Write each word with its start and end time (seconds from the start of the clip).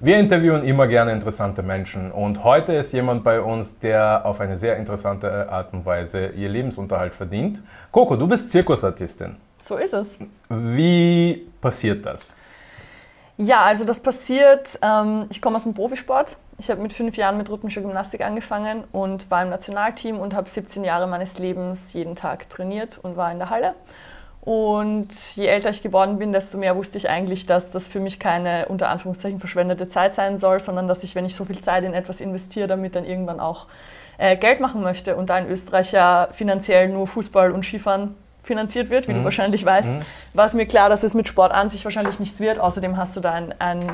Wir 0.00 0.16
interviewen 0.18 0.62
immer 0.62 0.86
gerne 0.86 1.10
interessante 1.10 1.60
Menschen 1.60 2.12
und 2.12 2.44
heute 2.44 2.72
ist 2.72 2.92
jemand 2.92 3.24
bei 3.24 3.40
uns, 3.40 3.80
der 3.80 4.24
auf 4.24 4.40
eine 4.40 4.56
sehr 4.56 4.76
interessante 4.76 5.50
Art 5.50 5.72
und 5.72 5.84
Weise 5.84 6.28
ihr 6.36 6.48
Lebensunterhalt 6.48 7.12
verdient. 7.12 7.60
Coco, 7.90 8.14
du 8.14 8.28
bist 8.28 8.48
Zirkusartistin. 8.50 9.34
So 9.60 9.76
ist 9.76 9.92
es. 9.94 10.20
Wie 10.48 11.48
passiert 11.60 12.06
das? 12.06 12.36
Ja, 13.38 13.62
also 13.62 13.84
das 13.84 13.98
passiert, 13.98 14.78
ähm, 14.82 15.26
ich 15.30 15.42
komme 15.42 15.56
aus 15.56 15.64
dem 15.64 15.74
Profisport. 15.74 16.36
Ich 16.58 16.70
habe 16.70 16.80
mit 16.80 16.92
fünf 16.92 17.16
Jahren 17.16 17.36
mit 17.36 17.50
rhythmischer 17.50 17.80
Gymnastik 17.80 18.20
angefangen 18.20 18.84
und 18.92 19.28
war 19.32 19.42
im 19.42 19.48
Nationalteam 19.48 20.20
und 20.20 20.32
habe 20.32 20.48
17 20.48 20.84
Jahre 20.84 21.08
meines 21.08 21.40
Lebens 21.40 21.92
jeden 21.92 22.14
Tag 22.14 22.48
trainiert 22.50 22.98
und 23.02 23.16
war 23.16 23.32
in 23.32 23.38
der 23.38 23.50
Halle. 23.50 23.74
Und 24.48 25.36
je 25.36 25.44
älter 25.44 25.68
ich 25.68 25.82
geworden 25.82 26.18
bin, 26.18 26.32
desto 26.32 26.56
mehr 26.56 26.74
wusste 26.74 26.96
ich 26.96 27.10
eigentlich, 27.10 27.44
dass 27.44 27.70
das 27.70 27.86
für 27.86 28.00
mich 28.00 28.18
keine 28.18 28.64
unter 28.68 28.88
Anführungszeichen 28.88 29.40
verschwendete 29.40 29.88
Zeit 29.88 30.14
sein 30.14 30.38
soll, 30.38 30.58
sondern 30.58 30.88
dass 30.88 31.02
ich, 31.02 31.14
wenn 31.14 31.26
ich 31.26 31.36
so 31.36 31.44
viel 31.44 31.60
Zeit 31.60 31.84
in 31.84 31.92
etwas 31.92 32.22
investiere, 32.22 32.66
damit 32.66 32.96
dann 32.96 33.04
irgendwann 33.04 33.40
auch 33.40 33.66
äh, 34.16 34.38
Geld 34.38 34.60
machen 34.60 34.80
möchte. 34.80 35.16
Und 35.16 35.28
da 35.28 35.36
in 35.36 35.50
Österreich 35.50 35.92
ja 35.92 36.28
finanziell 36.32 36.88
nur 36.88 37.06
Fußball 37.06 37.52
und 37.52 37.62
Skifahren 37.66 38.14
finanziert 38.42 38.88
wird, 38.88 39.06
wie 39.06 39.12
mhm. 39.12 39.18
du 39.18 39.24
wahrscheinlich 39.24 39.66
weißt, 39.66 39.90
mhm. 39.90 40.00
war 40.32 40.46
es 40.46 40.54
mir 40.54 40.64
klar, 40.64 40.88
dass 40.88 41.02
es 41.02 41.12
mit 41.12 41.28
Sport 41.28 41.52
an 41.52 41.68
sich 41.68 41.84
wahrscheinlich 41.84 42.18
nichts 42.18 42.40
wird. 42.40 42.58
Außerdem 42.58 42.96
hast 42.96 43.16
du 43.16 43.20
da 43.20 43.32
ein, 43.32 43.54
ein, 43.58 43.90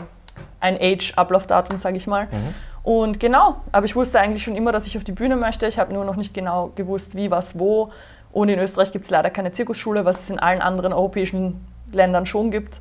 ein 0.61 0.78
Age-Ablaufdatum, 0.80 1.78
sage 1.78 1.97
ich 1.97 2.06
mal. 2.06 2.27
Mhm. 2.27 2.55
Und 2.84 3.19
genau, 3.19 3.56
aber 3.73 3.86
ich 3.86 3.97
wusste 3.97 4.20
eigentlich 4.20 4.45
schon 4.45 4.55
immer, 4.55 4.70
dass 4.70 4.86
ich 4.86 4.97
auf 4.97 5.02
die 5.02 5.11
Bühne 5.11 5.34
möchte. 5.34 5.66
Ich 5.66 5.80
habe 5.80 5.92
nur 5.92 6.05
noch 6.05 6.14
nicht 6.14 6.33
genau 6.33 6.70
gewusst, 6.77 7.16
wie, 7.16 7.33
was, 7.33 7.59
wo. 7.59 7.91
Und 8.34 8.48
in 8.48 8.59
Österreich 8.59 8.91
gibt 8.91 9.05
es 9.05 9.12
leider 9.12 9.30
keine 9.30 9.52
Zirkusschule, 9.52 10.05
was 10.05 10.24
es 10.24 10.30
in 10.30 10.41
allen 10.41 10.61
anderen 10.61 10.92
europäischen 10.92 11.65
Ländern 11.92 12.27
schon 12.27 12.51
gibt. 12.51 12.80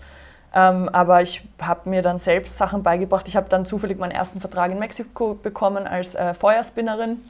Ähm, 0.51 0.89
aber 0.89 1.21
ich 1.21 1.47
habe 1.61 1.87
mir 1.91 2.01
dann 2.01 2.17
selbst 2.17 2.57
Sachen 2.57 2.81
beigebracht. 2.81 3.27
Ich 3.27 3.35
habe 3.35 3.49
dann 3.49 3.63
zufällig 3.63 3.99
meinen 3.99 4.11
ersten 4.11 4.41
Vertrag 4.41 4.71
in 4.71 4.79
Mexiko 4.79 5.35
bekommen 5.35 5.85
als 5.85 6.15
äh, 6.15 6.33
Feuerspinnerin 6.33 7.21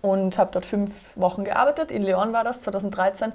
und 0.00 0.38
habe 0.38 0.48
dort 0.52 0.64
fünf 0.64 1.14
Wochen 1.18 1.44
gearbeitet. 1.44 1.92
In 1.92 2.02
Leon 2.02 2.32
war 2.32 2.44
das, 2.44 2.62
2013. 2.62 3.32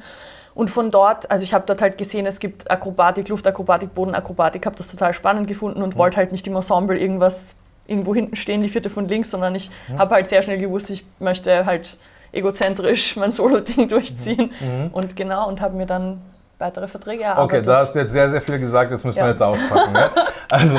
Und 0.56 0.72
von 0.72 0.90
dort, 0.90 1.30
also 1.30 1.44
ich 1.44 1.54
habe 1.54 1.66
dort 1.68 1.84
halt 1.84 2.00
gesehen, 2.00 2.26
es 2.26 2.40
gibt 2.40 2.72
Akrobatik, 2.72 3.30
Luftakrobatik, 3.30 3.94
Bodenakrobatik, 3.94 4.66
habe 4.66 4.76
das 4.76 4.90
total 4.90 5.14
spannend 5.14 5.48
gefunden 5.48 5.84
und 5.84 5.94
mhm. 5.94 6.00
wollte 6.00 6.18
halt 6.18 6.32
nicht 6.32 6.48
im 6.48 6.56
Ensemble 6.56 6.98
irgendwas 6.98 7.56
irgendwo 7.86 8.16
hinten 8.16 8.36
stehen, 8.36 8.62
die 8.62 8.70
vierte 8.70 8.90
von 8.90 9.08
links, 9.08 9.30
sondern 9.30 9.54
ich 9.54 9.70
mhm. 9.88 10.00
habe 10.00 10.16
halt 10.16 10.28
sehr 10.28 10.42
schnell 10.42 10.58
gewusst, 10.58 10.90
ich 10.90 11.06
möchte 11.20 11.68
halt 11.68 11.98
egozentrisch 12.36 13.16
mein 13.16 13.32
Solo-Ding 13.32 13.88
durchziehen. 13.90 14.52
Mhm. 14.60 14.68
mhm. 14.68 14.88
Und 14.92 15.16
genau, 15.16 15.48
und 15.48 15.62
habe 15.62 15.76
mir 15.76 15.86
dann 15.86 16.22
weitere 16.58 16.88
Verträge 16.88 17.24
erarbeitet. 17.24 17.60
Okay, 17.60 17.66
da 17.66 17.80
hast 17.80 17.96
du 17.96 18.00
jetzt 18.00 18.12
sehr, 18.12 18.30
sehr 18.30 18.42
viel 18.42 18.60
gesagt, 18.60 18.92
das 18.92 19.04
müssen 19.04 19.18
ja. 19.18 19.26
wir 19.26 19.30
jetzt 19.30 19.42
auspacken. 19.42 19.94
ne? 19.94 20.10
Also, 20.48 20.78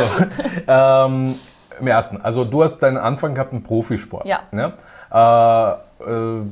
ähm, 0.68 1.34
im 1.80 1.86
ersten, 1.88 2.20
also 2.20 2.44
du 2.44 2.62
hast 2.62 2.78
deinen 2.78 2.96
Anfang 2.98 3.34
gehabt 3.34 3.52
im 3.52 3.64
Profisport. 3.64 4.24
Ja. 4.24 4.40
Ne? 4.52 4.72
Äh, 5.12 5.70
äh, 6.08 6.42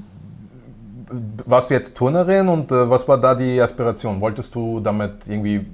warst 1.47 1.71
du 1.71 1.75
jetzt 1.75 1.97
Turnerin 1.97 2.49
und 2.49 2.73
äh, 2.73 2.91
was 2.91 3.07
war 3.07 3.19
da 3.19 3.35
die 3.35 3.61
Aspiration? 3.61 4.21
Wolltest 4.21 4.55
du 4.55 4.81
damit 4.81 5.27
irgendwie 5.29 5.57
äh, 5.57 5.65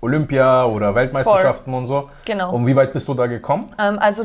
Olympia 0.00 0.64
oder 0.64 0.94
Weltmeisterschaften 0.94 1.72
Voll. 1.72 1.80
und 1.80 1.86
so? 1.86 2.10
Genau. 2.24 2.54
Und 2.54 2.66
wie 2.66 2.74
weit 2.74 2.92
bist 2.92 3.06
du 3.06 3.14
da 3.14 3.26
gekommen? 3.26 3.72
Ähm, 3.78 3.98
also 3.98 4.24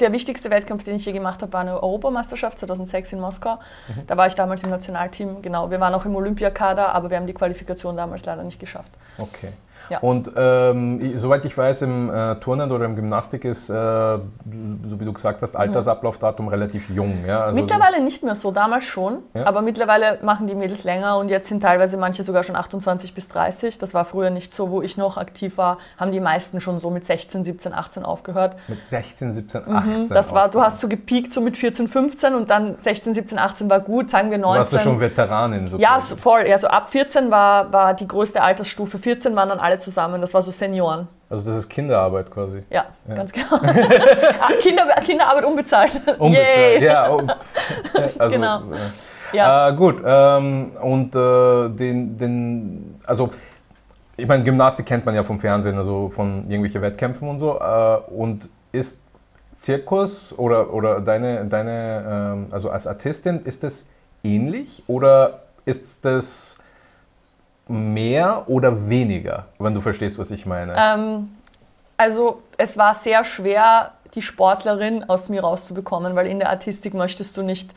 der 0.00 0.12
wichtigste 0.12 0.50
Wettkampf, 0.50 0.84
den 0.84 0.96
ich 0.96 1.04
je 1.04 1.12
gemacht 1.12 1.42
habe, 1.42 1.52
war 1.52 1.60
eine 1.60 1.82
Europameisterschaft 1.82 2.58
2006 2.58 3.12
in 3.12 3.20
Moskau. 3.20 3.56
Mhm. 3.88 4.06
Da 4.06 4.16
war 4.16 4.26
ich 4.26 4.34
damals 4.34 4.62
im 4.62 4.70
Nationalteam. 4.70 5.42
Genau, 5.42 5.70
wir 5.70 5.80
waren 5.80 5.94
auch 5.94 6.04
im 6.04 6.16
Olympiakader, 6.16 6.94
aber 6.94 7.10
wir 7.10 7.16
haben 7.18 7.26
die 7.26 7.34
Qualifikation 7.34 7.96
damals 7.96 8.24
leider 8.24 8.42
nicht 8.42 8.58
geschafft. 8.58 8.90
Okay. 9.18 9.52
Ja. 9.88 9.98
Und 10.00 10.30
ähm, 10.36 11.18
soweit 11.18 11.44
ich 11.44 11.56
weiß, 11.56 11.82
im 11.82 12.10
äh, 12.10 12.36
Turnen 12.36 12.70
oder 12.70 12.84
im 12.84 12.96
Gymnastik 12.96 13.44
ist, 13.44 13.70
äh, 13.70 13.74
so 13.74 15.00
wie 15.00 15.04
du 15.04 15.12
gesagt 15.12 15.42
hast, 15.42 15.56
Altersablaufdatum 15.56 16.48
relativ 16.48 16.88
jung. 16.90 17.24
Ja? 17.26 17.44
Also 17.44 17.60
mittlerweile 17.60 18.02
nicht 18.02 18.22
mehr 18.22 18.34
so, 18.34 18.50
damals 18.50 18.84
schon. 18.84 19.18
Ja? 19.34 19.46
Aber 19.46 19.62
mittlerweile 19.62 20.18
machen 20.22 20.46
die 20.46 20.54
Mädels 20.54 20.84
länger 20.84 21.18
und 21.18 21.28
jetzt 21.28 21.48
sind 21.48 21.60
teilweise 21.60 21.96
manche 21.96 22.22
sogar 22.22 22.42
schon 22.42 22.56
28 22.56 23.14
bis 23.14 23.28
30. 23.28 23.78
Das 23.78 23.94
war 23.94 24.04
früher 24.04 24.30
nicht 24.30 24.54
so, 24.54 24.70
wo 24.70 24.82
ich 24.82 24.96
noch 24.96 25.16
aktiv 25.16 25.58
war, 25.58 25.78
haben 25.96 26.12
die 26.12 26.20
meisten 26.20 26.60
schon 26.60 26.78
so 26.78 26.90
mit 26.90 27.04
16, 27.04 27.44
17, 27.44 27.72
18 27.74 28.04
aufgehört. 28.04 28.56
Mit 28.68 28.84
16, 28.86 29.32
17, 29.32 29.68
18? 29.68 30.02
Mhm, 30.02 30.08
das 30.08 30.32
war, 30.32 30.48
du 30.48 30.60
hast 30.60 30.80
so 30.80 30.88
gepiekt 30.88 31.32
so 31.32 31.40
mit 31.40 31.56
14, 31.56 31.88
15 31.88 32.34
und 32.34 32.50
dann 32.50 32.78
16, 32.78 33.14
17, 33.14 33.38
18 33.38 33.70
war 33.70 33.80
gut, 33.80 34.10
sagen 34.10 34.30
wir 34.30 34.38
19. 34.38 34.58
Warst 34.58 34.72
du 34.72 34.78
schon 34.78 35.00
Veteranin? 35.00 35.68
So 35.68 35.78
ja, 35.78 36.00
so, 36.00 36.16
voll. 36.16 36.44
Also 36.50 36.68
ab 36.68 36.90
14 36.90 37.30
war, 37.30 37.72
war 37.72 37.94
die 37.94 38.06
größte 38.06 38.42
Altersstufe. 38.42 38.98
14 38.98 39.34
waren 39.36 39.48
dann 39.48 39.60
alle 39.60 39.71
zusammen. 39.80 40.20
Das 40.20 40.34
war 40.34 40.42
so 40.42 40.50
Senioren. 40.50 41.08
Also 41.30 41.50
das 41.50 41.60
ist 41.60 41.68
Kinderarbeit 41.68 42.30
quasi. 42.30 42.62
Ja, 42.68 42.86
ja. 43.08 43.14
ganz 43.14 43.32
genau. 43.32 43.58
Kinder, 44.60 44.86
Kinderarbeit 45.02 45.44
unbezahlt. 45.44 45.92
Unbezahlt, 46.18 46.56
Yay. 46.56 46.84
ja. 46.84 47.10
Oh. 47.10 47.22
Also, 48.18 48.34
genau. 48.34 48.62
Ja. 49.32 49.68
Äh, 49.68 49.74
gut, 49.74 50.02
ähm, 50.04 50.72
und 50.82 51.14
äh, 51.14 51.68
den, 51.70 52.18
den, 52.18 53.00
also 53.06 53.30
ich 54.16 54.26
meine, 54.26 54.44
Gymnastik 54.44 54.86
kennt 54.86 55.06
man 55.06 55.14
ja 55.14 55.22
vom 55.22 55.40
Fernsehen, 55.40 55.76
also 55.76 56.10
von 56.10 56.42
irgendwelchen 56.42 56.82
Wettkämpfen 56.82 57.28
und 57.28 57.38
so. 57.38 57.58
Äh, 57.58 57.96
und 58.12 58.48
ist 58.72 59.00
Zirkus 59.54 60.38
oder, 60.38 60.72
oder 60.72 61.00
deine, 61.00 61.46
deine 61.46 62.04
ähm, 62.06 62.46
also 62.50 62.70
als 62.70 62.86
Artistin, 62.86 63.40
ist 63.44 63.62
das 63.62 63.86
ähnlich 64.22 64.82
oder 64.86 65.44
ist 65.64 66.04
das 66.04 66.58
mehr 67.68 68.44
oder 68.48 68.88
weniger, 68.88 69.46
wenn 69.58 69.74
du 69.74 69.80
verstehst, 69.80 70.18
was 70.18 70.30
ich 70.30 70.46
meine? 70.46 70.74
Ähm, 70.76 71.28
also 71.96 72.42
es 72.58 72.76
war 72.76 72.94
sehr 72.94 73.24
schwer, 73.24 73.92
die 74.14 74.22
Sportlerin 74.22 75.04
aus 75.04 75.28
mir 75.28 75.42
rauszubekommen, 75.42 76.16
weil 76.16 76.26
in 76.26 76.38
der 76.38 76.50
Artistik 76.50 76.94
möchtest 76.94 77.36
du 77.36 77.42
nicht 77.42 77.74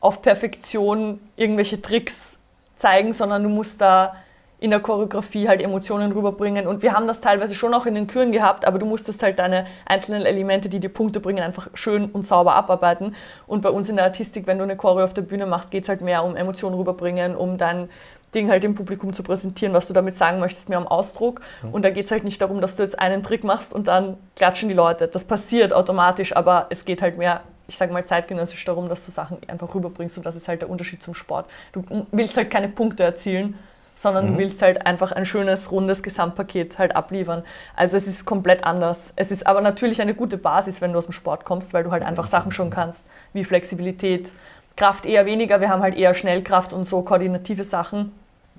auf 0.00 0.22
Perfektion 0.22 1.20
irgendwelche 1.36 1.80
Tricks 1.80 2.38
zeigen, 2.76 3.12
sondern 3.12 3.42
du 3.42 3.48
musst 3.48 3.80
da 3.80 4.14
in 4.60 4.70
der 4.70 4.80
Choreografie 4.80 5.48
halt 5.48 5.60
Emotionen 5.60 6.12
rüberbringen. 6.12 6.66
Und 6.66 6.82
wir 6.82 6.94
haben 6.94 7.06
das 7.06 7.20
teilweise 7.20 7.54
schon 7.54 7.74
auch 7.74 7.84
in 7.84 7.94
den 7.94 8.06
Küren 8.06 8.32
gehabt, 8.32 8.66
aber 8.66 8.78
du 8.78 8.86
musstest 8.86 9.22
halt 9.22 9.38
deine 9.38 9.66
einzelnen 9.84 10.24
Elemente, 10.24 10.70
die 10.70 10.80
dir 10.80 10.88
Punkte 10.88 11.20
bringen, 11.20 11.42
einfach 11.42 11.68
schön 11.74 12.06
und 12.06 12.24
sauber 12.24 12.54
abarbeiten. 12.54 13.14
Und 13.46 13.60
bei 13.60 13.68
uns 13.68 13.90
in 13.90 13.96
der 13.96 14.06
Artistik, 14.06 14.46
wenn 14.46 14.56
du 14.56 14.64
eine 14.64 14.76
Choreo 14.76 15.04
auf 15.04 15.12
der 15.12 15.22
Bühne 15.22 15.44
machst, 15.44 15.70
geht 15.70 15.82
es 15.82 15.88
halt 15.90 16.00
mehr 16.00 16.24
um 16.24 16.34
Emotionen 16.34 16.76
rüberbringen, 16.76 17.36
um 17.36 17.58
dein 17.58 17.90
Ding 18.34 18.50
halt 18.50 18.64
dem 18.64 18.74
Publikum 18.74 19.12
zu 19.12 19.22
präsentieren, 19.22 19.74
was 19.74 19.86
du 19.88 19.94
damit 19.94 20.16
sagen 20.16 20.40
möchtest, 20.40 20.68
mehr 20.68 20.78
am 20.78 20.86
Ausdruck. 20.86 21.40
Mhm. 21.62 21.74
Und 21.74 21.84
da 21.84 21.90
geht 21.90 22.06
es 22.06 22.10
halt 22.10 22.24
nicht 22.24 22.40
darum, 22.40 22.60
dass 22.60 22.76
du 22.76 22.82
jetzt 22.82 22.98
einen 22.98 23.22
Trick 23.22 23.44
machst 23.44 23.72
und 23.72 23.88
dann 23.88 24.16
klatschen 24.36 24.68
die 24.68 24.74
Leute. 24.74 25.08
Das 25.08 25.24
passiert 25.24 25.72
automatisch, 25.72 26.36
aber 26.36 26.66
es 26.70 26.84
geht 26.84 27.02
halt 27.02 27.18
mehr, 27.18 27.42
ich 27.68 27.76
sage 27.76 27.92
mal, 27.92 28.04
zeitgenössisch 28.04 28.64
darum, 28.64 28.88
dass 28.88 29.04
du 29.04 29.10
Sachen 29.10 29.38
einfach 29.48 29.74
rüberbringst 29.74 30.16
und 30.16 30.26
das 30.26 30.36
ist 30.36 30.48
halt 30.48 30.62
der 30.62 30.70
Unterschied 30.70 31.02
zum 31.02 31.14
Sport. 31.14 31.46
Du 31.72 31.84
willst 32.12 32.36
halt 32.36 32.50
keine 32.50 32.68
Punkte 32.68 33.02
erzielen, 33.02 33.58
sondern 33.96 34.26
mhm. 34.26 34.32
du 34.32 34.38
willst 34.38 34.62
halt 34.62 34.86
einfach 34.86 35.12
ein 35.12 35.26
schönes, 35.26 35.70
rundes 35.70 36.02
Gesamtpaket 36.02 36.78
halt 36.78 36.96
abliefern. 36.96 37.44
Also 37.76 37.96
es 37.96 38.06
ist 38.06 38.24
komplett 38.24 38.64
anders. 38.64 39.12
Es 39.16 39.30
ist 39.30 39.46
aber 39.46 39.60
natürlich 39.60 40.02
eine 40.02 40.14
gute 40.14 40.36
Basis, 40.36 40.80
wenn 40.80 40.92
du 40.92 40.98
aus 40.98 41.06
dem 41.06 41.12
Sport 41.12 41.44
kommst, 41.44 41.72
weil 41.72 41.84
du 41.84 41.90
halt 41.90 42.04
einfach 42.04 42.26
Sachen 42.26 42.52
schon 42.52 42.70
kannst, 42.70 43.06
wie 43.32 43.44
Flexibilität, 43.44 44.32
Kraft 44.76 45.06
eher 45.06 45.24
weniger, 45.24 45.60
wir 45.60 45.68
haben 45.68 45.82
halt 45.82 45.94
eher 45.94 46.14
Schnellkraft 46.14 46.72
und 46.72 46.84
so 46.84 47.02
koordinative 47.02 47.64
Sachen. 47.64 48.12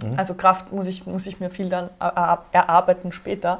Mhm. 0.04 0.18
Also 0.18 0.34
Kraft 0.34 0.72
muss 0.72 0.88
ich, 0.88 1.06
muss 1.06 1.28
ich 1.28 1.40
mir 1.40 1.50
viel 1.50 1.70
dann 1.70 1.90
erarbeiten 2.00 3.12
später. 3.12 3.60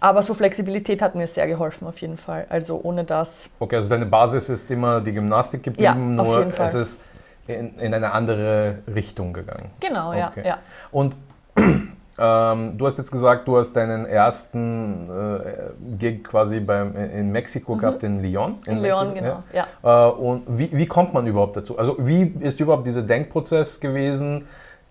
Aber 0.00 0.22
so 0.22 0.34
Flexibilität 0.34 1.00
hat 1.02 1.14
mir 1.14 1.26
sehr 1.26 1.46
geholfen 1.46 1.86
auf 1.86 2.00
jeden 2.00 2.18
Fall. 2.18 2.46
Also 2.48 2.80
ohne 2.82 3.04
das. 3.04 3.50
Okay, 3.58 3.76
also 3.76 3.88
deine 3.88 4.06
Basis 4.06 4.48
ist 4.48 4.70
immer 4.70 5.00
die 5.00 5.12
Gymnastik 5.12 5.62
geblieben, 5.62 6.14
ja, 6.14 6.22
nur 6.22 6.52
es 6.58 6.74
ist 6.74 7.02
in, 7.46 7.78
in, 7.78 7.94
eine 7.94 8.12
andere 8.12 8.78
Richtung 8.94 9.32
gegangen. 9.32 9.70
Genau, 9.80 10.10
okay. 10.10 10.30
ja, 10.36 10.44
ja. 10.44 10.58
Und 10.90 11.16
ähm, 11.56 12.76
du 12.76 12.86
hast 12.86 12.98
jetzt 12.98 13.10
gesagt, 13.10 13.48
du 13.48 13.56
hast 13.56 13.72
deinen 13.72 14.04
ersten 14.04 15.08
äh, 15.08 15.96
Gig 15.98 16.24
quasi 16.24 16.60
beim, 16.60 16.94
in 16.96 17.30
Mexiko 17.32 17.74
mhm. 17.74 17.78
gehabt, 17.78 18.02
in 18.02 18.22
Lyon. 18.22 18.58
In, 18.66 18.78
in 18.78 18.82
Lyon, 18.82 19.14
genau, 19.14 19.42
ja. 19.52 19.66
ja. 19.82 20.08
Äh, 20.08 20.12
und 20.12 20.58
wie, 20.58 20.76
wie 20.76 20.86
kommt 20.86 21.14
man 21.14 21.26
überhaupt 21.26 21.56
dazu? 21.56 21.78
Also 21.78 21.96
wie 21.98 22.34
ist 22.40 22.60
überhaupt 22.60 22.86
dieser 22.86 23.02
Denkprozess 23.02 23.80
gewesen? 23.80 24.46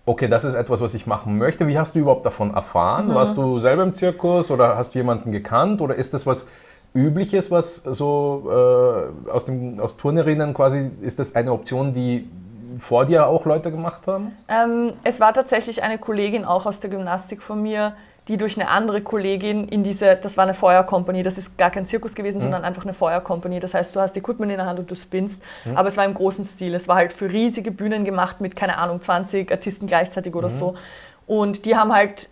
Okay, 0.06 0.28
das 0.28 0.44
ist 0.44 0.54
etwas, 0.54 0.80
was 0.80 0.94
ich 0.94 1.06
machen 1.06 1.36
möchte. 1.36 1.66
Wie 1.66 1.78
hast 1.78 1.94
du 1.94 1.98
überhaupt 1.98 2.24
davon 2.24 2.54
erfahren? 2.54 3.08
Mhm. 3.08 3.14
Warst 3.14 3.36
du 3.36 3.58
selber 3.58 3.82
im 3.82 3.92
Zirkus 3.92 4.50
oder 4.50 4.76
hast 4.76 4.94
du 4.94 4.98
jemanden 4.98 5.32
gekannt 5.32 5.80
oder 5.80 5.94
ist 5.94 6.14
das 6.14 6.24
was 6.24 6.46
Übliches, 6.94 7.50
was 7.50 7.76
so 7.76 8.44
äh, 8.48 9.30
aus, 9.30 9.44
dem, 9.44 9.78
aus 9.80 9.98
Turnerinnen 9.98 10.54
quasi, 10.54 10.90
ist 11.02 11.18
das 11.18 11.34
eine 11.34 11.52
Option, 11.52 11.92
die 11.92 12.26
vor 12.78 13.04
dir 13.04 13.26
auch 13.26 13.44
Leute 13.44 13.70
gemacht 13.70 14.06
haben? 14.06 14.32
Ähm, 14.48 14.94
es 15.02 15.20
war 15.20 15.34
tatsächlich 15.34 15.82
eine 15.82 15.98
Kollegin 15.98 16.44
auch 16.44 16.64
aus 16.64 16.80
der 16.80 16.88
Gymnastik 16.88 17.42
von 17.42 17.60
mir, 17.60 17.94
die 18.28 18.36
durch 18.38 18.58
eine 18.58 18.68
andere 18.68 19.02
Kollegin 19.02 19.68
in 19.68 19.84
diese, 19.84 20.16
das 20.16 20.36
war 20.36 20.44
eine 20.44 20.54
Feuercompany, 20.54 21.22
das 21.22 21.38
ist 21.38 21.56
gar 21.56 21.70
kein 21.70 21.86
Zirkus 21.86 22.14
gewesen, 22.14 22.38
mhm. 22.38 22.42
sondern 22.42 22.64
einfach 22.64 22.82
eine 22.82 22.92
Feuercompany. 22.92 23.60
Das 23.60 23.74
heißt, 23.74 23.94
du 23.94 24.00
hast 24.00 24.16
Equipment 24.16 24.50
in 24.50 24.58
der 24.58 24.66
Hand 24.66 24.80
und 24.80 24.90
du 24.90 24.96
spinnst, 24.96 25.42
mhm. 25.64 25.76
aber 25.76 25.88
es 25.88 25.96
war 25.96 26.04
im 26.04 26.14
großen 26.14 26.44
Stil. 26.44 26.74
Es 26.74 26.88
war 26.88 26.96
halt 26.96 27.12
für 27.12 27.30
riesige 27.30 27.70
Bühnen 27.70 28.04
gemacht 28.04 28.40
mit, 28.40 28.56
keine 28.56 28.78
Ahnung, 28.78 29.00
20 29.00 29.50
Artisten 29.52 29.86
gleichzeitig 29.86 30.34
oder 30.34 30.48
mhm. 30.48 30.54
so. 30.54 30.74
Und 31.26 31.66
die 31.66 31.76
haben 31.76 31.92
halt 31.92 32.30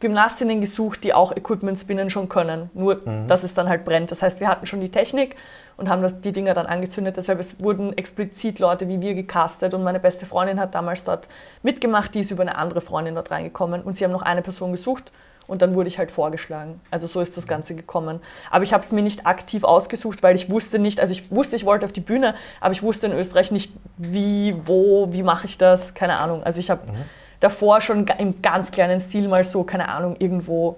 Gymnastinnen 0.00 0.60
gesucht, 0.60 1.02
die 1.02 1.12
auch 1.12 1.36
Equipment 1.36 1.78
spinnen 1.78 2.10
schon 2.10 2.28
können, 2.28 2.70
nur 2.74 3.00
mhm. 3.04 3.26
dass 3.28 3.44
es 3.44 3.54
dann 3.54 3.68
halt 3.68 3.84
brennt. 3.84 4.10
Das 4.10 4.22
heißt, 4.22 4.40
wir 4.40 4.48
hatten 4.48 4.66
schon 4.66 4.80
die 4.80 4.90
Technik 4.90 5.36
und 5.76 5.88
haben 5.88 6.02
das, 6.02 6.20
die 6.20 6.32
Dinger 6.32 6.54
dann 6.54 6.66
angezündet. 6.66 7.16
Deshalb 7.16 7.38
es 7.38 7.62
wurden 7.62 7.96
explizit 7.96 8.58
Leute 8.58 8.88
wie 8.88 9.00
wir 9.00 9.14
gecastet 9.14 9.72
und 9.74 9.84
meine 9.84 10.00
beste 10.00 10.26
Freundin 10.26 10.58
hat 10.58 10.74
damals 10.74 11.04
dort 11.04 11.28
mitgemacht, 11.62 12.14
die 12.14 12.20
ist 12.20 12.32
über 12.32 12.42
eine 12.42 12.56
andere 12.56 12.80
Freundin 12.80 13.14
dort 13.14 13.30
reingekommen 13.30 13.82
und 13.82 13.96
sie 13.96 14.04
haben 14.04 14.12
noch 14.12 14.22
eine 14.22 14.42
Person 14.42 14.72
gesucht 14.72 15.12
und 15.48 15.62
dann 15.62 15.74
wurde 15.74 15.88
ich 15.88 15.98
halt 15.98 16.12
vorgeschlagen. 16.12 16.80
Also 16.90 17.08
so 17.08 17.20
ist 17.20 17.36
das 17.36 17.48
Ganze 17.48 17.74
gekommen. 17.74 18.20
Aber 18.50 18.62
ich 18.62 18.72
habe 18.72 18.84
es 18.84 18.92
mir 18.92 19.02
nicht 19.02 19.26
aktiv 19.26 19.64
ausgesucht, 19.64 20.22
weil 20.22 20.36
ich 20.36 20.50
wusste 20.50 20.78
nicht, 20.78 21.00
also 21.00 21.12
ich 21.12 21.30
wusste, 21.32 21.56
ich 21.56 21.64
wollte 21.64 21.86
auf 21.86 21.92
die 21.92 22.02
Bühne, 22.02 22.34
aber 22.60 22.72
ich 22.72 22.82
wusste 22.82 23.06
in 23.06 23.12
Österreich 23.12 23.50
nicht, 23.50 23.72
wie, 23.96 24.54
wo, 24.66 25.12
wie 25.12 25.22
mache 25.22 25.46
ich 25.46 25.58
das, 25.58 25.94
keine 25.94 26.20
Ahnung. 26.20 26.44
Also 26.44 26.60
ich 26.60 26.70
habe 26.70 26.86
mhm. 26.86 26.96
davor 27.40 27.80
schon 27.80 28.06
im 28.18 28.42
ganz 28.42 28.70
kleinen 28.70 29.00
Stil 29.00 29.26
mal 29.26 29.42
so, 29.42 29.64
keine 29.64 29.88
Ahnung, 29.88 30.16
irgendwo 30.18 30.76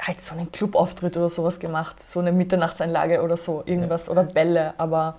halt 0.00 0.20
so 0.20 0.34
einen 0.34 0.50
Clubauftritt 0.50 1.16
oder 1.16 1.28
sowas 1.28 1.60
gemacht, 1.60 2.00
so 2.00 2.20
eine 2.20 2.32
Mitternachtseinlage 2.32 3.20
oder 3.22 3.36
so, 3.36 3.62
irgendwas 3.66 4.06
ja. 4.06 4.12
oder 4.12 4.22
Bälle, 4.24 4.74
aber 4.78 5.16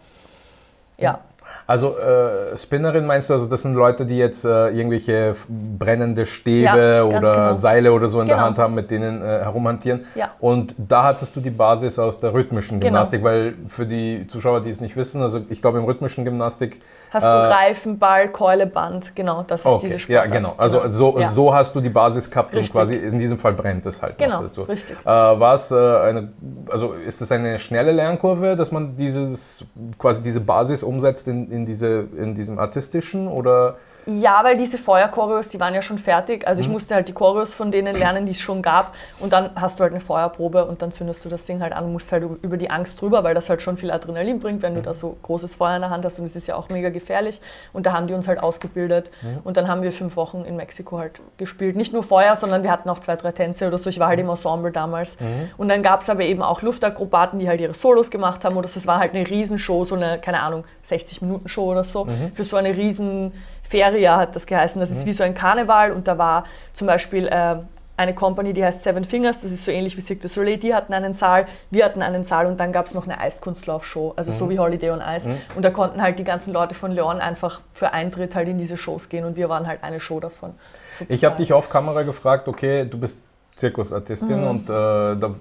ja. 0.98 1.19
Also 1.65 1.97
äh, 1.97 2.57
Spinnerin 2.57 3.05
meinst 3.05 3.29
du, 3.29 3.33
also 3.33 3.45
das 3.45 3.61
sind 3.61 3.73
Leute, 3.73 4.05
die 4.05 4.17
jetzt 4.17 4.44
äh, 4.44 4.69
irgendwelche 4.69 5.33
brennende 5.47 6.25
Stäbe 6.25 6.95
ja, 6.97 7.03
oder 7.03 7.19
genau. 7.19 7.53
Seile 7.53 7.94
oder 7.94 8.07
so 8.07 8.19
in 8.19 8.27
genau. 8.27 8.38
der 8.38 8.45
Hand 8.45 8.59
haben, 8.59 8.73
mit 8.73 8.91
denen 8.91 9.21
äh, 9.21 9.39
herumhantieren. 9.39 10.05
Ja. 10.15 10.31
Und 10.39 10.75
da 10.77 11.03
hattest 11.03 11.35
du 11.35 11.39
die 11.41 11.50
Basis 11.50 11.97
aus 12.00 12.19
der 12.19 12.33
rhythmischen 12.33 12.79
genau. 12.79 12.91
Gymnastik, 12.91 13.21
genau. 13.21 13.31
weil 13.31 13.53
für 13.69 13.85
die 13.85 14.27
Zuschauer, 14.27 14.61
die 14.61 14.69
es 14.69 14.81
nicht 14.81 14.95
wissen, 14.95 15.21
also 15.21 15.41
ich 15.50 15.61
glaube 15.61 15.77
im 15.77 15.85
rhythmischen 15.85 16.25
Gymnastik 16.25 16.81
hast 17.11 17.23
du 17.23 17.27
äh, 17.27 17.31
Reifen, 17.31 17.97
Ball, 17.97 18.29
Keule, 18.29 18.67
Band, 18.67 19.15
genau, 19.15 19.44
das 19.44 19.61
ist 19.61 19.65
okay. 19.65 19.85
diese 19.85 20.00
Sportart. 20.00 20.25
Ja, 20.25 20.31
genau. 20.31 20.55
Also 20.57 20.79
genau. 20.79 20.91
So, 20.91 21.19
ja. 21.19 21.29
so 21.29 21.53
hast 21.53 21.75
du 21.75 21.81
die 21.81 21.89
Basis 21.89 22.29
gehabt 22.29 22.55
richtig. 22.55 22.71
und 22.71 22.79
quasi 22.79 22.95
in 22.95 23.19
diesem 23.19 23.39
Fall 23.39 23.53
brennt 23.53 23.85
es 23.85 24.01
halt 24.01 24.17
genau, 24.17 24.41
dazu. 24.44 24.63
richtig. 24.63 24.97
Äh, 25.01 25.05
war 25.05 25.53
es 25.53 25.71
äh, 25.71 25.75
eine, 25.75 26.33
also 26.69 26.94
ist 26.94 27.21
es 27.21 27.31
eine 27.31 27.59
schnelle 27.59 27.91
Lernkurve, 27.91 28.55
dass 28.55 28.71
man 28.71 28.95
dieses, 28.95 29.65
quasi 29.97 30.21
diese 30.21 30.41
Basis 30.41 30.83
umsetzt 30.83 31.27
in, 31.27 31.42
in, 31.49 31.65
diese, 31.65 32.07
in 32.17 32.33
diesem 32.33 32.59
artistischen 32.59 33.27
oder 33.27 33.77
ja, 34.05 34.44
weil 34.44 34.57
diese 34.57 34.77
Feuerchoreos, 34.77 35.50
die 35.50 35.59
waren 35.59 35.73
ja 35.73 35.81
schon 35.81 35.97
fertig. 35.97 36.45
Also 36.45 36.61
ich 36.61 36.67
mhm. 36.67 36.73
musste 36.73 36.95
halt 36.95 37.07
die 37.07 37.13
Choreos 37.13 37.53
von 37.53 37.71
denen 37.71 37.95
lernen, 37.95 38.25
die 38.25 38.33
es 38.33 38.41
schon 38.41 38.61
gab. 38.61 38.95
Und 39.19 39.31
dann 39.31 39.51
hast 39.55 39.79
du 39.79 39.83
halt 39.83 39.94
eine 39.94 40.01
Feuerprobe 40.01 40.65
und 40.65 40.81
dann 40.81 40.91
zündest 40.91 41.23
du 41.23 41.29
das 41.29 41.45
Ding 41.45 41.61
halt 41.61 41.73
an 41.73 41.85
und 41.85 41.94
musst 41.94 42.11
halt 42.11 42.23
über 42.41 42.57
die 42.57 42.69
Angst 42.69 43.01
drüber, 43.01 43.23
weil 43.23 43.33
das 43.33 43.50
halt 43.50 43.61
schon 43.61 43.77
viel 43.77 43.91
Adrenalin 43.91 44.39
bringt, 44.39 44.61
wenn 44.61 44.73
du 44.73 44.81
mhm. 44.81 44.85
da 44.85 44.94
so 44.94 45.15
großes 45.21 45.55
Feuer 45.55 45.75
in 45.75 45.81
der 45.81 45.89
Hand 45.89 46.03
hast. 46.03 46.19
Und 46.19 46.25
es 46.25 46.35
ist 46.35 46.47
ja 46.47 46.55
auch 46.55 46.69
mega 46.69 46.89
gefährlich. 46.89 47.39
Und 47.71 47.85
da 47.85 47.94
haben 47.94 48.07
die 48.07 48.13
uns 48.13 48.27
halt 48.27 48.39
ausgebildet. 48.39 49.09
Mhm. 49.21 49.39
Und 49.44 49.55
dann 49.55 49.69
haben 49.69 49.83
wir 49.83 49.94
fünf 49.94 50.17
Wochen 50.17 50.44
in 50.44 50.57
Mexiko 50.57 50.97
halt 50.97 51.21
gespielt. 51.38 51.77
Nicht 51.77 51.94
nur 51.94 52.03
Feuer, 52.03 52.35
sondern 52.35 52.63
wir 52.63 52.71
hatten 52.71 52.89
auch 52.89 53.00
zwei, 53.00 53.15
drei 53.15 53.31
Tänze 53.31 53.67
oder 53.67 53.77
so. 53.77 53.89
Ich 53.89 54.00
war 54.00 54.09
halt 54.09 54.19
im 54.19 54.29
Ensemble 54.29 54.71
damals. 54.71 55.17
Mhm. 55.19 55.51
Und 55.55 55.69
dann 55.69 55.81
gab 55.81 56.01
es 56.01 56.09
aber 56.09 56.23
eben 56.23 56.41
auch 56.41 56.61
Luftakrobaten, 56.61 57.39
die 57.39 57.47
halt 57.47 57.61
ihre 57.61 57.73
Solos 57.73 58.11
gemacht 58.11 58.44
haben. 58.44 58.57
Oder 58.57 58.67
so. 58.67 58.79
Es 58.79 58.88
war 58.88 59.00
halt 59.00 59.13
eine 59.13 59.25
Riesenshow, 59.29 59.85
so 59.85 59.95
eine, 59.95 60.19
keine 60.19 60.41
Ahnung, 60.41 60.65
60-Minuten-Show 60.85 61.71
oder 61.71 61.85
so. 61.85 62.03
Mhm. 62.03 62.31
Für 62.33 62.44
so 62.44 62.57
eine 62.57 62.75
riesen 62.75 63.31
Feria 63.73 64.17
hat 64.17 64.35
das 64.35 64.45
geheißen. 64.45 64.79
Das 64.79 64.91
ist 64.91 65.03
mhm. 65.03 65.09
wie 65.09 65.13
so 65.13 65.23
ein 65.23 65.33
Karneval 65.33 65.91
und 65.91 66.07
da 66.07 66.19
war 66.19 66.43
zum 66.73 66.85
Beispiel 66.85 67.27
äh, 67.27 67.55
eine 67.97 68.13
Company, 68.13 68.53
die 68.53 68.63
heißt 68.63 68.83
Seven 68.83 69.03
Fingers, 69.03 69.41
das 69.41 69.51
ist 69.51 69.65
so 69.65 69.71
ähnlich 69.71 69.97
wie 69.97 70.01
Cirque 70.01 70.21
du 70.21 70.27
Soleil, 70.27 70.57
die 70.57 70.75
hatten 70.75 70.93
einen 70.93 71.13
Saal, 71.13 71.47
wir 71.71 71.83
hatten 71.85 72.03
einen 72.03 72.23
Saal 72.23 72.45
und 72.45 72.59
dann 72.59 72.71
gab 72.71 72.85
es 72.85 72.93
noch 72.93 73.05
eine 73.05 73.19
Eiskunstlaufshow, 73.19 74.13
also 74.15 74.31
mhm. 74.31 74.35
so 74.35 74.49
wie 74.51 74.59
Holiday 74.59 74.91
on 74.91 75.01
Ice. 75.01 75.27
Mhm. 75.27 75.37
Und 75.55 75.65
da 75.65 75.71
konnten 75.71 76.01
halt 76.01 76.19
die 76.19 76.23
ganzen 76.23 76.53
Leute 76.53 76.75
von 76.75 76.91
Leon 76.91 77.19
einfach 77.19 77.61
für 77.73 77.93
Eintritt 77.93 78.35
halt 78.35 78.47
in 78.47 78.59
diese 78.59 78.77
Shows 78.77 79.09
gehen 79.09 79.25
und 79.25 79.35
wir 79.35 79.49
waren 79.49 79.65
halt 79.65 79.83
eine 79.83 79.99
Show 79.99 80.19
davon. 80.19 80.53
Sozusagen. 80.91 81.13
Ich 81.13 81.25
habe 81.25 81.37
dich 81.37 81.51
auf 81.51 81.69
Kamera 81.69 82.03
gefragt, 82.03 82.47
okay, 82.47 82.85
du 82.85 82.99
bist 82.99 83.21
Zirkusartistin 83.55 84.41
mhm. 84.41 84.47
und 84.47 84.69
äh, 84.69 84.73
da 84.73 85.35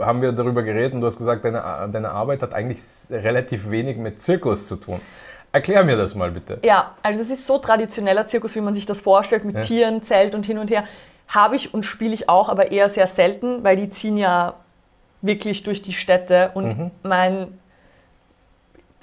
haben 0.00 0.22
wir 0.22 0.32
darüber 0.32 0.62
geredet 0.62 0.94
und 0.94 1.00
du 1.00 1.06
hast 1.06 1.18
gesagt, 1.18 1.44
deine, 1.44 1.62
deine 1.90 2.10
Arbeit 2.10 2.42
hat 2.42 2.54
eigentlich 2.54 2.80
relativ 3.10 3.70
wenig 3.70 3.98
mit 3.98 4.20
Zirkus 4.22 4.66
zu 4.66 4.76
tun. 4.76 5.00
Erklär 5.54 5.84
mir 5.84 5.96
das 5.96 6.16
mal 6.16 6.32
bitte. 6.32 6.58
Ja, 6.64 6.96
also 7.00 7.20
es 7.20 7.30
ist 7.30 7.46
so 7.46 7.58
traditioneller 7.58 8.26
Zirkus, 8.26 8.56
wie 8.56 8.60
man 8.60 8.74
sich 8.74 8.86
das 8.86 9.00
vorstellt, 9.00 9.44
mit 9.44 9.54
ja. 9.54 9.62
Tieren, 9.62 10.02
Zelt 10.02 10.34
und 10.34 10.44
hin 10.44 10.58
und 10.58 10.68
her. 10.68 10.82
Habe 11.28 11.54
ich 11.54 11.72
und 11.72 11.84
spiele 11.84 12.12
ich 12.12 12.28
auch, 12.28 12.48
aber 12.48 12.72
eher 12.72 12.88
sehr 12.88 13.06
selten, 13.06 13.62
weil 13.62 13.76
die 13.76 13.88
ziehen 13.88 14.16
ja 14.16 14.54
wirklich 15.22 15.62
durch 15.62 15.80
die 15.80 15.92
Städte 15.92 16.50
und 16.54 16.76
mhm. 16.76 16.90
mein 17.04 17.56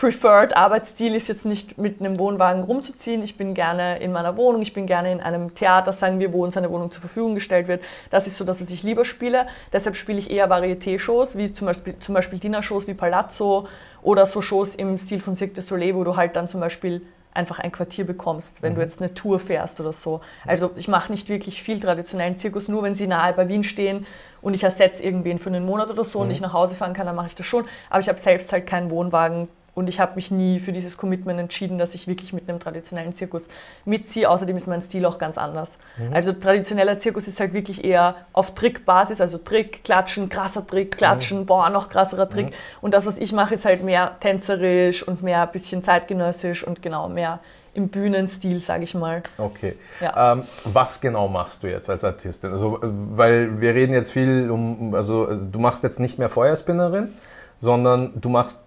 preferred 0.02 0.58
Arbeitsstil 0.58 1.14
ist 1.14 1.28
jetzt 1.28 1.46
nicht 1.46 1.78
mit 1.78 2.00
einem 2.00 2.18
Wohnwagen 2.18 2.64
rumzuziehen. 2.64 3.22
Ich 3.22 3.38
bin 3.38 3.54
gerne 3.54 4.00
in 4.00 4.12
meiner 4.12 4.36
Wohnung, 4.36 4.64
ich 4.64 4.74
bin 4.74 4.88
gerne 4.88 5.12
in 5.12 5.22
einem 5.22 5.54
Theater, 5.54 5.94
sagen 5.94 6.20
wir, 6.20 6.34
wo 6.34 6.44
uns 6.44 6.58
eine 6.58 6.72
Wohnung 6.72 6.90
zur 6.90 7.02
Verfügung 7.02 7.36
gestellt 7.36 7.68
wird. 7.68 7.84
Das 8.10 8.26
ist 8.26 8.36
so 8.36 8.44
das, 8.44 8.60
was 8.60 8.72
ich 8.72 8.82
lieber 8.82 9.06
spiele. 9.06 9.46
Deshalb 9.72 9.96
spiele 9.96 10.18
ich 10.18 10.32
eher 10.32 10.50
Varieté-Shows, 10.50 11.38
wie 11.38 11.54
zum 11.54 11.68
Beispiel, 11.68 12.00
zum 12.00 12.16
Beispiel 12.16 12.40
Dinner-Shows 12.40 12.88
wie 12.88 12.96
Palazzo 12.96 13.68
oder 14.02 14.26
so 14.26 14.42
Shows 14.42 14.74
im 14.74 14.98
Stil 14.98 15.20
von 15.20 15.36
Cirque 15.36 15.54
du 15.54 15.62
Soleil, 15.62 15.94
wo 15.94 16.04
du 16.04 16.16
halt 16.16 16.36
dann 16.36 16.48
zum 16.48 16.62
Beispiel 16.62 17.04
einfach 17.32 17.60
ein 17.60 17.72
Quartier 17.72 18.04
bekommst, 18.08 18.64
wenn 18.64 18.74
mhm. 18.74 18.78
du 18.78 18.82
jetzt 18.82 19.02
eine 19.04 19.14
Tour 19.14 19.40
fährst 19.40 19.80
oder 19.80 19.94
so. 19.94 20.22
Also 20.48 20.72
ich 20.78 20.88
mache 20.88 21.12
nicht 21.12 21.30
wirklich 21.30 21.62
viel 21.62 21.80
traditionellen 21.80 22.38
Zirkus, 22.38 22.70
nur 22.70 22.82
wenn 22.82 22.96
sie 22.96 23.06
nahe 23.06 23.34
bei 23.34 23.48
Wien 23.48 23.64
stehen 23.64 24.08
und 24.42 24.56
ich 24.56 24.64
ersetze 24.64 25.04
irgendwen 25.04 25.38
für 25.38 25.52
einen 25.52 25.64
Monat 25.64 25.92
oder 25.92 26.04
so 26.04 26.18
mhm. 26.18 26.26
und 26.26 26.32
ich 26.32 26.42
nach 26.42 26.54
Hause 26.54 26.74
fahren 26.74 26.94
kann, 26.94 27.06
dann 27.06 27.16
mache 27.16 27.28
ich 27.28 27.36
das 27.36 27.46
schon. 27.46 27.66
Aber 27.92 28.00
ich 28.00 28.10
habe 28.10 28.20
selbst 28.20 28.52
halt 28.52 28.66
keinen 28.66 28.90
Wohnwagen, 28.90 29.48
und 29.74 29.88
ich 29.88 30.00
habe 30.00 30.16
mich 30.16 30.32
nie 30.32 30.60
für 30.60 30.74
dieses 30.74 30.98
Commitment 30.98 31.40
entschieden, 31.40 31.78
dass 31.78 31.96
ich 31.96 32.08
wirklich 32.08 32.34
mit 32.34 32.50
einem 32.50 32.60
traditionellen 32.60 33.14
Zirkus 33.14 33.48
mitziehe. 33.86 34.30
Außerdem 34.30 34.58
ist 34.58 34.68
mein 34.68 34.82
Stil 34.82 35.06
auch 35.06 35.18
ganz 35.18 35.38
anders. 35.38 35.78
Mhm. 35.98 36.14
Also 36.14 36.34
traditioneller 36.34 36.98
Zirkus 36.98 37.28
ist 37.28 37.40
halt 37.40 37.54
wirklich 37.54 37.84
eher 37.84 38.16
auf 38.34 38.54
Trickbasis, 38.54 39.22
also 39.22 39.38
Trick, 39.38 39.84
Klatschen, 39.84 40.28
krasser 40.28 40.68
Trick, 40.68 40.98
Klatschen, 40.98 41.40
mhm. 41.40 41.46
boah, 41.46 41.70
noch 41.70 41.90
krasserer 41.90 42.30
Trick. 42.30 42.48
Mhm. 42.48 42.56
Und 42.82 42.94
das, 42.94 43.06
was 43.06 43.18
ich 43.18 43.32
mache, 43.32 43.54
ist 43.54 43.64
halt 43.64 43.84
mehr 43.84 44.18
tänzerisch 44.20 45.08
und 45.08 45.24
mehr 45.24 45.44
ein 45.44 45.52
bisschen 45.52 45.84
zeitgenössisch 45.84 46.68
und 46.68 46.82
genau 46.82 47.08
mehr 47.08 47.40
im 47.74 47.88
Bühnenstil, 47.88 48.60
sage 48.60 48.84
ich 48.84 48.94
mal. 48.94 49.24
Okay. 49.38 49.78
Ja. 50.02 50.34
Ähm, 50.34 50.44
was 50.66 51.00
genau 51.00 51.30
machst 51.30 51.64
du 51.64 51.68
jetzt 51.68 51.90
als 51.90 52.04
Artistin? 52.04 52.52
Also, 52.52 52.80
weil 52.82 53.62
wir 53.62 53.74
reden 53.74 53.94
jetzt 53.94 54.12
viel 54.12 54.52
um, 54.52 54.94
also, 54.94 55.26
also 55.26 55.48
du 55.48 55.60
machst 55.60 55.82
jetzt 55.84 56.02
nicht 56.02 56.20
mehr 56.20 56.28
Feuerspinnerin, 56.28 57.14
sondern 57.60 58.20
du 58.20 58.28
machst 58.28 58.64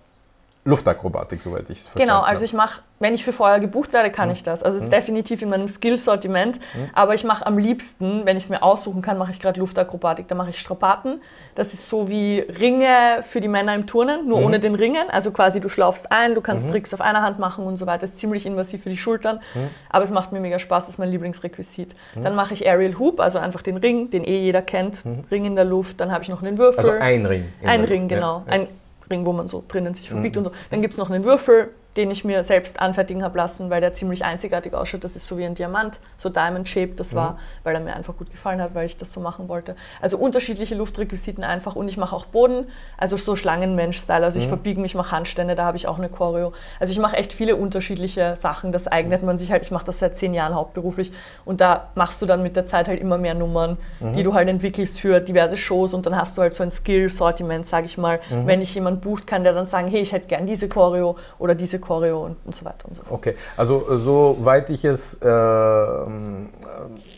Luftakrobatik, 0.66 1.42
soweit 1.42 1.68
ich 1.68 1.78
es 1.78 1.88
verstehe. 1.88 2.06
Genau, 2.06 2.22
also 2.22 2.42
ich 2.42 2.54
mache, 2.54 2.80
wenn 2.98 3.12
ich 3.12 3.22
für 3.22 3.34
Feuer 3.34 3.58
gebucht 3.58 3.92
werde, 3.92 4.10
kann 4.10 4.28
mhm. 4.28 4.32
ich 4.32 4.42
das. 4.44 4.62
Also 4.62 4.78
es 4.78 4.84
ist 4.84 4.88
mhm. 4.88 4.94
definitiv 4.94 5.42
in 5.42 5.50
meinem 5.50 5.68
Skillsortiment. 5.68 6.58
Mhm. 6.58 6.90
Aber 6.94 7.14
ich 7.14 7.22
mache 7.22 7.46
am 7.46 7.58
liebsten, 7.58 8.24
wenn 8.24 8.38
ich 8.38 8.44
es 8.44 8.48
mir 8.48 8.62
aussuchen 8.62 9.02
kann, 9.02 9.18
mache 9.18 9.30
ich 9.30 9.40
gerade 9.40 9.60
Luftakrobatik. 9.60 10.26
Da 10.26 10.34
mache 10.34 10.50
ich 10.50 10.58
Strapaten. 10.58 11.20
Das 11.54 11.74
ist 11.74 11.86
so 11.86 12.08
wie 12.08 12.40
Ringe 12.40 13.22
für 13.22 13.42
die 13.42 13.48
Männer 13.48 13.74
im 13.74 13.86
Turnen, 13.86 14.26
nur 14.26 14.38
mhm. 14.38 14.46
ohne 14.46 14.60
den 14.60 14.74
Ringen. 14.74 15.10
Also 15.10 15.32
quasi 15.32 15.60
du 15.60 15.68
schlaufst 15.68 16.10
ein, 16.10 16.34
du 16.34 16.40
kannst 16.40 16.66
mhm. 16.66 16.70
Tricks 16.70 16.94
auf 16.94 17.02
einer 17.02 17.20
Hand 17.20 17.38
machen 17.38 17.66
und 17.66 17.76
so 17.76 17.86
weiter. 17.86 18.00
Das 18.00 18.10
ist 18.10 18.18
ziemlich 18.18 18.46
invasiv 18.46 18.84
für 18.84 18.90
die 18.90 18.96
Schultern. 18.96 19.40
Mhm. 19.54 19.68
Aber 19.90 20.04
es 20.04 20.12
macht 20.12 20.32
mir 20.32 20.40
mega 20.40 20.58
Spaß, 20.58 20.84
das 20.84 20.94
ist 20.94 20.98
mein 20.98 21.10
Lieblingsrequisit. 21.10 21.94
Dann 22.14 22.34
mache 22.34 22.54
ich 22.54 22.66
Aerial 22.66 22.98
Hoop, 22.98 23.20
also 23.20 23.38
einfach 23.38 23.60
den 23.60 23.76
Ring, 23.76 24.08
den 24.08 24.24
eh 24.24 24.38
jeder 24.38 24.62
kennt. 24.62 25.02
Ring 25.30 25.44
in 25.44 25.56
der 25.56 25.64
Luft. 25.66 26.00
Dann 26.00 26.10
habe 26.10 26.22
ich 26.22 26.30
noch 26.30 26.42
einen 26.42 26.56
Würfel. 26.56 26.78
Also 26.78 26.92
ein 26.92 27.26
Ring. 27.26 27.44
Ein 27.64 27.84
Ring, 27.84 28.08
genau. 28.08 28.44
Ja. 28.46 28.52
Ein 28.52 28.68
Ring, 29.10 29.26
wo 29.26 29.32
man 29.32 29.48
so 29.48 29.64
drinnen 29.66 29.94
sich 29.94 30.08
verbiegt 30.08 30.36
mhm. 30.36 30.40
und 30.40 30.44
so. 30.44 30.52
Dann 30.70 30.82
gibt 30.82 30.94
es 30.94 30.98
noch 30.98 31.10
einen 31.10 31.24
Würfel, 31.24 31.70
den 31.96 32.10
ich 32.10 32.24
mir 32.24 32.42
selbst 32.42 32.80
anfertigen 32.80 33.22
habe 33.22 33.38
lassen, 33.38 33.70
weil 33.70 33.80
der 33.80 33.92
ziemlich 33.92 34.24
einzigartig 34.24 34.74
ausschaut. 34.74 35.04
Das 35.04 35.16
ist 35.16 35.26
so 35.26 35.38
wie 35.38 35.44
ein 35.44 35.54
Diamant, 35.54 36.00
so 36.18 36.28
Diamond 36.28 36.68
Shape. 36.68 36.92
Das 36.96 37.12
mhm. 37.12 37.16
war, 37.16 37.38
weil 37.62 37.74
er 37.74 37.80
mir 37.80 37.94
einfach 37.94 38.16
gut 38.16 38.30
gefallen 38.30 38.60
hat, 38.60 38.74
weil 38.74 38.86
ich 38.86 38.96
das 38.96 39.12
so 39.12 39.20
machen 39.20 39.48
wollte. 39.48 39.76
Also 40.00 40.18
unterschiedliche 40.18 40.74
Luftrequisiten 40.74 41.44
einfach 41.44 41.76
und 41.76 41.88
ich 41.88 41.96
mache 41.96 42.14
auch 42.14 42.26
Boden, 42.26 42.66
also 42.98 43.16
so 43.16 43.36
Schlangenmensch-Style. 43.36 44.24
Also 44.24 44.38
ich 44.38 44.46
mhm. 44.46 44.50
verbiege 44.50 44.80
mich, 44.80 44.94
mache 44.94 45.12
Handstände, 45.12 45.54
da 45.54 45.64
habe 45.64 45.76
ich 45.76 45.86
auch 45.86 45.98
eine 45.98 46.08
Choreo. 46.08 46.52
Also 46.80 46.92
ich 46.92 46.98
mache 46.98 47.16
echt 47.16 47.32
viele 47.32 47.56
unterschiedliche 47.56 48.34
Sachen. 48.36 48.72
Das 48.72 48.88
eignet 48.88 49.22
man 49.22 49.38
sich 49.38 49.52
halt. 49.52 49.62
Ich 49.64 49.70
mache 49.70 49.86
das 49.86 50.00
seit 50.00 50.16
zehn 50.16 50.34
Jahren 50.34 50.54
hauptberuflich 50.54 51.12
und 51.44 51.60
da 51.60 51.88
machst 51.94 52.20
du 52.20 52.26
dann 52.26 52.42
mit 52.42 52.56
der 52.56 52.66
Zeit 52.66 52.88
halt 52.88 53.00
immer 53.00 53.18
mehr 53.18 53.34
Nummern, 53.34 53.78
mhm. 54.00 54.14
die 54.14 54.22
du 54.22 54.34
halt 54.34 54.48
entwickelst 54.48 55.00
für 55.00 55.20
diverse 55.20 55.56
Shows 55.56 55.94
und 55.94 56.06
dann 56.06 56.16
hast 56.16 56.36
du 56.36 56.42
halt 56.42 56.54
so 56.54 56.62
ein 56.62 56.70
Skill-Sortiment, 56.70 57.66
sage 57.66 57.86
ich 57.86 57.98
mal. 57.98 58.20
Mhm. 58.30 58.46
Wenn 58.46 58.60
dich 58.60 58.74
jemand 58.74 59.00
bucht, 59.00 59.26
kann 59.26 59.44
der 59.44 59.52
dann 59.52 59.66
sagen, 59.66 59.88
hey, 59.88 60.00
ich 60.00 60.12
hätte 60.12 60.26
gern 60.26 60.46
diese 60.46 60.68
Choreo 60.68 61.16
oder 61.38 61.54
diese 61.54 61.78
Choreo 61.84 62.24
und, 62.24 62.36
und 62.44 62.54
so 62.54 62.64
weiter 62.64 62.88
und 62.88 62.94
so 62.94 63.02
fort. 63.02 63.12
Okay, 63.12 63.34
also 63.56 63.96
soweit 63.96 64.70
ich 64.70 64.84
es 64.84 65.20
äh, 65.22 65.28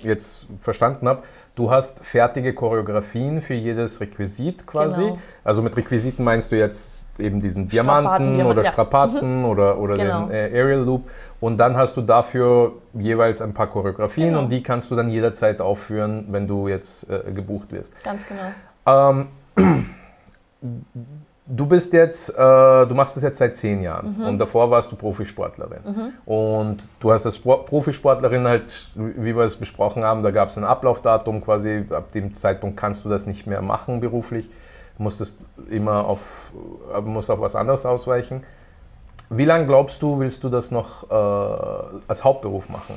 jetzt 0.02 0.46
verstanden 0.60 1.08
habe, 1.08 1.22
du 1.56 1.70
hast 1.70 2.04
fertige 2.04 2.54
Choreografien 2.54 3.40
für 3.40 3.54
jedes 3.54 4.00
Requisit 4.00 4.66
quasi. 4.66 5.04
Genau. 5.04 5.18
Also 5.42 5.62
mit 5.62 5.76
Requisiten 5.76 6.22
meinst 6.22 6.52
du 6.52 6.56
jetzt 6.56 7.06
eben 7.18 7.40
diesen 7.40 7.68
Diamanten 7.68 8.34
Diamant, 8.34 8.58
oder 8.58 8.64
Strapaten 8.70 9.42
ja. 9.42 9.48
oder, 9.48 9.78
oder 9.78 9.96
genau. 9.96 10.26
den 10.26 10.32
äh, 10.32 10.50
Aerial 10.52 10.84
Loop. 10.84 11.08
Und 11.40 11.58
dann 11.58 11.76
hast 11.76 11.96
du 11.96 12.02
dafür 12.02 12.74
jeweils 12.94 13.42
ein 13.42 13.54
paar 13.54 13.66
Choreografien 13.68 14.28
genau. 14.28 14.40
und 14.40 14.50
die 14.50 14.62
kannst 14.62 14.90
du 14.90 14.96
dann 14.96 15.08
jederzeit 15.08 15.60
aufführen, 15.60 16.26
wenn 16.30 16.46
du 16.46 16.68
jetzt 16.68 17.10
äh, 17.10 17.32
gebucht 17.32 17.72
wirst. 17.72 17.94
Ganz 18.04 18.26
genau. 18.26 18.52
Ähm, 18.86 19.28
Du 21.48 21.64
bist 21.64 21.92
jetzt, 21.92 22.30
äh, 22.30 22.34
du 22.34 22.92
machst 22.94 23.16
das 23.16 23.22
jetzt 23.22 23.38
seit 23.38 23.54
zehn 23.54 23.80
Jahren 23.80 24.16
mhm. 24.18 24.26
und 24.26 24.38
davor 24.38 24.68
warst 24.70 24.90
du 24.90 24.96
Profisportlerin. 24.96 25.78
Mhm. 25.84 26.12
Und 26.24 26.88
du 26.98 27.12
hast 27.12 27.24
als 27.24 27.38
Profisportlerin 27.38 28.46
halt, 28.48 28.90
wie 28.94 29.36
wir 29.36 29.44
es 29.44 29.56
besprochen 29.56 30.04
haben, 30.04 30.24
da 30.24 30.32
gab 30.32 30.48
es 30.48 30.58
ein 30.58 30.64
Ablaufdatum 30.64 31.44
quasi, 31.44 31.84
ab 31.90 32.10
dem 32.10 32.34
Zeitpunkt 32.34 32.76
kannst 32.76 33.04
du 33.04 33.08
das 33.08 33.26
nicht 33.26 33.46
mehr 33.46 33.62
machen 33.62 34.00
beruflich, 34.00 34.50
musstest 34.98 35.44
immer 35.70 36.06
auf, 36.06 36.52
äh, 36.92 37.00
musst 37.00 37.30
auf 37.30 37.40
was 37.40 37.54
anderes 37.54 37.86
ausweichen. 37.86 38.42
Wie 39.30 39.44
lange 39.44 39.66
glaubst 39.66 40.02
du, 40.02 40.18
willst 40.18 40.42
du 40.42 40.48
das 40.48 40.70
noch 40.70 41.10
äh, 41.10 41.14
als 42.08 42.24
Hauptberuf 42.24 42.68
machen? 42.68 42.94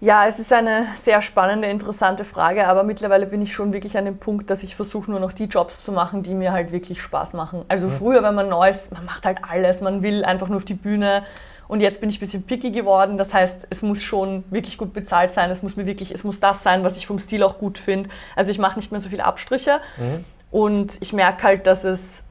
Ja, 0.00 0.26
es 0.26 0.38
ist 0.38 0.52
eine 0.52 0.86
sehr 0.96 1.22
spannende, 1.22 1.68
interessante 1.68 2.24
Frage, 2.24 2.66
aber 2.66 2.82
mittlerweile 2.82 3.26
bin 3.26 3.40
ich 3.40 3.54
schon 3.54 3.72
wirklich 3.72 3.96
an 3.96 4.04
dem 4.04 4.18
Punkt, 4.18 4.50
dass 4.50 4.62
ich 4.62 4.76
versuche, 4.76 5.10
nur 5.10 5.20
noch 5.20 5.32
die 5.32 5.44
Jobs 5.44 5.82
zu 5.82 5.92
machen, 5.92 6.22
die 6.22 6.34
mir 6.34 6.52
halt 6.52 6.72
wirklich 6.72 7.00
Spaß 7.00 7.32
machen. 7.32 7.62
Also 7.68 7.86
mhm. 7.86 7.92
früher, 7.92 8.22
wenn 8.22 8.34
man 8.34 8.48
neu 8.48 8.68
ist, 8.68 8.92
man 8.92 9.04
macht 9.04 9.24
halt 9.24 9.38
alles, 9.48 9.80
man 9.80 10.02
will 10.02 10.24
einfach 10.24 10.48
nur 10.48 10.58
auf 10.58 10.64
die 10.64 10.74
Bühne. 10.74 11.22
Und 11.68 11.80
jetzt 11.80 12.00
bin 12.00 12.10
ich 12.10 12.18
ein 12.18 12.20
bisschen 12.20 12.42
picky 12.42 12.70
geworden. 12.70 13.16
Das 13.16 13.32
heißt, 13.32 13.68
es 13.70 13.80
muss 13.80 14.02
schon 14.02 14.44
wirklich 14.50 14.76
gut 14.76 14.92
bezahlt 14.92 15.30
sein. 15.30 15.50
Es 15.50 15.62
muss 15.62 15.76
mir 15.76 15.86
wirklich, 15.86 16.10
es 16.10 16.22
muss 16.22 16.38
das 16.38 16.62
sein, 16.62 16.84
was 16.84 16.98
ich 16.98 17.06
vom 17.06 17.18
Stil 17.18 17.42
auch 17.42 17.56
gut 17.56 17.78
finde. 17.78 18.10
Also 18.36 18.50
ich 18.50 18.58
mache 18.58 18.78
nicht 18.78 18.90
mehr 18.90 19.00
so 19.00 19.08
viele 19.08 19.24
Abstriche. 19.24 19.80
Mhm. 19.96 20.24
Und 20.50 21.00
ich 21.00 21.12
merke 21.14 21.42
halt, 21.42 21.66
dass 21.66 21.84
es 21.84 22.23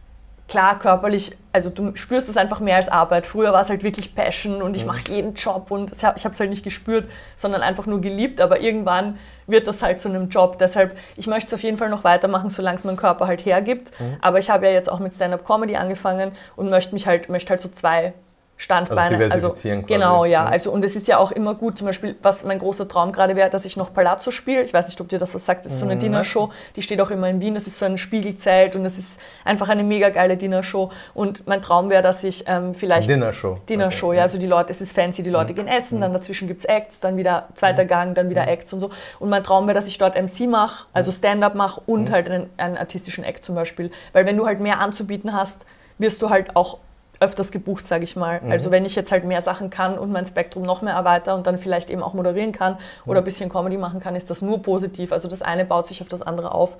klar, 0.53 0.77
körperlich, 0.77 1.35
also 1.51 1.71
du 1.71 1.95
spürst 1.95 2.29
es 2.29 2.37
einfach 2.37 2.59
mehr 2.59 2.75
als 2.75 2.87
Arbeit. 2.87 3.25
Früher 3.25 3.53
war 3.53 3.61
es 3.61 3.69
halt 3.69 3.81
wirklich 3.81 4.13
Passion 4.13 4.61
und 4.61 4.75
ich 4.75 4.83
mhm. 4.83 4.89
mache 4.89 5.01
jeden 5.09 5.33
Job 5.33 5.71
und 5.71 5.91
ich 5.91 6.03
habe 6.03 6.15
es 6.15 6.39
halt 6.39 6.51
nicht 6.51 6.63
gespürt, 6.63 7.09
sondern 7.35 7.63
einfach 7.63 7.87
nur 7.87 8.01
geliebt. 8.01 8.39
Aber 8.39 8.59
irgendwann 8.59 9.17
wird 9.47 9.65
das 9.65 9.81
halt 9.81 9.99
zu 9.99 10.09
einem 10.09 10.29
Job. 10.29 10.59
Deshalb, 10.59 10.95
ich 11.15 11.25
möchte 11.25 11.47
es 11.47 11.53
auf 11.55 11.63
jeden 11.63 11.77
Fall 11.77 11.89
noch 11.89 12.03
weitermachen, 12.03 12.51
solange 12.51 12.77
es 12.77 12.83
mein 12.83 12.97
Körper 12.97 13.25
halt 13.25 13.45
hergibt. 13.45 13.99
Mhm. 13.99 14.17
Aber 14.21 14.37
ich 14.37 14.51
habe 14.51 14.67
ja 14.67 14.73
jetzt 14.73 14.91
auch 14.91 14.99
mit 14.99 15.15
Stand-Up-Comedy 15.15 15.75
angefangen 15.75 16.33
und 16.55 16.69
möchte 16.69 16.93
mich 16.93 17.07
halt, 17.07 17.29
möchte 17.29 17.49
halt 17.49 17.59
so 17.59 17.69
zwei 17.69 18.13
Standbeine. 18.55 19.01
Also 19.01 19.15
diversifizieren 19.15 19.79
also, 19.79 19.87
quasi. 19.87 19.99
Genau, 19.99 20.25
ja. 20.25 20.45
Also, 20.45 20.71
und 20.71 20.85
es 20.85 20.95
ist 20.95 21.07
ja 21.07 21.17
auch 21.17 21.31
immer 21.31 21.55
gut, 21.55 21.77
zum 21.77 21.87
Beispiel, 21.87 22.15
was 22.21 22.43
mein 22.43 22.59
großer 22.59 22.87
Traum 22.87 23.11
gerade 23.11 23.35
wäre, 23.35 23.49
dass 23.49 23.65
ich 23.65 23.75
noch 23.75 23.93
Palazzo 23.93 24.31
spiele. 24.31 24.63
Ich 24.63 24.73
weiß 24.73 24.87
nicht, 24.87 25.01
ob 25.01 25.09
dir 25.09 25.19
das 25.19 25.33
was 25.35 25.45
sagt. 25.45 25.65
Das 25.65 25.73
ist 25.73 25.79
so 25.79 25.85
eine 25.85 25.95
mhm. 25.95 25.99
Dinnershow, 25.99 26.49
die 26.75 26.81
steht 26.81 27.01
auch 27.01 27.11
immer 27.11 27.27
in 27.29 27.41
Wien. 27.41 27.55
Das 27.55 27.67
ist 27.67 27.77
so 27.77 27.85
ein 27.85 27.97
Spiegelzelt 27.97 28.75
und 28.75 28.85
es 28.85 28.97
ist 28.97 29.19
einfach 29.43 29.69
eine 29.69 29.83
mega 29.83 30.09
geile 30.09 30.37
Dinnershow. 30.37 30.91
Und 31.13 31.45
mein 31.47 31.61
Traum 31.61 31.89
wäre, 31.89 32.01
dass 32.01 32.23
ich 32.23 32.45
ähm, 32.47 32.73
vielleicht. 32.73 33.09
Dinnershow. 33.09 33.57
Dinnershow, 33.67 34.09
also, 34.09 34.17
ja. 34.17 34.21
Also 34.21 34.37
die 34.37 34.47
Leute, 34.47 34.71
es 34.71 34.81
ist 34.81 34.95
fancy, 34.95 35.23
die 35.23 35.29
Leute 35.29 35.53
mhm. 35.53 35.57
gehen 35.57 35.67
essen, 35.67 35.97
mhm. 35.97 36.01
dann 36.01 36.13
dazwischen 36.13 36.47
gibt 36.47 36.61
es 36.61 36.65
Acts, 36.65 36.99
dann 36.99 37.17
wieder 37.17 37.49
zweiter 37.55 37.83
mhm. 37.83 37.87
Gang, 37.87 38.15
dann 38.15 38.29
wieder 38.29 38.43
mhm. 38.43 38.49
Acts 38.49 38.71
und 38.71 38.79
so. 38.79 38.91
Und 39.19 39.29
mein 39.29 39.43
Traum 39.43 39.67
wäre, 39.67 39.75
dass 39.75 39.87
ich 39.87 39.97
dort 39.97 40.15
MC 40.15 40.47
mache, 40.47 40.85
also 40.93 41.11
mhm. 41.11 41.15
Stand-up 41.15 41.55
mache 41.55 41.81
und 41.85 42.11
halt 42.11 42.29
einen, 42.29 42.49
einen 42.57 42.77
artistischen 42.77 43.23
Act 43.23 43.43
zum 43.43 43.55
Beispiel. 43.55 43.91
Weil 44.13 44.25
wenn 44.25 44.37
du 44.37 44.45
halt 44.45 44.59
mehr 44.59 44.79
anzubieten 44.79 45.33
hast, 45.33 45.65
wirst 45.97 46.21
du 46.21 46.29
halt 46.29 46.55
auch 46.55 46.79
öfters 47.23 47.51
gebucht, 47.51 47.87
sage 47.87 48.03
ich 48.03 48.15
mal. 48.15 48.41
Mhm. 48.41 48.51
Also 48.51 48.71
wenn 48.71 48.85
ich 48.85 48.95
jetzt 48.95 49.11
halt 49.11 49.23
mehr 49.25 49.41
Sachen 49.41 49.69
kann 49.69 49.97
und 49.97 50.11
mein 50.11 50.25
Spektrum 50.25 50.63
noch 50.63 50.81
mehr 50.81 50.93
erweitere 50.93 51.35
und 51.35 51.47
dann 51.47 51.57
vielleicht 51.57 51.89
eben 51.89 52.03
auch 52.03 52.13
moderieren 52.13 52.51
kann 52.51 52.77
oder 53.05 53.19
ein 53.19 53.23
bisschen 53.23 53.49
Comedy 53.49 53.77
machen 53.77 53.99
kann, 53.99 54.15
ist 54.15 54.29
das 54.29 54.41
nur 54.41 54.61
positiv. 54.61 55.11
Also 55.11 55.27
das 55.27 55.41
eine 55.41 55.65
baut 55.65 55.87
sich 55.87 56.01
auf 56.01 56.09
das 56.09 56.21
andere 56.21 56.53
auf. 56.53 56.77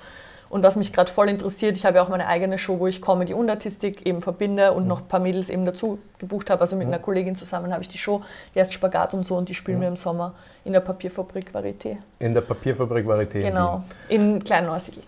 Und 0.53 0.61
was 0.61 0.75
mich 0.75 0.93
gerade 0.93 1.11
voll 1.11 1.29
interessiert, 1.29 1.77
ich 1.77 1.83
habe 1.83 1.97
ja 1.97 2.03
auch 2.03 2.09
meine 2.09 2.27
eigene 2.27 2.59
Show, 2.59 2.77
wo 2.77 2.85
ich 2.85 3.01
Comedy 3.01 3.33
und 3.33 3.49
Artistik 3.49 4.05
eben 4.05 4.21
verbinde 4.21 4.71
und 4.73 4.83
mhm. 4.83 4.89
noch 4.89 5.01
ein 5.01 5.07
paar 5.07 5.19
Mädels 5.19 5.49
eben 5.49 5.65
dazu 5.65 5.97
gebucht 6.19 6.51
habe. 6.51 6.61
Also 6.61 6.75
mit 6.75 6.85
mhm. 6.85 6.93
einer 6.93 7.01
Kollegin 7.01 7.35
zusammen 7.35 7.73
habe 7.73 7.81
ich 7.81 7.87
die 7.87 7.97
Show, 7.97 8.21
die 8.53 8.59
heißt 8.59 8.71
Spagat 8.71 9.15
und 9.15 9.25
so 9.25 9.35
und 9.35 9.49
die 9.49 9.55
spielen 9.55 9.81
wir 9.81 9.87
im 9.87 9.95
Sommer 9.95 10.35
in 10.63 10.73
der 10.73 10.81
Papierfabrik 10.81 11.49
Varieté. 11.51 11.97
In 12.19 12.35
der 12.35 12.41
Papierfabrik 12.41 13.03
Varieté? 13.03 13.41
Genau, 13.41 13.83
in 14.07 14.43
Klein-Neusiedl. 14.43 15.01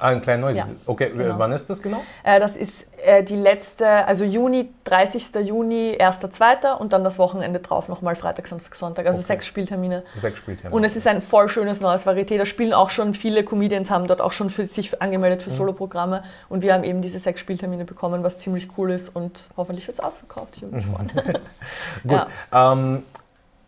ah, 0.00 0.10
in 0.10 0.20
Klein-Neusiedl. 0.22 0.66
Ja, 0.66 0.74
okay, 0.86 1.12
genau. 1.16 1.38
wann 1.38 1.52
ist 1.52 1.70
das 1.70 1.80
genau? 1.80 2.02
Äh, 2.24 2.40
das 2.40 2.56
ist 2.56 2.89
äh, 3.04 3.22
die 3.22 3.36
letzte, 3.36 4.06
also 4.06 4.24
Juni, 4.24 4.70
30. 4.84 5.34
Juni, 5.46 5.96
1.2. 5.98 6.76
und 6.76 6.92
dann 6.92 7.04
das 7.04 7.18
Wochenende 7.18 7.60
drauf 7.60 7.88
nochmal 7.88 8.16
Freitag, 8.16 8.46
Samstag, 8.46 8.74
Sonntag. 8.74 9.06
Also 9.06 9.18
okay. 9.18 9.26
sechs 9.26 9.46
Spieltermine. 9.46 10.02
Sechs 10.16 10.38
Spieltermine. 10.38 10.74
Und 10.74 10.84
es 10.84 10.96
ist 10.96 11.06
ein 11.06 11.20
voll 11.20 11.48
schönes 11.48 11.80
neues 11.80 12.06
Varieté. 12.06 12.38
Da 12.38 12.46
spielen 12.46 12.72
auch 12.72 12.90
schon 12.90 13.14
viele 13.14 13.44
Comedians, 13.44 13.90
haben 13.90 14.06
dort 14.06 14.20
auch 14.20 14.32
schon 14.32 14.50
für 14.50 14.64
sich 14.64 15.00
angemeldet 15.00 15.42
für 15.42 15.50
mhm. 15.50 15.54
Soloprogramme. 15.54 16.22
Und 16.48 16.62
wir 16.62 16.74
haben 16.74 16.84
eben 16.84 17.02
diese 17.02 17.18
sechs 17.18 17.40
Spieltermine 17.40 17.84
bekommen, 17.84 18.22
was 18.22 18.38
ziemlich 18.38 18.68
cool 18.76 18.90
ist 18.90 19.08
und 19.10 19.48
hoffentlich 19.56 19.86
wird 19.86 19.98
es 19.98 20.00
ausverkauft. 20.00 20.56
Ich 20.56 20.62
bin 20.62 20.72
gespannt. 20.72 21.14
Gut. 22.02 22.12
Ja. 22.12 22.28
Ähm, 22.52 23.02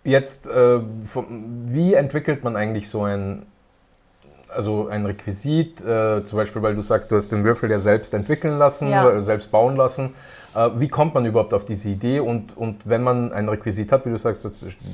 Jetzt, 0.04 0.48
äh, 0.48 0.80
wie 1.66 1.94
entwickelt 1.94 2.42
man 2.42 2.56
eigentlich 2.56 2.88
so 2.88 3.04
ein, 3.04 3.46
also 4.54 4.88
ein 4.88 5.06
Requisit, 5.06 5.80
äh, 5.80 6.24
zum 6.24 6.36
Beispiel, 6.36 6.62
weil 6.62 6.74
du 6.74 6.82
sagst, 6.82 7.10
du 7.10 7.16
hast 7.16 7.28
den 7.32 7.44
Würfel 7.44 7.70
ja 7.70 7.78
selbst 7.78 8.14
entwickeln 8.14 8.58
lassen, 8.58 8.90
ja. 8.90 9.08
Äh, 9.08 9.22
selbst 9.22 9.50
bauen 9.50 9.76
lassen. 9.76 10.14
Äh, 10.54 10.70
wie 10.76 10.88
kommt 10.88 11.14
man 11.14 11.24
überhaupt 11.24 11.54
auf 11.54 11.64
diese 11.64 11.88
Idee? 11.88 12.20
Und, 12.20 12.56
und 12.56 12.80
wenn 12.84 13.02
man 13.02 13.32
ein 13.32 13.48
Requisit 13.48 13.92
hat, 13.92 14.06
wie 14.06 14.10
du 14.10 14.18
sagst, 14.18 14.42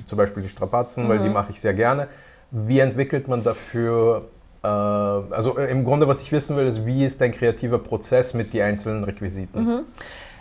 zum 0.06 0.18
Beispiel 0.18 0.42
die 0.42 0.48
Strapazen, 0.48 1.04
mhm. 1.04 1.08
weil 1.08 1.18
die 1.18 1.28
mhm. 1.28 1.34
mache 1.34 1.50
ich 1.50 1.60
sehr 1.60 1.74
gerne, 1.74 2.08
wie 2.50 2.78
entwickelt 2.78 3.28
man 3.28 3.42
dafür, 3.42 4.26
äh, 4.62 4.66
also 4.66 5.58
äh, 5.58 5.70
im 5.70 5.84
Grunde, 5.84 6.08
was 6.08 6.22
ich 6.22 6.32
wissen 6.32 6.56
will, 6.56 6.66
ist, 6.66 6.86
wie 6.86 7.04
ist 7.04 7.20
dein 7.20 7.32
kreativer 7.32 7.78
Prozess 7.78 8.34
mit 8.34 8.52
den 8.52 8.62
einzelnen 8.62 9.04
Requisiten? 9.04 9.64
Mhm. 9.64 9.80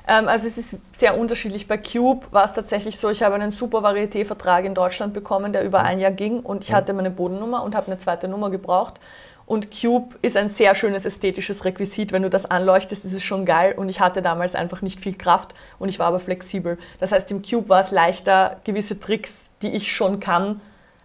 Ähm, 0.08 0.28
also 0.28 0.48
es 0.48 0.58
ist 0.58 0.78
sehr 0.94 1.18
unterschiedlich. 1.18 1.68
Bei 1.68 1.78
Cube 1.78 2.26
war 2.32 2.46
es 2.46 2.54
tatsächlich 2.54 2.98
so, 2.98 3.10
ich 3.10 3.22
habe 3.22 3.36
einen 3.36 3.52
super 3.52 3.80
Varieté-Vertrag 3.80 4.66
in 4.66 4.74
Deutschland 4.74 5.14
bekommen, 5.14 5.54
der 5.54 5.64
über 5.64 5.82
ein 5.82 6.00
Jahr 6.00 6.12
ging 6.12 6.40
und 6.40 6.64
ich 6.64 6.74
hatte 6.74 6.94
meine 6.94 7.12
Bodennummer 7.12 7.64
und 7.64 7.76
habe 7.76 7.88
eine 7.88 7.98
zweite 7.98 8.28
Nummer 8.28 8.50
gebraucht. 8.50 8.96
Und 9.46 9.70
Cube 9.72 10.16
ist 10.22 10.36
ein 10.36 10.50
sehr 10.50 10.76
schönes 10.76 11.06
ästhetisches 11.06 11.64
Requisit. 11.64 12.12
Wenn 12.12 12.24
du 12.24 12.30
das 12.30 12.46
anleuchtest, 12.46 13.06
ist 13.06 13.14
es 13.14 13.24
schon 13.24 13.46
geil. 13.46 13.76
Und 13.78 13.88
ich 13.88 14.02
hatte 14.02 14.22
damals 14.22 14.56
einfach 14.56 14.82
nicht 14.82 15.00
viel 15.00 15.16
Kraft 15.16 15.54
und 15.80 15.88
ich 15.88 16.00
war 16.00 16.08
aber 16.08 16.20
flexibel. 16.20 16.78
Das 17.00 17.14
heißt, 17.14 17.32
im 17.32 17.42
Cube 17.42 17.70
war 17.70 17.80
es 17.80 17.92
leichter, 17.92 18.58
gewisse 18.66 19.00
Tricks, 19.00 19.48
die 19.62 19.70
ich 19.70 19.90
schon 19.90 20.20
kann, 20.20 20.60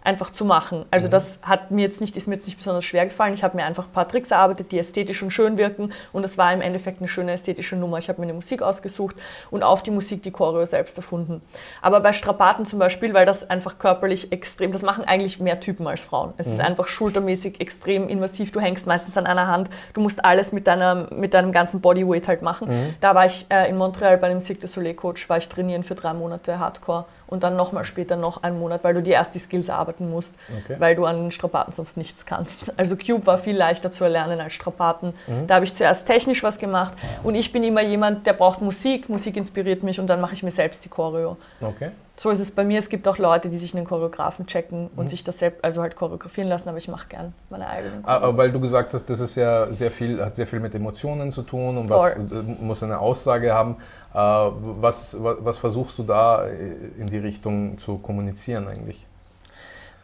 einfach 0.04 0.30
zu 0.30 0.44
machen. 0.44 0.85
Also 0.90 1.06
mhm. 1.06 1.12
das 1.12 1.38
hat 1.42 1.71
mir 1.71 1.82
jetzt 1.82 2.00
nicht, 2.00 2.16
ist 2.16 2.26
mir 2.26 2.35
jetzt 2.35 2.47
nicht 2.47 2.59
besonders 2.59 2.85
schwer 2.85 3.04
gefallen. 3.04 3.35
Ich 3.35 3.44
habe 3.44 3.56
mir 3.56 3.64
einfach 3.64 3.87
ein 3.87 3.92
paar 3.92 4.09
Tricks 4.09 4.30
erarbeitet, 4.30 4.73
die 4.73 4.78
ästhetisch 4.78 5.23
und 5.23 5.30
schön 5.30 5.56
wirken 5.56 5.92
und 6.12 6.25
es 6.25 6.38
war 6.38 6.52
im 6.52 6.61
Endeffekt 6.61 6.99
eine 6.99 7.09
schöne 7.09 7.32
ästhetische 7.32 7.76
Nummer. 7.76 7.99
Ich 7.99 8.09
habe 8.09 8.21
mir 8.21 8.26
eine 8.26 8.35
Musik 8.35 8.62
ausgesucht 8.62 9.16
und 9.50 9.62
auf 9.62 9.82
die 9.82 9.90
Musik 9.90 10.23
die 10.23 10.30
Choreo 10.30 10.64
selbst 10.66 10.97
erfunden. 10.97 11.40
Aber 11.80 12.00
bei 12.00 12.12
Strapaten 12.12 12.66
zum 12.66 12.78
Beispiel, 12.78 13.14
weil 13.14 13.26
das 13.26 13.49
einfach 13.49 13.78
körperlich 13.78 14.32
extrem, 14.32 14.73
das 14.73 14.82
machen 14.82 15.04
eigentlich 15.04 15.40
mehr 15.40 15.61
Typen 15.61 15.87
als 15.87 16.02
Frauen. 16.02 16.35
Es 16.37 16.47
mhm. 16.47 16.52
ist 16.54 16.61
einfach 16.61 16.88
schultermäßig 16.88 17.61
extrem 17.61 18.09
invasiv. 18.09 18.52
Du 18.52 18.61
hängst 18.61 18.87
meistens 18.87 19.16
an 19.16 19.26
einer 19.26 19.47
Hand. 19.47 19.71
Du 19.94 20.00
musst 20.00 20.25
alles 20.25 20.52
mit, 20.52 20.66
deiner, 20.66 21.09
mit 21.12 21.35
deinem 21.35 21.52
ganzen 21.52 21.80
Bodyweight 21.80 22.28
halt 22.28 22.42
machen. 22.42 22.68
Mhm. 22.68 22.94
Da 23.00 23.14
war 23.14 23.26
ich 23.26 23.47
äh, 23.50 23.68
in 23.68 23.76
Montreal 23.76 24.18
bei 24.18 24.28
einem 24.28 24.40
Cirque 24.40 24.62
du 24.62 24.68
Soleil 24.68 24.94
Coach, 24.94 25.28
war 25.28 25.38
ich 25.38 25.49
trainieren 25.49 25.82
für 25.82 25.94
drei 25.94 26.14
Monate 26.14 26.59
Hardcore 26.59 27.04
und 27.33 27.43
dann 27.43 27.57
nochmal 27.57 27.85
später 27.85 28.17
noch 28.17 28.43
einen 28.43 28.59
Monat, 28.59 28.85
weil 28.85 28.93
du 28.93 29.03
dir 29.03 29.15
erst 29.15 29.35
die 29.35 29.39
Skills 29.39 29.71
arbeiten 29.71 30.11
musst, 30.11 30.35
okay. 30.65 30.77
weil 30.79 30.95
du 30.95 31.07
an 31.07 31.31
Strapaten 31.31 31.73
sonst 31.73 31.97
nichts 31.97 32.27
kannst. 32.27 32.73
Also 32.83 32.97
Cube 32.97 33.27
war 33.27 33.39
viel 33.39 33.57
leichter 33.57 33.93
zu 33.93 34.03
erlernen 34.03 34.41
als 34.41 34.55
Strapaten. 34.55 35.15
Mhm. 35.27 35.47
Da 35.47 35.55
habe 35.55 35.65
ich 35.65 35.75
zuerst 35.75 36.07
technisch 36.07 36.43
was 36.43 36.59
gemacht 36.59 36.95
und 37.23 37.35
ich 37.35 37.53
bin 37.53 37.62
immer 37.62 37.81
jemand, 37.83 38.27
der 38.27 38.33
braucht 38.33 38.61
Musik, 38.61 39.09
Musik 39.09 39.37
inspiriert 39.37 39.83
mich 39.83 40.01
und 40.01 40.09
dann 40.09 40.21
mache 40.21 40.35
ich 40.35 40.43
mir 40.43 40.51
selbst 40.51 40.85
die 40.85 40.89
Choreo. 40.89 41.37
Okay. 41.61 41.91
So 42.23 42.31
ist 42.31 42.38
es 42.38 42.52
bei 42.52 42.62
mir. 42.62 42.79
Es 42.79 42.88
gibt 42.88 43.09
auch 43.09 43.19
Leute, 43.19 43.49
die 43.49 43.59
sich 43.59 43.75
einen 43.75 43.85
Choreografen 43.85 44.47
checken 44.47 44.88
und 44.95 45.07
mhm. 45.07 45.09
sich 45.09 45.25
das 45.25 45.41
selbst, 45.41 45.64
also 45.64 45.83
halt 45.83 45.97
choreografieren 45.97 46.49
lassen, 46.49 46.69
aber 46.69 46.79
ich 46.79 46.87
mache 46.87 47.09
gern 47.09 47.35
meine 47.50 47.67
eigenen 47.67 48.05
ah, 48.05 48.19
Aber 48.19 48.37
weil 48.37 48.52
du 48.52 48.61
gesagt 48.61 48.95
hast, 48.95 49.11
das 49.11 49.19
ist 49.19 49.35
ja 49.35 49.73
sehr 49.73 49.91
viel, 49.91 50.25
hat 50.25 50.37
sehr 50.37 50.47
viel 50.47 50.61
mit 50.61 50.73
Emotionen 50.73 51.33
zu 51.33 51.43
tun 51.43 51.76
und 51.76 51.91
was 51.91 52.14
äh, 52.14 52.43
muss 52.61 52.85
eine 52.85 53.00
Aussage 53.00 53.52
haben. 53.52 53.75
Äh, 54.14 54.19
was, 54.19 55.17
was 55.21 55.59
versuchst 55.59 55.99
du 55.99 56.05
da 56.05 56.47
äh, 56.47 56.76
in 56.97 57.09
die 57.09 57.19
Richtung 57.19 57.76
zu 57.79 57.99
kommunizieren 57.99 58.69
eigentlich? 58.69 59.05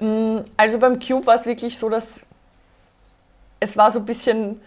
Mm, 0.00 0.38
also 0.56 0.80
beim 0.80 0.98
Cube 0.98 1.24
war 1.24 1.36
es 1.36 1.46
wirklich 1.46 1.78
so, 1.78 1.88
dass 1.88 2.26
es 3.60 3.76
war 3.76 3.92
so 3.92 4.00
ein 4.00 4.06
bisschen 4.06 4.60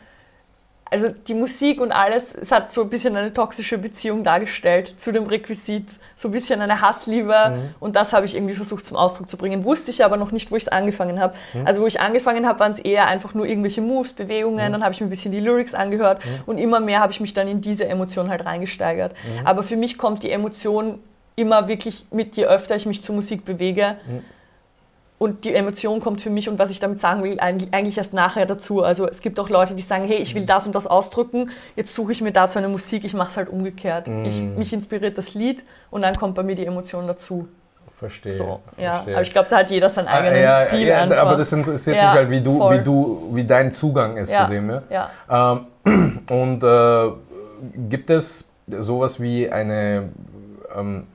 also 0.91 1.07
die 1.25 1.33
Musik 1.33 1.79
und 1.79 1.93
alles, 1.93 2.35
es 2.35 2.51
hat 2.51 2.69
so 2.69 2.81
ein 2.81 2.89
bisschen 2.89 3.15
eine 3.15 3.33
toxische 3.33 3.77
Beziehung 3.77 4.25
dargestellt 4.25 4.99
zu 4.99 5.13
dem 5.13 5.25
Requisit, 5.25 5.85
so 6.17 6.27
ein 6.27 6.31
bisschen 6.31 6.59
eine 6.59 6.81
Hassliebe 6.81 7.33
mhm. 7.33 7.75
und 7.79 7.95
das 7.95 8.11
habe 8.11 8.25
ich 8.25 8.35
irgendwie 8.35 8.53
versucht 8.53 8.85
zum 8.85 8.97
Ausdruck 8.97 9.29
zu 9.29 9.37
bringen. 9.37 9.63
Wusste 9.63 9.89
ich 9.89 10.03
aber 10.03 10.17
noch 10.17 10.33
nicht, 10.33 10.51
wo 10.51 10.57
ich 10.57 10.63
es 10.63 10.67
angefangen 10.67 11.21
habe. 11.21 11.33
Mhm. 11.53 11.65
Also 11.65 11.81
wo 11.81 11.87
ich 11.87 12.01
angefangen 12.01 12.45
habe, 12.45 12.59
waren 12.59 12.73
es 12.73 12.79
eher 12.79 13.07
einfach 13.07 13.33
nur 13.33 13.45
irgendwelche 13.45 13.81
Moves, 13.81 14.11
Bewegungen, 14.11 14.67
mhm. 14.67 14.73
dann 14.73 14.83
habe 14.83 14.93
ich 14.93 14.99
mir 14.99 15.07
ein 15.07 15.09
bisschen 15.09 15.31
die 15.31 15.39
Lyrics 15.39 15.73
angehört 15.73 16.25
mhm. 16.25 16.41
und 16.45 16.57
immer 16.57 16.81
mehr 16.81 16.99
habe 16.99 17.13
ich 17.13 17.21
mich 17.21 17.33
dann 17.33 17.47
in 17.47 17.61
diese 17.61 17.87
Emotion 17.87 18.29
halt 18.29 18.45
reingesteigert. 18.45 19.13
Mhm. 19.13 19.47
Aber 19.47 19.63
für 19.63 19.77
mich 19.77 19.97
kommt 19.97 20.23
die 20.23 20.31
Emotion 20.31 20.99
immer 21.37 21.69
wirklich 21.69 22.05
mit, 22.11 22.35
je 22.35 22.47
öfter 22.47 22.75
ich 22.75 22.85
mich 22.85 23.01
zur 23.01 23.15
Musik 23.15 23.45
bewege 23.45 23.95
mhm. 24.05 24.23
Und 25.21 25.45
die 25.45 25.53
Emotion 25.53 25.99
kommt 25.99 26.19
für 26.19 26.31
mich 26.31 26.49
und 26.49 26.57
was 26.57 26.71
ich 26.71 26.79
damit 26.79 26.99
sagen 26.99 27.21
will, 27.21 27.39
eigentlich 27.39 27.95
erst 27.95 28.11
nachher 28.11 28.47
dazu. 28.47 28.81
Also 28.81 29.07
es 29.07 29.21
gibt 29.21 29.39
auch 29.39 29.49
Leute, 29.49 29.75
die 29.75 29.83
sagen, 29.83 30.03
hey, 30.03 30.17
ich 30.17 30.33
will 30.33 30.47
das 30.47 30.65
und 30.65 30.73
das 30.73 30.87
ausdrücken, 30.87 31.51
jetzt 31.75 31.93
suche 31.93 32.11
ich 32.11 32.21
mir 32.21 32.31
dazu 32.31 32.57
eine 32.57 32.67
Musik, 32.67 33.05
ich 33.05 33.13
mache 33.13 33.29
es 33.29 33.37
halt 33.37 33.47
umgekehrt. 33.47 34.07
Mm. 34.07 34.25
Ich, 34.25 34.41
mich 34.41 34.73
inspiriert 34.73 35.19
das 35.19 35.35
Lied 35.35 35.63
und 35.91 36.01
dann 36.01 36.15
kommt 36.15 36.33
bei 36.33 36.41
mir 36.41 36.55
die 36.55 36.65
Emotion 36.65 37.05
dazu. 37.05 37.47
Verstehe. 37.99 38.33
So, 38.33 38.61
ja. 38.79 38.93
Verstehe. 38.93 39.13
Aber 39.13 39.21
ich 39.21 39.31
glaube, 39.31 39.47
da 39.51 39.57
hat 39.57 39.69
jeder 39.69 39.89
seinen 39.89 40.07
ah, 40.07 40.13
eigenen 40.13 40.37
ah, 40.37 40.39
ja, 40.39 40.67
Stil. 40.67 40.87
Ja, 40.87 41.21
aber 41.21 41.37
das 41.37 41.51
interessiert 41.51 41.97
ja, 41.97 42.01
mich 42.01 42.13
halt, 42.13 42.29
wie 42.31 42.41
du, 42.41 42.71
wie 42.71 42.83
du, 42.83 43.29
wie 43.31 43.43
dein 43.43 43.71
Zugang 43.71 44.17
ist 44.17 44.35
zu 44.35 44.47
dem. 44.47 44.71
Ja. 44.71 45.09
ja. 45.29 45.65
Ähm, 45.85 46.21
und 46.31 46.63
äh, 46.63 47.11
gibt 47.89 48.09
es 48.09 48.49
sowas 48.65 49.21
wie 49.21 49.51
eine, 49.51 50.09
ähm, 50.75 51.05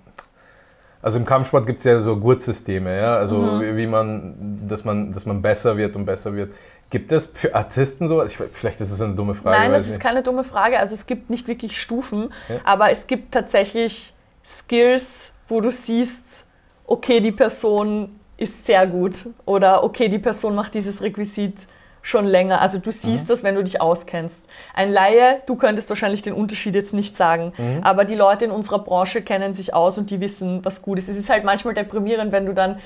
also 1.06 1.20
im 1.20 1.24
Kampfsport 1.24 1.68
gibt 1.68 1.78
es 1.78 1.84
ja 1.84 2.00
so 2.00 2.16
Gurtsysteme, 2.16 2.98
ja, 2.98 3.16
also 3.16 3.38
mhm. 3.38 3.60
wie, 3.60 3.76
wie, 3.76 3.86
man, 3.86 4.58
dass 4.66 4.84
man, 4.84 5.12
dass 5.12 5.24
man 5.24 5.40
besser 5.40 5.76
wird 5.76 5.94
und 5.94 6.04
besser 6.04 6.34
wird. 6.34 6.52
Gibt 6.90 7.12
es 7.12 7.26
für 7.26 7.54
Artisten 7.54 8.08
so? 8.08 8.18
Also 8.18 8.44
vielleicht 8.50 8.80
ist 8.80 8.90
es 8.90 9.00
eine 9.00 9.14
dumme 9.14 9.36
Frage. 9.36 9.56
Nein, 9.56 9.70
das 9.70 9.88
ist 9.88 10.00
keine 10.00 10.24
dumme 10.24 10.42
Frage. 10.42 10.80
Also 10.80 10.94
es 10.94 11.06
gibt 11.06 11.30
nicht 11.30 11.46
wirklich 11.46 11.80
Stufen, 11.80 12.32
ja. 12.48 12.56
aber 12.64 12.90
es 12.90 13.06
gibt 13.06 13.30
tatsächlich 13.30 14.14
Skills, 14.44 15.30
wo 15.48 15.60
du 15.60 15.70
siehst, 15.70 16.44
okay, 16.88 17.20
die 17.20 17.30
Person 17.30 18.18
ist 18.36 18.66
sehr 18.66 18.84
gut 18.88 19.28
oder 19.44 19.84
okay, 19.84 20.08
die 20.08 20.18
Person 20.18 20.56
macht 20.56 20.74
dieses 20.74 21.00
Requisit 21.02 21.68
schon 22.06 22.24
länger. 22.24 22.60
Also 22.60 22.78
du 22.78 22.92
siehst 22.92 23.24
mhm. 23.24 23.28
das, 23.28 23.42
wenn 23.42 23.56
du 23.56 23.64
dich 23.64 23.80
auskennst. 23.80 24.48
Ein 24.74 24.92
Laie, 24.92 25.40
du 25.46 25.56
könntest 25.56 25.88
wahrscheinlich 25.88 26.22
den 26.22 26.34
Unterschied 26.34 26.76
jetzt 26.76 26.94
nicht 26.94 27.16
sagen, 27.16 27.52
mhm. 27.58 27.80
aber 27.82 28.04
die 28.04 28.14
Leute 28.14 28.44
in 28.44 28.52
unserer 28.52 28.78
Branche 28.78 29.22
kennen 29.22 29.54
sich 29.54 29.74
aus 29.74 29.98
und 29.98 30.10
die 30.10 30.20
wissen, 30.20 30.64
was 30.64 30.82
gut 30.82 30.98
ist. 30.98 31.08
Es 31.08 31.16
ist 31.16 31.28
halt 31.28 31.42
manchmal 31.42 31.74
deprimierend, 31.74 32.30
wenn 32.30 32.46
du 32.46 32.54
dann 32.54 32.76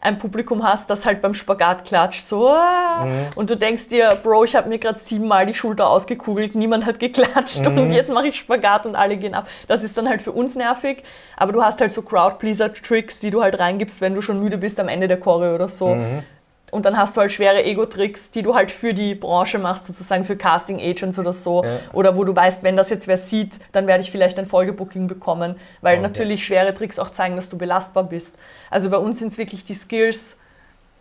ein 0.00 0.18
Publikum 0.18 0.64
hast, 0.64 0.90
das 0.90 1.06
halt 1.06 1.22
beim 1.22 1.34
Spagat 1.34 1.84
klatscht, 1.84 2.24
so 2.24 2.48
ah, 2.48 3.04
mhm. 3.04 3.26
und 3.36 3.50
du 3.50 3.56
denkst 3.56 3.88
dir, 3.88 4.16
Bro, 4.22 4.44
ich 4.44 4.54
habe 4.54 4.68
mir 4.68 4.78
gerade 4.78 4.98
siebenmal 4.98 5.46
die 5.46 5.54
Schulter 5.54 5.88
ausgekugelt, 5.88 6.54
niemand 6.54 6.84
hat 6.86 6.98
geklatscht 7.00 7.68
mhm. 7.68 7.78
und 7.78 7.90
jetzt 7.90 8.12
mache 8.12 8.28
ich 8.28 8.36
Spagat 8.36 8.86
und 8.86 8.94
alle 8.94 9.16
gehen 9.16 9.34
ab. 9.34 9.48
Das 9.66 9.82
ist 9.82 9.96
dann 9.98 10.08
halt 10.08 10.22
für 10.22 10.32
uns 10.32 10.54
nervig, 10.56 11.02
aber 11.36 11.52
du 11.52 11.62
hast 11.62 11.80
halt 11.80 11.90
so 11.90 12.02
Crowdpleaser-Tricks, 12.02 13.20
die 13.20 13.30
du 13.30 13.42
halt 13.42 13.58
reingibst, 13.58 14.00
wenn 14.00 14.14
du 14.14 14.20
schon 14.20 14.40
müde 14.40 14.58
bist 14.58 14.78
am 14.78 14.88
Ende 14.88 15.08
der 15.08 15.18
Choreo 15.18 15.54
oder 15.54 15.68
so. 15.68 15.94
Mhm. 15.94 16.22
Und 16.70 16.84
dann 16.84 16.98
hast 16.98 17.16
du 17.16 17.20
halt 17.20 17.32
schwere 17.32 17.64
Ego-Tricks, 17.64 18.30
die 18.30 18.42
du 18.42 18.54
halt 18.54 18.70
für 18.70 18.92
die 18.92 19.14
Branche 19.14 19.58
machst, 19.58 19.86
sozusagen 19.86 20.24
für 20.24 20.36
Casting-Agents 20.36 21.18
oder 21.18 21.32
so. 21.32 21.64
Ja. 21.64 21.78
Oder 21.92 22.16
wo 22.16 22.24
du 22.24 22.36
weißt, 22.36 22.62
wenn 22.62 22.76
das 22.76 22.90
jetzt 22.90 23.08
wer 23.08 23.16
sieht, 23.16 23.58
dann 23.72 23.86
werde 23.86 24.02
ich 24.02 24.10
vielleicht 24.10 24.38
ein 24.38 24.46
Folgebooking 24.46 25.06
bekommen. 25.06 25.56
Weil 25.80 25.94
okay. 25.94 26.02
natürlich 26.02 26.44
schwere 26.44 26.74
Tricks 26.74 26.98
auch 26.98 27.10
zeigen, 27.10 27.36
dass 27.36 27.48
du 27.48 27.56
belastbar 27.56 28.04
bist. 28.04 28.36
Also 28.70 28.90
bei 28.90 28.98
uns 28.98 29.18
sind 29.18 29.32
es 29.32 29.38
wirklich 29.38 29.64
die 29.64 29.74
Skills, 29.74 30.36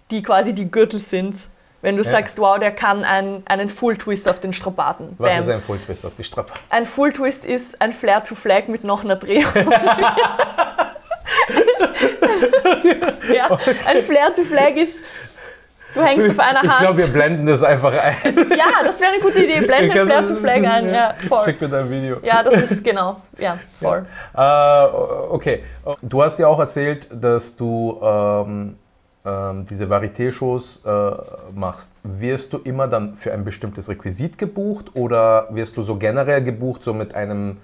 die 0.09 0.23
quasi 0.23 0.53
die 0.53 0.71
Gürtel 0.71 0.99
sind. 0.99 1.35
Wenn 1.81 1.97
du 1.97 2.03
ja. 2.03 2.11
sagst, 2.11 2.39
wow, 2.39 2.57
der 2.57 2.71
kann 2.71 3.03
einen, 3.03 3.43
einen 3.45 3.69
Full-Twist 3.69 4.29
auf 4.29 4.39
den 4.39 4.53
Strapaten. 4.53 5.15
Was 5.17 5.31
Bam. 5.31 5.39
ist 5.41 5.49
ein 5.49 5.61
Full-Twist 5.61 6.05
auf 6.05 6.15
die 6.15 6.23
Strapaten? 6.23 6.59
Ein 6.69 6.85
Full-Twist 6.85 7.45
ist 7.45 7.81
ein 7.81 7.93
Flare-to-Flag 7.93 8.67
mit 8.67 8.83
noch 8.83 9.03
einer 9.03 9.15
Drehung. 9.15 9.51
ja, 13.33 13.51
okay. 13.51 13.75
Ein 13.85 14.01
Flare-to-Flag 14.01 14.75
ist 14.75 15.03
Du 15.97 16.03
hängst 16.03 16.29
auf 16.29 16.39
einer 16.39 16.61
Hand. 16.61 16.71
Ich 16.71 16.77
glaube, 16.77 16.97
wir 16.99 17.07
blenden 17.07 17.45
das 17.47 17.63
einfach 17.63 17.91
ein. 17.91 18.15
Ist, 18.23 18.51
ja, 18.51 18.65
das 18.83 18.99
wäre 18.99 19.11
eine 19.13 19.21
gute 19.21 19.43
Idee. 19.43 19.61
Blende 19.61 20.05
Flare 20.05 20.25
to 20.25 20.35
Flag 20.35 20.63
ein. 20.63 20.93
Ja, 20.93 21.13
voll. 21.27 21.43
Schick 21.43 21.59
mir 21.59 21.69
dein 21.69 21.89
Video. 21.89 22.17
Ja, 22.21 22.43
das 22.43 22.71
ist 22.71 22.83
genau. 22.83 23.21
Ja, 23.37 23.57
voll. 23.81 24.05
Ja. 24.35 24.85
Uh, 24.85 25.33
okay. 25.33 25.63
Du 26.01 26.21
hast 26.21 26.37
ja 26.37 26.47
auch 26.47 26.59
erzählt, 26.59 27.07
dass 27.11 27.55
du 27.55 27.99
ähm, 28.01 28.75
ähm, 29.25 29.65
diese 29.65 29.89
Varieté-Shows 29.89 30.83
äh, 30.85 31.11
machst. 31.53 31.93
Wirst 32.03 32.53
du 32.53 32.59
immer 32.59 32.87
dann 32.87 33.15
für 33.15 33.33
ein 33.33 33.43
bestimmtes 33.43 33.89
Requisit 33.89 34.37
gebucht 34.37 34.91
oder 34.93 35.47
wirst 35.51 35.77
du 35.77 35.81
so 35.81 35.95
generell 35.97 36.43
gebucht, 36.43 36.83
so 36.83 36.93
mit 36.93 37.15
einem 37.15 37.57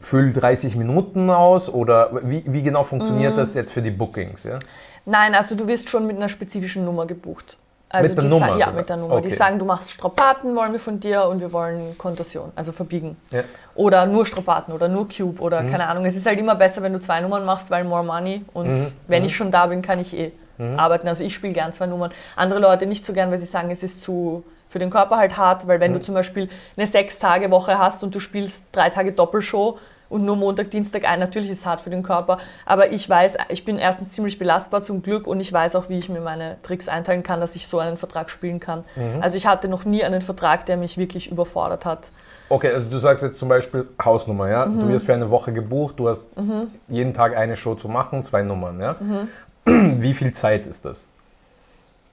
Füll 0.00 0.32
30 0.32 0.76
Minuten 0.76 1.30
aus? 1.30 1.72
Oder 1.72 2.10
wie, 2.24 2.42
wie 2.46 2.62
genau 2.62 2.82
funktioniert 2.82 3.34
mm. 3.34 3.36
das 3.36 3.54
jetzt 3.54 3.72
für 3.72 3.82
die 3.82 3.90
Bookings? 3.90 4.44
Ja? 4.44 4.58
Nein, 5.04 5.34
also 5.34 5.54
du 5.54 5.66
wirst 5.66 5.90
schon 5.90 6.06
mit 6.06 6.16
einer 6.16 6.28
spezifischen 6.28 6.84
Nummer 6.84 7.06
gebucht. 7.06 7.56
Also 7.88 8.08
mit 8.08 8.22
der 8.22 8.30
Nummer? 8.30 8.46
Sagen, 8.46 8.58
ja, 8.58 8.70
mit 8.70 8.88
der 8.88 8.96
Nummer. 8.96 9.14
Okay. 9.16 9.28
Die 9.28 9.34
sagen, 9.34 9.58
du 9.58 9.66
machst 9.66 9.90
Strapaten, 9.90 10.56
wollen 10.56 10.72
wir 10.72 10.80
von 10.80 10.98
dir 10.98 11.26
und 11.26 11.40
wir 11.40 11.52
wollen 11.52 11.96
Kontorsion, 11.98 12.50
also 12.56 12.72
verbiegen. 12.72 13.18
Ja. 13.30 13.42
Oder 13.74 14.06
nur 14.06 14.24
Strapaten 14.24 14.72
oder 14.72 14.88
nur 14.88 15.08
Cube 15.08 15.40
oder 15.42 15.60
mhm. 15.60 15.70
keine 15.70 15.88
Ahnung. 15.88 16.06
Es 16.06 16.16
ist 16.16 16.24
halt 16.24 16.38
immer 16.38 16.54
besser, 16.54 16.82
wenn 16.82 16.94
du 16.94 17.00
zwei 17.00 17.20
Nummern 17.20 17.44
machst, 17.44 17.70
weil 17.70 17.84
more 17.84 18.02
money. 18.02 18.44
Und 18.54 18.68
mhm. 18.68 18.92
wenn 19.08 19.22
mhm. 19.22 19.26
ich 19.26 19.36
schon 19.36 19.50
da 19.50 19.66
bin, 19.66 19.82
kann 19.82 19.98
ich 19.98 20.16
eh 20.16 20.32
mhm. 20.56 20.78
arbeiten. 20.78 21.06
Also 21.06 21.22
ich 21.22 21.34
spiele 21.34 21.52
gern 21.52 21.72
zwei 21.74 21.86
Nummern. 21.86 22.12
Andere 22.34 22.60
Leute 22.60 22.86
nicht 22.86 23.04
so 23.04 23.12
gern, 23.12 23.30
weil 23.30 23.38
sie 23.38 23.46
sagen, 23.46 23.70
es 23.70 23.82
ist 23.82 24.00
zu 24.00 24.44
für 24.70 24.78
den 24.78 24.88
Körper 24.88 25.18
halt 25.18 25.36
hart, 25.36 25.68
weil 25.68 25.80
wenn 25.80 25.92
du 25.92 25.98
mhm. 25.98 26.02
zum 26.02 26.14
Beispiel 26.14 26.48
eine 26.78 26.86
Sechs-Tage-Woche 26.86 27.78
hast 27.78 28.02
und 28.02 28.14
du 28.14 28.20
spielst 28.20 28.68
drei 28.72 28.88
Tage 28.88 29.12
Doppelshow, 29.12 29.78
und 30.12 30.24
nur 30.24 30.36
Montag, 30.36 30.70
Dienstag 30.70 31.04
ein. 31.04 31.18
Natürlich 31.18 31.50
ist 31.50 31.60
es 31.60 31.66
hart 31.66 31.80
für 31.80 31.90
den 31.90 32.02
Körper, 32.02 32.38
aber 32.66 32.92
ich 32.92 33.08
weiß, 33.08 33.38
ich 33.48 33.64
bin 33.64 33.78
erstens 33.78 34.10
ziemlich 34.10 34.38
belastbar 34.38 34.82
zum 34.82 35.02
Glück 35.02 35.26
und 35.26 35.40
ich 35.40 35.52
weiß 35.52 35.74
auch, 35.74 35.88
wie 35.88 35.98
ich 35.98 36.08
mir 36.08 36.20
meine 36.20 36.58
Tricks 36.62 36.88
einteilen 36.88 37.22
kann, 37.22 37.40
dass 37.40 37.56
ich 37.56 37.66
so 37.66 37.78
einen 37.78 37.96
Vertrag 37.96 38.30
spielen 38.30 38.60
kann. 38.60 38.84
Mhm. 38.94 39.22
Also 39.22 39.36
ich 39.36 39.46
hatte 39.46 39.68
noch 39.68 39.84
nie 39.84 40.04
einen 40.04 40.20
Vertrag, 40.20 40.66
der 40.66 40.76
mich 40.76 40.98
wirklich 40.98 41.30
überfordert 41.30 41.86
hat. 41.86 42.10
Okay, 42.48 42.72
also 42.72 42.88
du 42.88 42.98
sagst 42.98 43.24
jetzt 43.24 43.38
zum 43.38 43.48
Beispiel 43.48 43.86
Hausnummer, 44.04 44.50
ja? 44.50 44.66
Mhm. 44.66 44.80
Du 44.80 44.88
wirst 44.88 45.06
für 45.06 45.14
eine 45.14 45.30
Woche 45.30 45.52
gebucht, 45.52 45.98
du 45.98 46.08
hast 46.08 46.36
mhm. 46.36 46.68
jeden 46.88 47.14
Tag 47.14 47.34
eine 47.36 47.56
Show 47.56 47.74
zu 47.74 47.88
machen, 47.88 48.22
zwei 48.22 48.42
Nummern, 48.42 48.78
ja? 48.78 48.96
Mhm. 49.00 50.02
Wie 50.02 50.12
viel 50.12 50.32
Zeit 50.32 50.66
ist 50.66 50.84
das? 50.84 51.08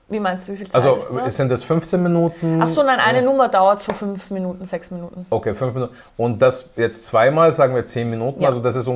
Wie 0.09 0.19
meinst 0.19 0.47
du, 0.47 0.53
wie 0.53 0.57
viel 0.57 0.67
Zeit 0.67 0.75
also, 0.75 0.95
ist 0.95 1.09
das? 1.13 1.37
sind 1.37 1.49
das 1.49 1.63
15 1.63 2.01
Minuten? 2.01 2.61
Ach 2.61 2.69
so, 2.69 2.81
nein, 2.81 2.99
eine. 2.99 3.21
Nummer 3.21 3.47
dauert 3.47 3.81
so 3.81 3.93
5 3.93 4.31
Minuten, 4.31 4.65
6 4.65 4.91
Minuten. 4.91 5.25
Okay, 5.29 5.53
5 5.53 5.73
Minuten. 5.73 5.93
Und 6.17 6.41
das 6.41 6.71
jetzt 6.75 7.05
zweimal, 7.05 7.53
sagen 7.53 7.75
wir 7.75 7.85
10 7.85 8.09
Minuten, 8.09 8.41
ja. 8.41 8.47
also 8.47 8.59
das 8.59 8.75
ist 8.75 8.89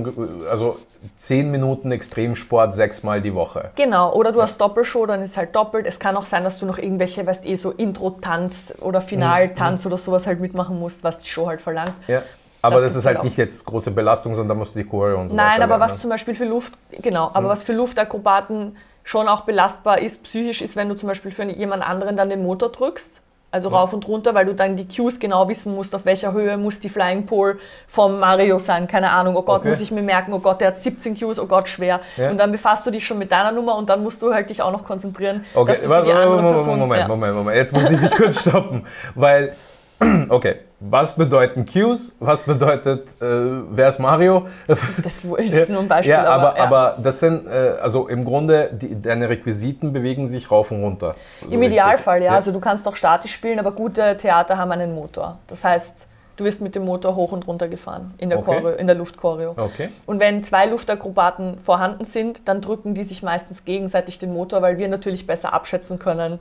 also 0.49 0.80
10 1.17 1.52
Minuten 1.52 1.91
Extremsport 1.91 2.73
sechsmal 2.73 3.21
die 3.21 3.36
Woche. 3.36 3.71
Genau, 3.76 4.13
oder 4.13 4.32
du 4.32 4.39
ja. 4.39 4.45
hast 4.45 4.60
Doppelshow, 4.60 5.06
dann 5.06 5.21
ist 5.21 5.38
halt 5.38 5.56
doppelt. 5.56 5.86
Es 5.86 5.99
kann 5.99 6.17
auch 6.17 6.26
sein, 6.26 6.43
dass 6.43 6.58
du 6.58 6.65
noch 6.65 6.80
irgendwelche, 6.80 7.26
weißt 7.26 7.45
eh, 7.45 7.56
so 7.56 7.71
Intro-Tanz 7.71 8.76
oder 8.82 9.02
Final-Tanz 9.02 9.84
mhm. 9.86 9.91
oder 9.91 9.97
sowas 9.99 10.26
halt 10.26 10.39
mitmachen 10.39 10.80
musst, 10.80 11.04
was 11.04 11.19
die 11.19 11.28
Show 11.28 11.47
halt 11.47 11.62
verlangt. 11.62 11.93
Ja. 12.08 12.23
Aber 12.63 12.76
das, 12.76 12.84
das 12.84 12.95
ist 12.95 13.06
halt 13.06 13.19
auch. 13.19 13.23
nicht 13.23 13.36
jetzt 13.36 13.65
große 13.65 13.91
Belastung, 13.91 14.34
sondern 14.34 14.56
da 14.56 14.60
musst 14.60 14.73
du 14.73 14.80
die 14.80 14.88
Choreo 14.88 15.19
und 15.19 15.30
so 15.30 15.36
Nein, 15.36 15.56
weiter 15.56 15.63
aber 15.63 15.78
lernen. 15.78 15.93
was 15.93 15.99
zum 15.99 16.10
Beispiel 16.10 16.34
für 16.34 16.45
Luft, 16.45 16.73
genau, 17.02 17.26
aber 17.34 17.41
mhm. 17.41 17.47
was 17.47 17.63
für 17.63 17.73
Luftakrobaten 17.73 18.78
schon 19.03 19.27
auch 19.27 19.41
belastbar 19.41 19.99
ist, 19.99 20.23
psychisch 20.23 20.61
ist, 20.61 20.75
wenn 20.75 20.89
du 20.89 20.95
zum 20.95 21.09
Beispiel 21.09 21.31
für 21.31 21.43
jemand 21.43 21.87
anderen 21.87 22.15
dann 22.17 22.29
den 22.29 22.43
Motor 22.43 22.69
drückst. 22.69 23.21
Also 23.53 23.69
ja. 23.69 23.77
rauf 23.77 23.93
und 23.93 24.07
runter, 24.07 24.33
weil 24.33 24.47
du 24.47 24.55
dann 24.55 24.75
die 24.77 24.87
Cues 24.87 25.19
genau 25.19 25.47
wissen 25.47 25.75
musst, 25.75 25.93
auf 25.93 26.05
welcher 26.05 26.33
Höhe 26.33 26.57
muss 26.57 26.79
die 26.79 26.89
Flying 26.89 27.27
Pole 27.27 27.59
vom 27.87 28.19
Mario 28.19 28.57
sein. 28.57 28.87
Keine 28.87 29.11
Ahnung, 29.11 29.35
oh 29.35 29.43
Gott, 29.43 29.59
okay. 29.59 29.69
muss 29.69 29.79
ich 29.79 29.91
mir 29.91 30.01
merken, 30.01 30.33
oh 30.33 30.39
Gott, 30.39 30.59
der 30.59 30.69
hat 30.69 30.81
17 30.81 31.19
Cues, 31.19 31.37
oh 31.37 31.45
Gott, 31.45 31.69
schwer. 31.69 31.99
Ja. 32.17 32.31
Und 32.31 32.37
dann 32.37 32.51
befasst 32.51 32.83
du 32.87 32.89
dich 32.89 33.05
schon 33.05 33.19
mit 33.19 33.31
deiner 33.31 33.51
Nummer 33.51 33.75
und 33.75 33.91
dann 33.91 34.01
musst 34.01 34.23
du 34.23 34.33
halt 34.33 34.49
dich 34.49 34.63
auch 34.63 34.71
noch 34.71 34.83
konzentrieren, 34.83 35.45
okay. 35.53 35.71
dass 35.71 35.83
du 35.83 35.87
für 35.87 36.01
die 36.01 36.11
andere 36.11 36.29
Moment, 36.29 36.55
Person... 36.55 36.79
Moment, 36.79 37.01
ja. 37.01 37.07
Moment, 37.07 37.35
Moment, 37.35 37.55
jetzt 37.55 37.73
muss 37.73 37.91
ich 37.91 37.99
dich 37.99 38.11
kurz 38.17 38.41
stoppen, 38.41 38.87
weil 39.13 39.55
Okay, 40.29 40.55
was 40.79 41.15
bedeuten 41.15 41.65
Cues? 41.65 42.15
Was 42.19 42.43
bedeutet, 42.43 43.07
äh, 43.21 43.25
wer 43.71 43.87
ist 43.87 43.99
Mario? 43.99 44.47
Das 45.03 45.23
ist 45.37 45.69
nur 45.69 45.79
ein 45.79 45.87
Beispiel. 45.87 46.11
Ja, 46.11 46.23
aber, 46.23 46.49
aber, 46.49 46.57
ja. 46.57 46.63
aber 46.63 46.97
das 47.01 47.19
sind, 47.19 47.47
äh, 47.47 47.75
also 47.81 48.07
im 48.07 48.25
Grunde, 48.25 48.69
die, 48.73 49.01
deine 49.01 49.29
Requisiten 49.29 49.93
bewegen 49.93 50.27
sich 50.27 50.49
rauf 50.49 50.71
und 50.71 50.83
runter. 50.83 51.15
So 51.41 51.53
Im 51.53 51.61
Idealfall, 51.63 52.19
ja. 52.19 52.25
ja. 52.25 52.35
Also 52.35 52.51
du 52.51 52.59
kannst 52.59 52.87
auch 52.87 52.95
statisch 52.95 53.33
spielen, 53.33 53.59
aber 53.59 53.71
gute 53.71 54.17
Theater 54.17 54.57
haben 54.57 54.71
einen 54.71 54.93
Motor. 54.93 55.39
Das 55.47 55.63
heißt, 55.63 56.07
du 56.37 56.43
wirst 56.43 56.61
mit 56.61 56.75
dem 56.75 56.85
Motor 56.85 57.15
hoch 57.15 57.31
und 57.31 57.47
runter 57.47 57.67
gefahren 57.67 58.13
in 58.17 58.29
der, 58.29 58.39
okay. 58.39 58.59
Choreo, 58.59 58.75
in 58.75 58.87
der 58.87 58.95
Luftchoreo. 58.95 59.53
Okay. 59.55 59.89
Und 60.05 60.19
wenn 60.19 60.43
zwei 60.43 60.65
Luftakrobaten 60.65 61.59
vorhanden 61.59 62.05
sind, 62.05 62.47
dann 62.47 62.61
drücken 62.61 62.93
die 62.93 63.03
sich 63.03 63.23
meistens 63.23 63.65
gegenseitig 63.65 64.19
den 64.19 64.33
Motor, 64.33 64.61
weil 64.61 64.77
wir 64.77 64.87
natürlich 64.87 65.27
besser 65.27 65.53
abschätzen 65.53 65.99
können, 65.99 66.39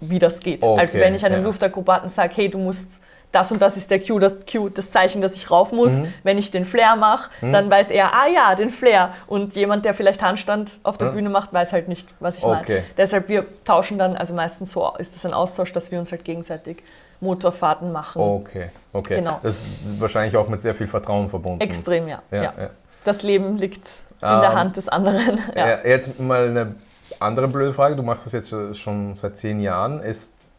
wie 0.00 0.18
das 0.18 0.40
geht. 0.40 0.62
Okay, 0.62 0.80
also 0.80 0.98
wenn 0.98 1.14
ich 1.14 1.24
einem 1.24 1.40
ja. 1.40 1.46
Luftakrobaten 1.46 2.08
sage, 2.08 2.32
hey, 2.36 2.48
du 2.48 2.58
musst 2.58 3.00
das 3.32 3.52
und 3.52 3.60
das 3.60 3.76
ist 3.76 3.90
der 3.90 4.00
Cue, 4.00 4.20
das 4.20 4.36
Cue, 4.50 4.70
das 4.70 4.90
Zeichen, 4.90 5.20
dass 5.20 5.34
ich 5.34 5.50
rauf 5.50 5.72
muss. 5.72 5.92
Mhm. 5.92 6.12
Wenn 6.22 6.38
ich 6.38 6.50
den 6.50 6.64
Flair 6.64 6.96
mache, 6.96 7.30
mhm. 7.42 7.52
dann 7.52 7.70
weiß 7.70 7.90
er, 7.90 8.14
ah 8.14 8.26
ja, 8.26 8.54
den 8.54 8.70
Flair. 8.70 9.12
Und 9.26 9.54
jemand, 9.54 9.84
der 9.84 9.92
vielleicht 9.92 10.22
Handstand 10.22 10.78
auf 10.82 10.96
der 10.96 11.08
mhm. 11.08 11.14
Bühne 11.14 11.30
macht, 11.30 11.52
weiß 11.52 11.72
halt 11.72 11.88
nicht, 11.88 12.08
was 12.20 12.38
ich 12.38 12.44
okay. 12.44 12.54
meine. 12.68 12.84
Deshalb, 12.96 13.28
wir 13.28 13.46
tauschen 13.64 13.98
dann, 13.98 14.16
also 14.16 14.32
meistens 14.32 14.72
so 14.72 14.94
ist 14.98 15.14
das 15.14 15.26
ein 15.26 15.34
Austausch, 15.34 15.72
dass 15.72 15.90
wir 15.92 15.98
uns 15.98 16.10
halt 16.10 16.24
gegenseitig 16.24 16.82
Motorfahrten 17.20 17.92
machen. 17.92 18.22
Okay, 18.22 18.70
okay. 18.92 19.16
Genau. 19.16 19.40
Das 19.42 19.56
ist 19.56 19.66
wahrscheinlich 19.98 20.36
auch 20.36 20.48
mit 20.48 20.60
sehr 20.60 20.74
viel 20.74 20.86
Vertrauen 20.86 21.28
verbunden. 21.28 21.60
Extrem, 21.60 22.08
ja. 22.08 22.22
ja, 22.30 22.42
ja. 22.42 22.54
ja. 22.56 22.70
Das 23.04 23.22
Leben 23.22 23.58
liegt 23.58 23.86
in 24.22 24.28
um, 24.28 24.40
der 24.40 24.50
ähm, 24.50 24.56
Hand 24.56 24.76
des 24.76 24.88
anderen. 24.88 25.40
Jetzt 25.84 26.18
mal 26.18 26.48
eine 26.48 26.74
andere 27.20 27.48
blöde 27.48 27.72
Frage, 27.72 27.96
du 27.96 28.02
machst 28.02 28.26
das 28.26 28.32
jetzt 28.32 28.78
schon 28.78 29.14
seit 29.14 29.36
zehn 29.36 29.60
Jahren. 29.60 30.00
Ist 30.00 30.52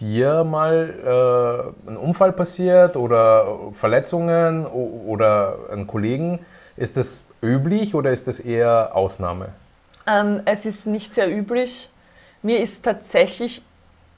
dir 0.00 0.44
mal 0.44 1.74
äh, 1.86 1.90
ein 1.90 1.96
Unfall 1.96 2.32
passiert 2.32 2.96
oder 2.96 3.72
Verletzungen 3.74 4.66
oder 4.66 5.56
ein 5.72 5.86
Kollegen? 5.86 6.40
Ist 6.76 6.96
das 6.96 7.24
üblich 7.42 7.94
oder 7.94 8.10
ist 8.10 8.28
das 8.28 8.40
eher 8.40 8.94
Ausnahme? 8.94 9.50
Ähm, 10.06 10.42
es 10.44 10.66
ist 10.66 10.86
nicht 10.86 11.14
sehr 11.14 11.30
üblich. 11.30 11.90
Mir 12.42 12.60
ist 12.60 12.84
tatsächlich 12.84 13.62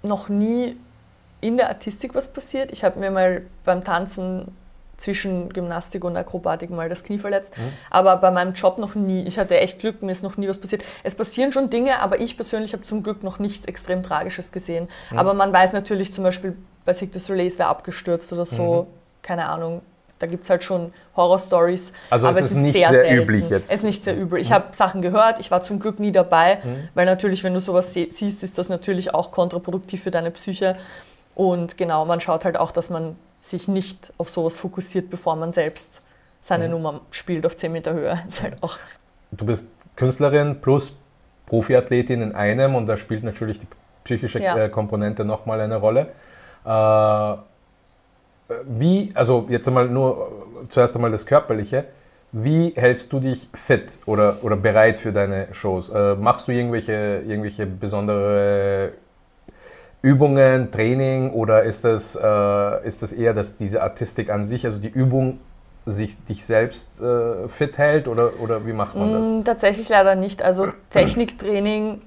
noch 0.03 0.29
nie 0.29 0.77
in 1.41 1.57
der 1.57 1.69
Artistik 1.69 2.15
was 2.15 2.29
passiert. 2.29 2.73
Ich 2.73 2.85
habe 2.85 2.99
mir 2.99 3.11
mal 3.11 3.43
beim 3.65 3.85
Tanzen 3.85 4.57
zwischen 4.97 5.53
Gymnastik 5.53 6.05
und 6.05 6.17
Akrobatik 6.17 6.71
mal 6.71 6.89
das 6.89 7.05
Knie 7.05 7.19
verletzt. 7.19 7.57
Mhm. 7.57 7.73
Aber 7.91 8.17
bei 8.17 8.31
meinem 8.31 8.53
Job 8.55 8.79
noch 8.79 8.95
nie. 8.95 9.25
Ich 9.27 9.39
hatte 9.39 9.59
echt 9.59 9.81
Glück, 9.81 10.03
mir 10.03 10.13
ist 10.13 10.23
noch 10.23 10.37
nie 10.37 10.49
was 10.49 10.59
passiert. 10.59 10.85
Es 11.03 11.15
passieren 11.15 11.53
schon 11.53 11.71
Dinge, 11.71 12.01
aber 12.01 12.21
ich 12.21 12.37
persönlich 12.37 12.73
habe 12.73 12.83
zum 12.83 13.03
Glück 13.03 13.23
noch 13.23 13.39
nichts 13.39 13.67
extrem 13.67 14.03
Tragisches 14.03 14.53
gesehen. 14.53 14.89
Mhm. 15.11 15.19
Aber 15.19 15.35
man 15.35 15.53
weiß 15.53 15.73
natürlich 15.73 16.13
zum 16.13 16.25
Beispiel, 16.25 16.57
bei 16.85 16.93
Cirque 16.93 17.13
du 17.13 17.19
Soleil 17.19 17.53
wer 17.57 17.69
abgestürzt 17.69 18.33
oder 18.33 18.47
so. 18.47 18.83
Mhm. 18.83 18.87
Keine 19.23 19.49
Ahnung. 19.49 19.83
da 20.19 20.27
gibt 20.27 20.45
es 20.45 20.51
halt 20.51 20.65
schon 20.65 20.93
Horror-Stories. 21.17 21.93
Also 22.09 22.29
aber 22.29 22.39
es 22.39 22.47
ist, 22.47 22.53
ist 22.53 22.59
nicht 22.59 22.73
sehr, 22.75 22.89
sehr 22.89 23.21
üblich 23.21 23.51
jetzt. 23.51 23.71
Es 23.71 23.79
ist 23.79 23.85
nicht 23.85 24.05
sehr 24.05 24.19
üblich. 24.19 24.43
Ich 24.43 24.51
mhm. 24.51 24.55
habe 24.55 24.67
Sachen 24.73 25.03
gehört, 25.03 25.41
ich 25.41 25.51
war 25.51 25.63
zum 25.63 25.81
Glück 25.81 25.99
nie 26.01 26.13
dabei, 26.13 26.61
mhm. 26.63 26.89
weil 26.95 27.05
natürlich, 27.07 27.45
wenn 27.45 27.53
du 27.53 27.61
sowas 27.61 27.93
siehst, 27.93 28.43
ist 28.43 28.57
das 28.57 28.69
natürlich 28.69 29.13
auch 29.13 29.33
kontraproduktiv 29.33 30.03
für 30.03 30.11
deine 30.11 30.31
Psyche. 30.31 30.77
Und 31.35 31.77
genau, 31.77 32.05
man 32.05 32.21
schaut 32.21 32.45
halt 32.45 32.57
auch, 32.57 32.71
dass 32.71 32.91
man 32.91 33.17
sich 33.45 33.69
nicht 33.69 34.13
auf 34.17 34.31
sowas 34.31 34.57
fokussiert, 34.57 35.11
bevor 35.11 35.37
man 35.37 35.53
selbst 35.53 36.03
seine 36.41 36.67
mhm. 36.67 36.71
Nummer 36.73 37.01
spielt 37.11 37.45
auf 37.47 37.57
10 37.57 37.73
Meter 37.73 37.93
Höhe. 37.93 38.23
Halt 38.43 38.63
auch 38.63 38.79
du 39.37 39.47
bist 39.47 39.71
Künstlerin 39.97 40.61
plus 40.61 40.97
Profiathletin 41.47 42.23
in 42.23 42.35
einem 42.35 42.75
und 42.75 42.87
da 42.87 42.97
spielt 42.97 43.23
natürlich 43.23 43.61
die 43.61 43.67
psychische 44.05 44.41
ja. 44.41 44.57
Äh, 44.57 44.69
Komponente 44.69 45.25
nochmal 45.25 45.61
eine 45.61 45.77
Rolle. 45.77 46.09
Äh, 46.65 47.37
wie, 48.67 49.13
also 49.15 49.47
jetzt 49.49 49.69
einmal 49.69 49.89
nur 49.89 50.67
zuerst 50.69 50.95
einmal 50.95 51.11
das 51.11 51.27
Körperliche, 51.27 51.85
wie 52.33 52.73
hältst 52.75 53.13
du 53.13 53.21
dich 53.21 53.49
fit 53.55 53.99
oder, 54.07 54.39
oder 54.43 54.57
bereit 54.57 54.99
für 54.99 55.13
deine 55.13 55.49
Shows? 55.53 55.89
Äh, 55.89 56.17
machst 56.17 56.49
du 56.49 56.53
irgendwelche, 56.53 57.23
irgendwelche 57.27 57.67
besondere 57.67 58.93
Übungen, 60.05 60.71
Training 60.71 61.31
oder 61.31 61.63
ist 61.63 61.87
das, 61.87 62.15
äh, 62.15 62.87
ist 62.87 63.01
das 63.01 63.15
eher 63.15 63.33
das, 63.33 63.57
diese 63.57 63.83
Artistik 63.83 64.29
an 64.29 64.45
sich, 64.45 64.67
also 64.67 64.79
die 64.79 64.91
Übung 64.91 65.39
sich 65.87 66.23
dich 66.27 66.45
selbst 66.45 67.01
äh, 67.01 67.49
fit 67.49 67.79
hält 67.79 68.07
oder, 68.07 68.39
oder 68.39 68.67
wie 68.67 68.75
macht 68.75 68.97
man 68.97 69.15
das? 69.15 69.33
Mm, 69.33 69.45
tatsächlich 69.45 69.89
leider 69.89 70.15
nicht. 70.15 70.43
Also 70.43 70.69
Techniktraining 70.91 72.03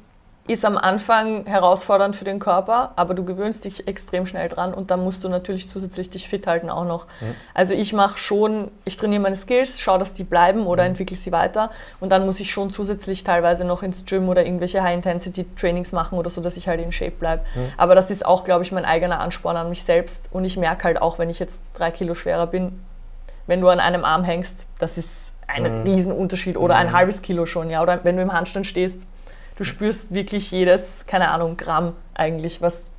ist 0.47 0.65
am 0.65 0.77
Anfang 0.77 1.45
herausfordernd 1.45 2.15
für 2.15 2.23
den 2.23 2.39
Körper, 2.39 2.91
aber 2.95 3.13
du 3.13 3.23
gewöhnst 3.25 3.65
dich 3.65 3.87
extrem 3.87 4.25
schnell 4.25 4.49
dran 4.49 4.73
und 4.73 4.91
dann 4.91 5.03
musst 5.03 5.23
du 5.23 5.29
natürlich 5.29 5.69
zusätzlich 5.69 6.09
dich 6.09 6.27
fit 6.27 6.47
halten 6.47 6.69
auch 6.69 6.85
noch. 6.85 7.05
Mhm. 7.19 7.35
Also 7.53 7.73
ich 7.73 7.93
mache 7.93 8.17
schon, 8.17 8.71
ich 8.85 8.97
trainiere 8.97 9.21
meine 9.21 9.35
Skills, 9.35 9.79
schaue, 9.79 9.99
dass 9.99 10.13
die 10.13 10.23
bleiben 10.23 10.65
oder 10.65 10.83
mhm. 10.83 10.91
entwickle 10.91 11.17
sie 11.17 11.31
weiter 11.31 11.69
und 11.99 12.11
dann 12.11 12.25
muss 12.25 12.39
ich 12.39 12.51
schon 12.51 12.71
zusätzlich 12.71 13.23
teilweise 13.23 13.65
noch 13.65 13.83
ins 13.83 14.05
Gym 14.05 14.29
oder 14.29 14.45
irgendwelche 14.45 14.81
High-Intensity-Trainings 14.81 15.91
machen 15.91 16.17
oder 16.17 16.29
so, 16.29 16.41
dass 16.41 16.57
ich 16.57 16.67
halt 16.67 16.79
in 16.79 16.91
Shape 16.91 17.11
bleibe. 17.11 17.43
Mhm. 17.55 17.73
Aber 17.77 17.93
das 17.93 18.09
ist 18.09 18.25
auch, 18.25 18.45
glaube 18.45 18.63
ich, 18.63 18.71
mein 18.71 18.85
eigener 18.85 19.19
Ansporn 19.19 19.57
an 19.57 19.69
mich 19.69 19.83
selbst 19.83 20.29
und 20.31 20.45
ich 20.45 20.57
merke 20.57 20.85
halt 20.85 21.01
auch, 21.01 21.19
wenn 21.19 21.29
ich 21.29 21.39
jetzt 21.39 21.71
drei 21.73 21.91
Kilo 21.91 22.13
schwerer 22.13 22.47
bin, 22.47 22.79
wenn 23.47 23.61
du 23.61 23.69
an 23.69 23.79
einem 23.79 24.05
Arm 24.05 24.23
hängst, 24.23 24.67
das 24.79 24.97
ist 24.97 25.33
ein 25.47 25.63
mhm. 25.63 25.81
Riesenunterschied 25.83 26.57
oder 26.57 26.75
ein 26.75 26.91
halbes 26.91 27.21
Kilo 27.21 27.45
schon, 27.45 27.69
ja. 27.69 27.81
Oder 27.81 28.03
wenn 28.03 28.17
du 28.17 28.21
im 28.21 28.33
Handstand 28.33 28.67
stehst, 28.67 29.07
du 29.57 29.63
spürst 29.63 30.13
wirklich 30.13 30.51
jedes, 30.51 31.05
keine 31.05 31.29
Ahnung, 31.31 31.57
Gramm 31.57 31.93
eigentlich, 32.13 32.61
was 32.61 32.91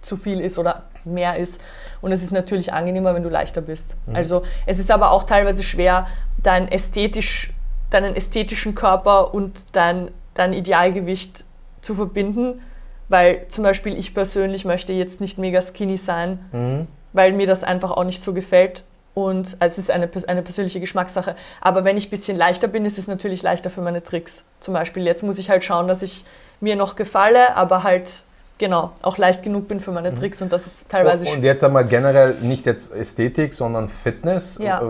zu 0.00 0.16
viel 0.16 0.40
ist 0.40 0.58
oder 0.58 0.84
mehr 1.04 1.36
ist. 1.36 1.60
Und 2.00 2.12
es 2.12 2.22
ist 2.22 2.30
natürlich 2.30 2.72
angenehmer, 2.72 3.14
wenn 3.14 3.22
du 3.22 3.28
leichter 3.28 3.60
bist. 3.60 3.96
Mhm. 4.06 4.16
Also 4.16 4.42
es 4.66 4.78
ist 4.78 4.90
aber 4.90 5.10
auch 5.10 5.24
teilweise 5.24 5.62
schwer, 5.62 6.06
dein 6.42 6.68
ästhetisch, 6.68 7.52
deinen 7.90 8.16
ästhetischen 8.16 8.74
Körper 8.74 9.34
und 9.34 9.64
dein, 9.72 10.10
dein 10.34 10.52
Idealgewicht 10.52 11.44
zu 11.82 11.94
verbinden. 11.94 12.60
Weil 13.08 13.46
zum 13.48 13.64
Beispiel 13.64 13.98
ich 13.98 14.14
persönlich 14.14 14.64
möchte 14.64 14.92
jetzt 14.92 15.20
nicht 15.20 15.36
mega 15.36 15.60
skinny 15.60 15.98
sein, 15.98 16.38
mhm. 16.52 16.88
weil 17.12 17.32
mir 17.32 17.46
das 17.46 17.64
einfach 17.64 17.90
auch 17.90 18.04
nicht 18.04 18.22
so 18.22 18.32
gefällt. 18.32 18.84
Und 19.14 19.56
also 19.60 19.74
es 19.74 19.78
ist 19.78 19.90
eine, 19.90 20.10
eine 20.26 20.42
persönliche 20.42 20.80
Geschmackssache. 20.80 21.36
Aber 21.60 21.84
wenn 21.84 21.96
ich 21.96 22.08
ein 22.08 22.10
bisschen 22.10 22.36
leichter 22.36 22.66
bin, 22.66 22.84
ist 22.84 22.98
es 22.98 23.06
natürlich 23.06 23.42
leichter 23.42 23.70
für 23.70 23.80
meine 23.80 24.02
Tricks. 24.02 24.44
Zum 24.60 24.74
Beispiel 24.74 25.04
jetzt 25.04 25.22
muss 25.22 25.38
ich 25.38 25.50
halt 25.50 25.64
schauen, 25.64 25.86
dass 25.86 26.02
ich 26.02 26.24
mir 26.60 26.74
noch 26.76 26.96
gefalle, 26.96 27.56
aber 27.56 27.84
halt 27.84 28.10
genau 28.58 28.92
auch 29.02 29.18
leicht 29.18 29.42
genug 29.42 29.68
bin 29.68 29.80
für 29.80 29.92
meine 29.92 30.10
mhm. 30.10 30.16
Tricks 30.16 30.40
und 30.42 30.52
das 30.52 30.66
ist 30.66 30.88
teilweise 30.88 31.26
Und 31.28 31.42
jetzt 31.42 31.64
einmal 31.64 31.84
generell 31.84 32.34
nicht 32.40 32.66
jetzt 32.66 32.94
Ästhetik, 32.94 33.52
sondern 33.54 33.88
Fitness. 33.88 34.58
Ja. 34.58 34.80
Äh, 34.80 34.84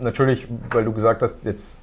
natürlich, 0.00 0.46
weil 0.70 0.84
du 0.84 0.92
gesagt 0.92 1.22
hast, 1.22 1.44
jetzt 1.44 1.80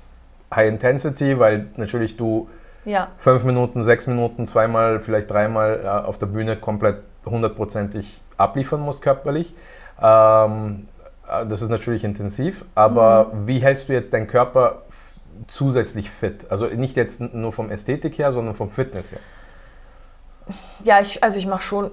High 0.53 0.69
Intensity, 0.69 1.37
weil 1.39 1.67
natürlich 1.75 2.15
du 2.15 2.49
ja. 2.85 3.09
fünf 3.17 3.43
Minuten, 3.43 3.83
sechs 3.83 4.07
Minuten, 4.07 4.45
zweimal, 4.45 4.99
vielleicht 4.99 5.29
dreimal 5.29 5.81
äh, 5.83 5.87
auf 5.87 6.17
der 6.17 6.27
Bühne 6.27 6.55
komplett 6.55 6.97
hundertprozentig 7.25 8.21
abliefern 8.37 8.81
musst 8.81 9.01
körperlich. 9.01 9.53
Ähm, 10.01 10.87
äh, 10.96 10.96
das 11.27 11.61
ist 11.61 11.69
natürlich 11.69 12.03
intensiv, 12.03 12.65
aber 12.75 13.31
mhm. 13.33 13.47
wie 13.47 13.59
hältst 13.59 13.89
du 13.89 13.93
jetzt 13.93 14.13
deinen 14.13 14.27
Körper 14.27 14.83
zusätzlich 15.47 16.09
fit? 16.09 16.49
Also 16.49 16.67
nicht 16.67 16.95
jetzt 16.95 17.21
nur 17.21 17.51
vom 17.51 17.69
Ästhetik 17.69 18.17
her, 18.17 18.31
sondern 18.31 18.55
vom 18.55 18.69
Fitness 18.69 19.11
her. 19.11 19.19
Ja, 20.83 21.01
ich, 21.01 21.23
also 21.23 21.37
ich 21.37 21.45
mache 21.45 21.61
schon 21.61 21.91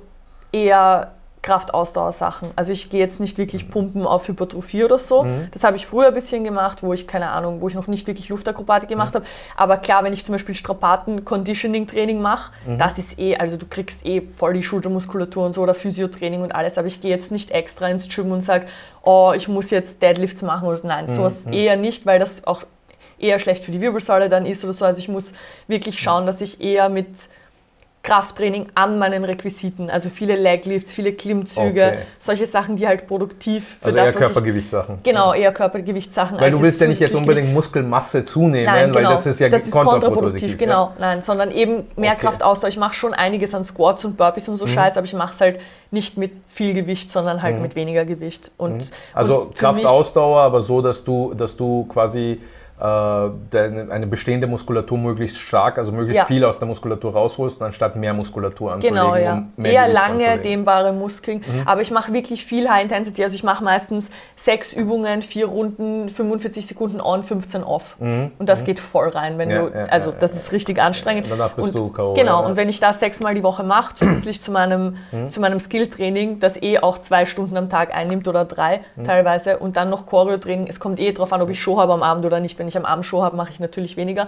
eher 0.53 1.13
Kraftausdauersachen. 1.45 2.51
Also 2.57 2.73
ich 2.73 2.89
gehe 2.89 3.01
jetzt 3.01 3.21
nicht 3.21 3.37
wirklich 3.37 3.71
pumpen 3.71 4.07
auf 4.07 4.27
Hypertrophie 4.27 4.83
oder 4.83 4.99
so. 4.99 5.25
Mhm. 5.25 5.49
Das 5.53 5.63
habe 5.63 5.77
ich 5.77 5.87
früher 5.87 6.09
ein 6.09 6.15
bisschen 6.15 6.43
gemacht, 6.43 6.83
wo 6.83 6.95
ich, 6.95 7.07
keine 7.07 7.29
Ahnung, 7.29 7.61
wo 7.61 7.69
ich 7.69 7.75
noch 7.75 7.87
nicht 7.87 8.07
wirklich 8.07 8.31
Luftakrobatik 8.31 8.89
gemacht 8.89 9.13
mhm. 9.13 9.19
habe. 9.19 9.27
Aber 9.55 9.77
klar, 9.77 10.03
wenn 10.05 10.15
ich 10.15 10.25
zum 10.25 10.33
Beispiel 10.33 10.55
Strapaten-Conditioning-Training 10.55 12.21
mache, 12.21 12.51
mhm. 12.67 12.79
das 12.79 12.99
ist 12.99 13.19
eh, 13.19 13.37
also 13.37 13.59
du 13.59 13.67
kriegst 13.67 14.07
eh 14.07 14.23
voll 14.23 14.55
die 14.55 14.63
Schultermuskulatur 14.63 15.45
und 15.45 15.53
so 15.53 15.61
oder 15.61 15.75
Physiotraining 15.75 16.41
und 16.43 16.53
alles. 16.53 16.79
Aber 16.79 16.87
ich 16.87 17.03
gehe 17.03 17.11
jetzt 17.11 17.31
nicht 17.31 17.51
extra 17.51 17.89
ins 17.89 18.09
Gym 18.09 18.33
und 18.33 18.41
sage, 18.41 18.67
oh, 19.03 19.35
ich 19.37 19.47
muss 19.47 19.71
jetzt 19.71 20.01
Deadlifts 20.01 20.41
machen 20.41 20.67
oder 20.67 20.79
so. 20.79 20.89
Nein, 20.89 21.05
mhm. 21.05 21.11
sowas 21.11 21.45
mhm. 21.45 21.53
eher 21.53 21.77
nicht, 21.77 22.07
weil 22.07 22.19
das 22.19 22.47
auch 22.47 22.63
eher 23.19 23.39
schlecht 23.39 23.65
für 23.65 23.71
die 23.71 23.83
Wirbelsäule 23.83 24.31
dann 24.31 24.47
ist 24.47 24.65
oder 24.65 24.73
so. 24.73 24.87
Also 24.87 24.99
ich 24.99 25.09
muss 25.09 25.35
wirklich 25.69 26.01
schauen, 26.01 26.25
dass 26.25 26.41
ich 26.41 26.63
eher 26.63 26.89
mit 26.89 27.07
Krafttraining 28.05 28.67
an 28.75 28.99
meinen 28.99 29.25
Requisiten. 29.25 29.89
Also 29.89 30.11
viele 30.11 30.37
Leglifts, 30.37 30.93
viele 30.93 31.15
Klimmzüge, 31.15 31.87
okay. 31.87 31.99
solche 32.19 32.45
Sachen, 32.45 32.77
die 32.77 32.87
halt 32.87 33.07
produktiv 33.07 33.79
für 33.81 33.87
also 33.87 33.97
das, 33.97 34.15
eher 34.15 34.21
Körpergewichtssachen. 34.21 34.99
Genau, 35.03 35.33
eher 35.33 35.53
Körpergewichtssachen. 35.53 36.39
Weil 36.39 36.51
du 36.51 36.61
willst 36.61 36.83
ja 36.83 36.87
nicht 36.87 37.01
jetzt 37.01 37.15
unbedingt 37.15 37.53
Muskelmasse 37.53 38.23
zunehmen, 38.23 38.67
nein, 38.67 38.93
genau. 38.93 38.97
weil 38.97 39.15
das 39.15 39.25
ist 39.25 39.41
ja 39.41 39.49
das 39.49 39.65
ist 39.65 39.71
kontraproduktiv. 39.71 40.59
Genau, 40.59 40.85
ja. 40.85 40.93
nein, 41.01 41.23
sondern 41.23 41.51
eben 41.51 41.85
mehr 41.97 42.13
okay. 42.13 42.21
Kraftausdauer. 42.21 42.69
Ich 42.69 42.77
mache 42.77 42.95
schon 42.95 43.15
einiges 43.15 43.55
an 43.55 43.65
Squats 43.65 44.05
und 44.05 44.19
Burpees 44.19 44.51
und 44.51 44.57
so 44.57 44.67
mhm. 44.67 44.71
Scheiß, 44.71 44.99
aber 44.99 45.07
ich 45.07 45.15
mache 45.15 45.33
es 45.33 45.41
halt 45.41 45.61
nicht 45.91 46.19
mit 46.19 46.33
viel 46.47 46.75
Gewicht, 46.75 47.11
sondern 47.11 47.41
halt 47.41 47.57
mhm. 47.57 47.63
mit 47.63 47.75
weniger 47.75 48.05
Gewicht. 48.05 48.51
Und, 48.59 48.77
mhm. 48.77 48.95
Also 49.15 49.41
und 49.43 49.55
Kraftausdauer, 49.55 50.43
aber 50.43 50.61
so, 50.61 50.83
dass 50.83 51.05
du, 51.05 51.33
dass 51.33 51.57
du 51.57 51.85
quasi 51.85 52.39
eine 52.81 54.07
bestehende 54.09 54.49
Muskulatur 54.49 54.99
möglichst 54.99 55.39
stark, 55.39 55.79
also 55.79 55.93
möglichst 55.93 56.19
ja. 56.19 56.25
viel 56.25 56.45
aus 56.45 56.59
der 56.59 56.67
Muskulatur 56.67 57.13
rausholst, 57.13 57.63
anstatt 57.63 57.95
mehr 57.95 58.13
Muskulatur 58.13 58.73
anzulegen. 58.73 59.01
Genau, 59.01 59.17
ja. 59.17 59.35
Um 59.35 59.53
mehr 59.57 59.73
Eher 59.73 59.89
lange, 59.89 60.39
dehnbare 60.39 60.93
Muskeln. 60.93 61.39
Mhm. 61.39 61.63
Aber 61.67 61.83
ich 61.83 61.93
mache 61.93 62.13
wirklich 62.13 62.45
viel 62.45 62.69
High 62.69 62.83
Intensity. 62.83 63.23
Also 63.23 63.37
ich 63.37 63.45
mache 63.45 63.63
meistens 63.63 64.11
sechs 64.35 64.73
Übungen, 64.73 65.23
vier 65.23 65.47
Runden, 65.47 66.09
45 66.09 66.67
Sekunden 66.67 67.01
on, 67.01 67.23
15 67.23 67.63
off. 67.63 67.97
Mhm. 68.01 68.33
Und 68.39 68.49
das 68.49 68.63
mhm. 68.63 68.67
geht 68.67 68.81
voll 68.81 69.09
rein, 69.09 69.39
wenn 69.39 69.51
ja, 69.51 69.63
du, 69.63 69.73
ja, 69.73 69.85
also 69.85 70.13
das 70.13 70.35
ist 70.35 70.51
richtig 70.51 70.81
anstrengend. 70.81 71.29
Danach 71.31 71.53
bist 71.53 71.69
und, 71.69 71.79
du 71.79 71.89
K.O. 71.91 72.15
Genau, 72.15 72.45
und 72.45 72.57
wenn 72.57 72.69
ich 72.69 72.81
das 72.81 72.99
sechsmal 72.99 73.37
die 73.37 73.45
Woche 73.45 73.63
mache, 73.63 73.95
zusätzlich 73.95 74.43
zu 74.43 74.51
meinem, 74.51 74.97
mhm. 75.13 75.31
zu 75.31 75.41
meinem 75.41 75.61
Skill-Training, 75.61 76.41
das 76.41 76.61
eh 76.61 76.81
auch 76.81 76.99
zwei 76.99 77.25
Stunden 77.25 77.57
am 77.57 77.69
Tag 77.69 77.95
einnimmt 77.95 78.27
oder 78.27 78.45
drei 78.45 78.81
mhm. 78.97 79.05
teilweise, 79.05 79.59
und 79.59 79.77
dann 79.77 79.91
noch 79.91 80.07
Choreo-Training, 80.07 80.67
es 80.67 80.81
kommt 80.81 80.99
eh 80.99 81.13
drauf 81.13 81.33
an, 81.33 81.41
ob 81.41 81.51
ich 81.51 81.63
Show 81.63 81.79
habe 81.79 81.93
am 81.93 82.03
Abend 82.03 82.27
oder 82.27 82.41
nicht. 82.41 82.64
Wenn 82.65 82.69
ich 82.69 82.77
am 82.79 82.87
Abend 82.87 83.05
Show 83.05 83.23
habe, 83.23 83.37
mache 83.37 83.51
ich 83.51 83.61
natürlich 83.61 83.99
weniger. 83.99 84.27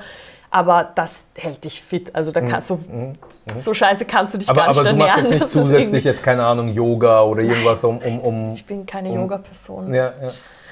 Aber 0.50 0.90
das 0.94 1.28
hält 1.36 1.64
dich 1.64 1.80
fit. 1.80 2.14
Also 2.14 2.32
da 2.32 2.42
kannst 2.42 2.68
du, 2.68 2.74
mhm. 2.74 3.00
mhm. 3.00 3.60
so 3.60 3.72
scheiße 3.72 4.04
kannst 4.04 4.34
du 4.34 4.38
dich 4.38 4.48
aber, 4.48 4.62
gar 4.62 4.68
nicht 4.68 4.84
ernähren. 4.84 5.00
Aber 5.00 5.22
du 5.22 5.22
machst 5.22 5.32
jetzt 5.32 5.42
nicht 5.42 5.52
zusätzlich 5.64 6.04
jetzt, 6.04 6.22
keine 6.22 6.44
Ahnung, 6.44 6.68
Yoga 6.68 7.22
oder 7.22 7.40
irgendwas 7.40 7.82
um... 7.82 7.98
um, 7.98 8.20
um 8.20 8.54
ich 8.54 8.66
bin 8.66 8.84
keine 8.84 9.08
um, 9.08 9.20
Yoga-Person. 9.20 9.92
Ja, 9.94 10.12
ja. 10.20 10.28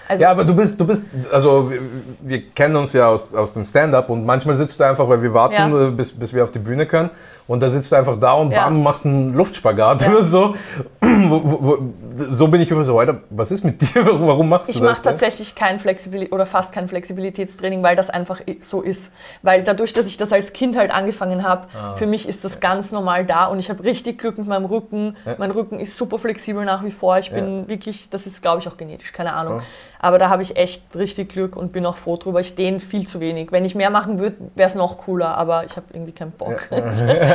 Also 0.07 0.23
ja, 0.23 0.31
aber 0.31 0.45
du 0.45 0.55
bist, 0.55 0.79
du 0.79 0.87
bist, 0.87 1.07
also 1.33 1.71
wir, 1.71 1.81
wir 2.21 2.51
kennen 2.51 2.77
uns 2.77 2.93
ja 2.93 3.09
aus, 3.09 3.35
aus 3.35 3.55
dem 3.55 3.65
Stand-up 3.65 4.11
und 4.11 4.27
manchmal 4.27 4.55
sitzt 4.55 4.79
du 4.79 4.85
einfach, 4.85 5.09
weil 5.09 5.23
wir 5.23 5.33
warten, 5.33 5.55
ja. 5.55 5.91
bis, 5.91 6.13
bis 6.13 6.35
wir 6.35 6.45
auf 6.45 6.51
die 6.51 6.59
Bühne 6.59 6.85
können 6.87 7.09
und 7.47 7.63
da 7.63 7.69
sitzt 7.69 7.93
du 7.93 7.97
einfach 7.97 8.17
da 8.19 8.33
und 8.33 8.53
ja. 8.53 8.65
bam, 8.65 8.83
machst 8.83 9.05
einen 9.05 9.35
Luftspagat 9.35 10.03
ja. 10.03 10.11
oder 10.11 10.25
so. 10.25 10.55
so 12.17 12.49
bin 12.49 12.61
ich 12.61 12.71
immer 12.71 12.85
so, 12.85 12.95
heute, 12.95 13.21
was 13.31 13.51
ist 13.51 13.65
mit 13.65 13.81
dir? 13.95 14.07
Warum 14.07 14.49
machst 14.49 14.71
ich 14.71 14.77
du 14.77 14.83
das? 14.83 14.99
Ich 14.99 15.05
mache 15.05 15.13
tatsächlich 15.13 15.55
kein 15.55 15.79
Flexibilität 15.79 16.33
oder 16.33 16.47
fast 16.47 16.73
kein 16.73 16.89
Flexibilitätstraining, 16.89 17.83
weil 17.83 17.97
das 17.97 18.09
einfach 18.09 18.41
so 18.61 18.81
ist. 18.81 19.13
Weil 19.43 19.63
dadurch, 19.63 19.93
dass 19.93 20.07
ich 20.07 20.17
das 20.17 20.33
als 20.33 20.53
Kind 20.53 20.77
halt 20.77 20.91
angefangen 20.91 21.47
habe, 21.47 21.67
ah. 21.75 21.95
für 21.95 22.07
mich 22.07 22.29
ist 22.29 22.45
das 22.45 22.61
ganz 22.61 22.93
normal 22.93 23.27
da 23.27 23.47
und 23.47 23.59
ich 23.59 23.69
habe 23.69 23.85
richtig 23.85 24.19
Glück 24.19 24.39
mit 24.39 24.47
meinem 24.47 24.65
Rücken. 24.65 25.17
Ja. 25.27 25.35
Mein 25.39 25.51
Rücken 25.51 25.79
ist 25.79 25.97
super 25.97 26.19
flexibel 26.19 26.65
nach 26.65 26.83
wie 26.83 26.91
vor. 26.91 27.19
Ich 27.19 27.31
bin 27.31 27.69
wirklich, 27.69 28.09
das 28.11 28.27
ist 28.27 28.41
glaube 28.41 28.61
ich 28.61 28.69
auch 28.69 28.77
genetisch, 28.77 29.13
keine 29.13 29.35
Ahnung. 29.35 29.61
Aber 30.05 30.19
da 30.19 30.29
habe 30.29 30.43
ich 30.43 30.57
echt 30.59 30.95
richtig 30.97 31.31
Glück 31.31 31.57
und 31.57 31.73
bin 31.73 31.87
auch 31.87 31.97
froh 31.97 32.19
drüber. 32.19 32.39
Ich 32.41 32.55
dehne 32.55 32.79
viel 32.79 33.07
zu 33.07 33.21
wenig. 33.21 33.53
Wenn 33.53 33.65
ich 33.65 33.75
mehr 33.75 33.89
machen 33.89 34.19
würde, 34.19 34.37
wäre 34.55 34.69
es 34.69 34.75
noch 34.75 34.99
cooler, 34.99 35.35
aber 35.39 35.65
ich 35.65 35.77
habe 35.77 35.87
irgendwie 35.95 36.13
keinen 36.13 36.33
Bock. 36.33 36.69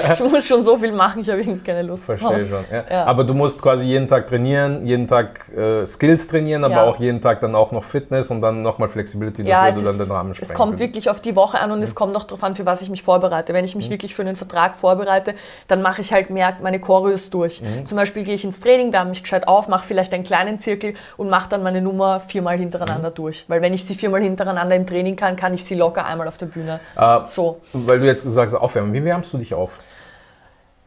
ich 0.13 0.19
muss 0.19 0.47
schon 0.47 0.63
so 0.63 0.77
viel 0.77 0.91
machen, 0.91 1.21
ich 1.21 1.29
habe 1.29 1.41
irgendwie 1.41 1.63
keine 1.63 1.81
Lust 1.81 2.05
Verstehe 2.05 2.47
schon. 2.47 2.65
Ja. 2.71 2.83
Ja. 2.89 3.05
Aber 3.05 3.23
du 3.23 3.33
musst 3.33 3.62
quasi 3.62 3.85
jeden 3.85 4.07
Tag 4.07 4.27
trainieren, 4.27 4.85
jeden 4.85 5.07
Tag 5.07 5.49
äh, 5.55 5.85
Skills 5.85 6.27
trainieren, 6.27 6.63
aber 6.63 6.83
auch 6.83 6.97
jeden 6.97 7.21
Tag 7.21 7.39
dann 7.39 7.55
auch 7.55 7.71
noch 7.71 7.83
Fitness 7.83 8.31
und 8.31 8.41
dann 8.41 8.62
nochmal 8.62 8.89
Flexibility, 8.89 9.43
das 9.43 9.75
würde 9.75 9.88
dann 9.88 9.97
den 9.97 10.12
Rahmen 10.12 10.33
sprengen. 10.33 10.51
Es 10.51 10.57
kommt 10.57 10.79
wirklich 10.79 11.09
auf 11.09 11.19
die 11.21 11.35
Woche 11.35 11.59
an 11.59 11.71
und 11.71 11.79
mhm. 11.79 11.83
es 11.83 11.95
kommt 11.95 12.15
auch 12.15 12.23
darauf 12.23 12.43
an, 12.43 12.55
für 12.55 12.65
was 12.65 12.81
ich 12.81 12.89
mich 12.89 13.03
vorbereite. 13.03 13.53
Wenn 13.53 13.65
ich 13.65 13.75
mich 13.75 13.88
mhm. 13.88 13.93
wirklich 13.93 14.15
für 14.15 14.21
einen 14.21 14.35
Vertrag 14.35 14.75
vorbereite, 14.75 15.35
dann 15.67 15.81
mache 15.81 16.01
ich 16.01 16.13
halt 16.13 16.29
mehr 16.29 16.57
meine 16.62 16.79
Choreos 16.79 17.29
durch. 17.29 17.62
Mhm. 17.62 17.85
Zum 17.85 17.95
Beispiel 17.95 18.23
gehe 18.23 18.35
ich 18.35 18.43
ins 18.43 18.59
Training, 18.59 18.93
wärme 18.93 19.12
mich 19.12 19.23
gescheit 19.23 19.47
auf, 19.47 19.67
mache 19.67 19.85
vielleicht 19.85 20.13
einen 20.13 20.23
kleinen 20.23 20.59
Zirkel 20.59 20.93
und 21.17 21.29
mache 21.29 21.49
dann 21.49 21.63
meine 21.63 21.81
Nummer 21.81 22.19
viermal 22.19 22.57
hintereinander 22.57 23.09
mhm. 23.09 23.15
durch. 23.15 23.45
Weil 23.47 23.62
wenn 23.62 23.73
ich 23.73 23.85
sie 23.85 23.95
viermal 23.95 24.21
hintereinander 24.21 24.75
im 24.75 24.85
Training 24.85 25.15
kann, 25.15 25.35
kann 25.35 25.53
ich 25.53 25.63
sie 25.63 25.75
locker 25.75 26.05
einmal 26.05 26.27
auf 26.27 26.38
der 26.38 26.47
Bühne. 26.47 26.79
Äh, 26.95 27.19
so. 27.25 27.62
Weil 27.73 27.99
du 27.99 28.05
jetzt 28.05 28.23
gesagt 28.23 28.51
hast, 28.51 28.59
aufwärmen. 28.59 28.93
Wie 28.93 29.03
wärmst 29.03 29.33
du 29.33 29.38
dich 29.38 29.53
auf? 29.53 29.79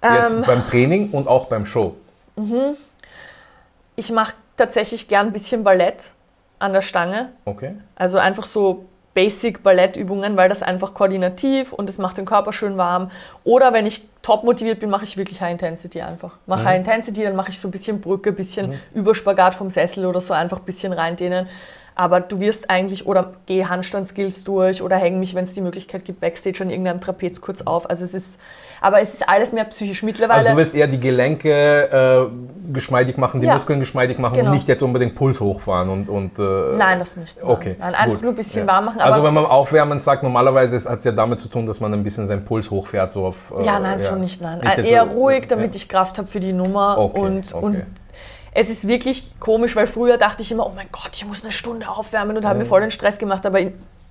Jetzt 0.02 0.32
ähm, 0.32 0.42
beim 0.46 0.66
Training 0.66 1.10
und 1.10 1.28
auch 1.28 1.46
beim 1.46 1.66
Show. 1.66 1.96
Mhm. 2.36 2.76
Ich 3.96 4.10
mache 4.10 4.34
tatsächlich 4.56 5.08
gern 5.08 5.28
ein 5.28 5.32
bisschen 5.32 5.64
Ballett 5.64 6.10
an 6.58 6.72
der 6.72 6.82
Stange. 6.82 7.30
Okay. 7.44 7.74
Also 7.94 8.18
einfach 8.18 8.46
so 8.46 8.86
Basic 9.14 9.62
Ballettübungen, 9.62 10.36
weil 10.36 10.48
das 10.48 10.62
einfach 10.62 10.94
koordinativ 10.94 11.72
und 11.72 11.90
es 11.90 11.98
macht 11.98 12.16
den 12.16 12.24
Körper 12.24 12.52
schön 12.52 12.78
warm. 12.78 13.10
Oder 13.44 13.72
wenn 13.72 13.84
ich 13.84 14.06
top 14.22 14.42
motiviert 14.44 14.80
bin, 14.80 14.88
mache 14.88 15.04
ich 15.04 15.16
wirklich 15.18 15.40
High 15.42 15.52
Intensity 15.52 16.00
einfach. 16.00 16.38
Mache 16.46 16.62
mhm. 16.62 16.66
High 16.66 16.78
Intensity, 16.78 17.22
dann 17.22 17.36
mache 17.36 17.50
ich 17.50 17.60
so 17.60 17.68
ein 17.68 17.70
bisschen 17.70 18.00
Brücke, 18.00 18.30
ein 18.30 18.36
bisschen 18.36 18.70
mhm. 18.70 18.80
Überspagat 18.94 19.54
vom 19.54 19.68
Sessel 19.68 20.06
oder 20.06 20.20
so, 20.20 20.32
einfach 20.32 20.58
ein 20.58 20.64
bisschen 20.64 20.92
reindehnen. 20.94 21.46
Aber 21.94 22.20
du 22.20 22.40
wirst 22.40 22.70
eigentlich, 22.70 23.06
oder 23.06 23.34
geh 23.46 23.66
Handstand-Skills 23.66 24.44
durch 24.44 24.82
oder 24.82 24.96
häng 24.96 25.18
mich, 25.18 25.34
wenn 25.34 25.44
es 25.44 25.52
die 25.52 25.60
Möglichkeit 25.60 26.04
gibt, 26.04 26.20
Backstage 26.20 26.62
an 26.62 26.70
irgendeinem 26.70 27.00
Trapez 27.00 27.40
kurz 27.40 27.62
auf. 27.62 27.88
Also 27.90 28.04
es 28.04 28.14
ist, 28.14 28.40
aber 28.80 29.00
es 29.00 29.12
ist 29.12 29.28
alles 29.28 29.52
mehr 29.52 29.64
psychisch 29.64 30.02
mittlerweile. 30.02 30.40
Also 30.40 30.50
du 30.50 30.56
wirst 30.56 30.74
eher 30.74 30.86
die 30.86 30.98
Gelenke 31.00 32.30
äh, 32.30 32.72
geschmeidig 32.72 33.18
machen, 33.18 33.40
die 33.40 33.46
ja. 33.46 33.52
Muskeln 33.52 33.78
geschmeidig 33.80 34.18
machen 34.18 34.36
genau. 34.36 34.50
und 34.50 34.56
nicht 34.56 34.68
jetzt 34.68 34.82
unbedingt 34.82 35.14
Puls 35.14 35.40
hochfahren 35.40 35.90
und. 35.90 36.08
und 36.08 36.38
äh, 36.38 36.76
Nein, 36.76 36.98
das 36.98 37.16
nicht. 37.16 37.36
Nein. 37.36 37.50
Okay. 37.50 37.76
Nein, 37.78 37.94
einfach 37.94 38.14
gut. 38.14 38.22
nur 38.22 38.32
ein 38.32 38.36
bisschen 38.36 38.66
ja. 38.66 38.72
warm 38.72 38.86
machen. 38.86 39.00
also 39.00 39.22
wenn 39.22 39.34
man 39.34 39.44
aufwärmen 39.44 39.98
sagt, 39.98 40.22
normalerweise 40.22 40.88
hat 40.88 40.98
es 40.98 41.04
ja 41.04 41.12
damit 41.12 41.40
zu 41.40 41.48
tun, 41.48 41.66
dass 41.66 41.80
man 41.80 41.92
ein 41.92 42.02
bisschen 42.02 42.26
seinen 42.26 42.44
Puls 42.44 42.70
hochfährt. 42.70 43.12
So 43.12 43.26
auf, 43.26 43.52
äh, 43.58 43.64
ja, 43.64 43.78
nein, 43.78 44.00
ja. 44.00 44.06
so 44.06 44.16
nicht, 44.16 44.40
nein. 44.40 44.60
Nicht 44.60 44.90
eher 44.90 45.06
so, 45.06 45.12
ruhig, 45.12 45.46
damit 45.46 45.74
ich 45.74 45.88
Kraft 45.88 46.16
habe 46.16 46.28
für 46.28 46.40
die 46.40 46.54
Nummer 46.54 46.96
okay. 46.98 47.20
und, 47.20 47.54
okay. 47.54 47.64
und 47.64 47.86
es 48.54 48.68
ist 48.68 48.86
wirklich 48.86 49.32
komisch, 49.40 49.74
weil 49.76 49.86
früher 49.86 50.18
dachte 50.18 50.42
ich 50.42 50.52
immer, 50.52 50.66
oh 50.66 50.72
mein 50.74 50.88
Gott, 50.92 51.10
ich 51.14 51.26
muss 51.26 51.42
eine 51.42 51.52
Stunde 51.52 51.88
aufwärmen 51.88 52.36
und 52.36 52.44
habe 52.44 52.58
mir 52.58 52.66
voll 52.66 52.80
den 52.80 52.90
Stress 52.90 53.18
gemacht, 53.18 53.46
aber 53.46 53.60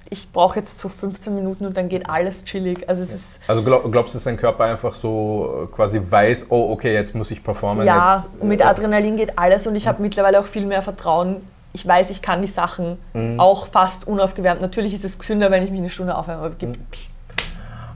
ich 0.10 0.32
brauche 0.32 0.60
jetzt 0.60 0.80
so 0.80 0.90
15 0.90 1.34
Minuten 1.34 1.66
und 1.66 1.78
dann 1.78 1.88
geht 1.88 2.10
alles 2.10 2.44
chillig. 2.44 2.90
Also, 2.90 3.02
es 3.04 3.14
ist 3.14 3.40
also 3.48 3.64
glaub, 3.64 3.90
glaubst 3.92 4.14
du, 4.14 4.18
dass 4.18 4.26
dein 4.26 4.38
Körper 4.38 4.66
einfach 4.66 4.94
so 4.94 5.70
äh, 5.72 5.76
quasi 5.76 6.02
weiß, 6.08 6.48
oh 6.50 6.72
okay, 6.72 6.94
jetzt 6.94 7.16
muss 7.16 7.32
ich 7.32 7.44
performen? 7.44 7.86
Ja, 7.86 8.16
jetzt, 8.16 8.30
und 8.40 8.48
mit 8.48 8.62
äh, 8.62 8.66
Adrenalin 8.66 9.16
geht 9.16 9.38
alles 9.38 9.68
und 9.68 9.76
ich 9.76 9.88
habe 9.88 10.02
mittlerweile 10.02 10.40
auch 10.40 10.46
viel 10.46 10.66
mehr 10.66 10.82
Vertrauen. 10.82 11.38
Ich 11.74 11.88
weiß, 11.88 12.10
ich 12.10 12.22
kann 12.22 12.42
die 12.42 12.50
Sachen 12.50 12.98
mhm. 13.14 13.40
auch 13.40 13.68
fast 13.68 14.06
unaufgewärmt. 14.06 14.60
Natürlich 14.60 14.94
ist 14.94 15.06
es 15.06 15.18
gesünder, 15.18 15.52
wenn 15.52 15.64
ich 15.64 15.72
mich 15.72 15.80
eine 15.80 15.90
Stunde 15.90 16.18
aufwärme, 16.18 16.52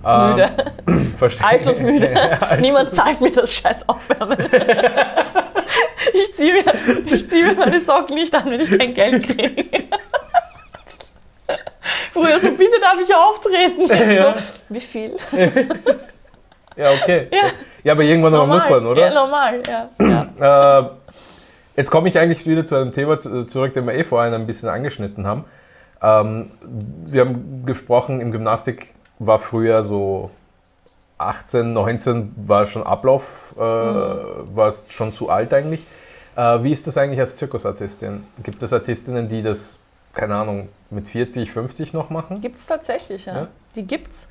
aber 0.03 0.23
mhm. 0.23 0.29
müde. 0.29 0.49
Ähm, 0.87 1.13
verstehe. 1.17 1.47
Alt 1.47 1.67
und 1.67 1.81
müde. 1.81 2.13
Ja, 2.13 2.55
Niemand 2.57 2.93
zahlt 2.93 3.19
mir 3.19 3.31
das 3.31 3.51
scheiß 3.55 3.89
Aufwärmen. 3.89 4.37
ich 6.15 6.35
ziehe 6.35 6.53
mir, 6.53 7.27
zieh 7.27 7.43
mir 7.43 7.53
meine 7.55 7.79
Socken 7.79 8.15
nicht 8.15 8.33
an, 8.33 8.49
wenn 8.49 8.59
ich 8.59 8.77
kein 8.77 8.93
Geld 8.93 9.27
kriege. 9.27 9.85
Früher 12.11 12.39
so, 12.39 12.51
bitte 12.51 12.79
darf 12.79 12.95
ich 13.03 13.13
auftreten. 13.13 13.85
Ja. 13.87 14.35
So, 14.35 14.41
wie 14.69 14.79
viel? 14.79 15.15
ja, 16.75 16.91
okay. 16.91 17.27
Ja, 17.31 17.43
ja 17.83 17.93
aber 17.93 18.03
irgendwann 18.03 18.33
normal. 18.33 18.57
muss 18.57 18.69
man, 18.69 18.85
oder? 18.85 19.01
Ja, 19.01 19.13
normal, 19.13 19.61
ja. 19.67 19.89
ja. 20.39 20.79
Äh, 20.79 20.89
jetzt 21.75 21.91
komme 21.91 22.09
ich 22.09 22.17
eigentlich 22.17 22.47
wieder 22.47 22.65
zu 22.65 22.75
einem 22.75 22.91
Thema 22.91 23.19
zurück, 23.19 23.73
den 23.73 23.85
wir 23.85 23.93
eh 23.93 24.03
vorhin 24.03 24.33
ein 24.33 24.47
bisschen 24.47 24.69
angeschnitten 24.69 25.27
haben. 25.27 25.45
Ähm, 26.01 26.51
wir 27.07 27.21
haben 27.21 27.65
gesprochen, 27.65 28.21
im 28.21 28.31
Gymnastik 28.31 28.93
war 29.19 29.39
früher 29.39 29.83
so 29.83 30.31
18, 31.17 31.73
19 31.73 32.33
war 32.47 32.65
schon 32.65 32.83
Ablauf, 32.83 33.55
äh, 33.57 33.61
mhm. 33.61 34.55
war 34.55 34.67
es 34.67 34.87
schon 34.89 35.11
zu 35.13 35.29
alt 35.29 35.53
eigentlich. 35.53 35.85
Äh, 36.35 36.63
wie 36.63 36.71
ist 36.71 36.85
das 36.87 36.97
eigentlich 36.97 37.19
als 37.19 37.37
Zirkusartistin? 37.37 38.25
Gibt 38.43 38.61
es 38.61 38.73
Artistinnen, 38.73 39.27
die 39.27 39.41
das, 39.41 39.79
keine 40.13 40.35
Ahnung, 40.35 40.69
mit 40.89 41.07
40, 41.07 41.51
50 41.51 41.93
noch 41.93 42.09
machen? 42.09 42.41
Gibt 42.41 42.57
es 42.57 42.65
tatsächlich, 42.65 43.25
ja. 43.25 43.35
ja? 43.35 43.47
Die 43.75 43.83
gibt's. 43.83 44.27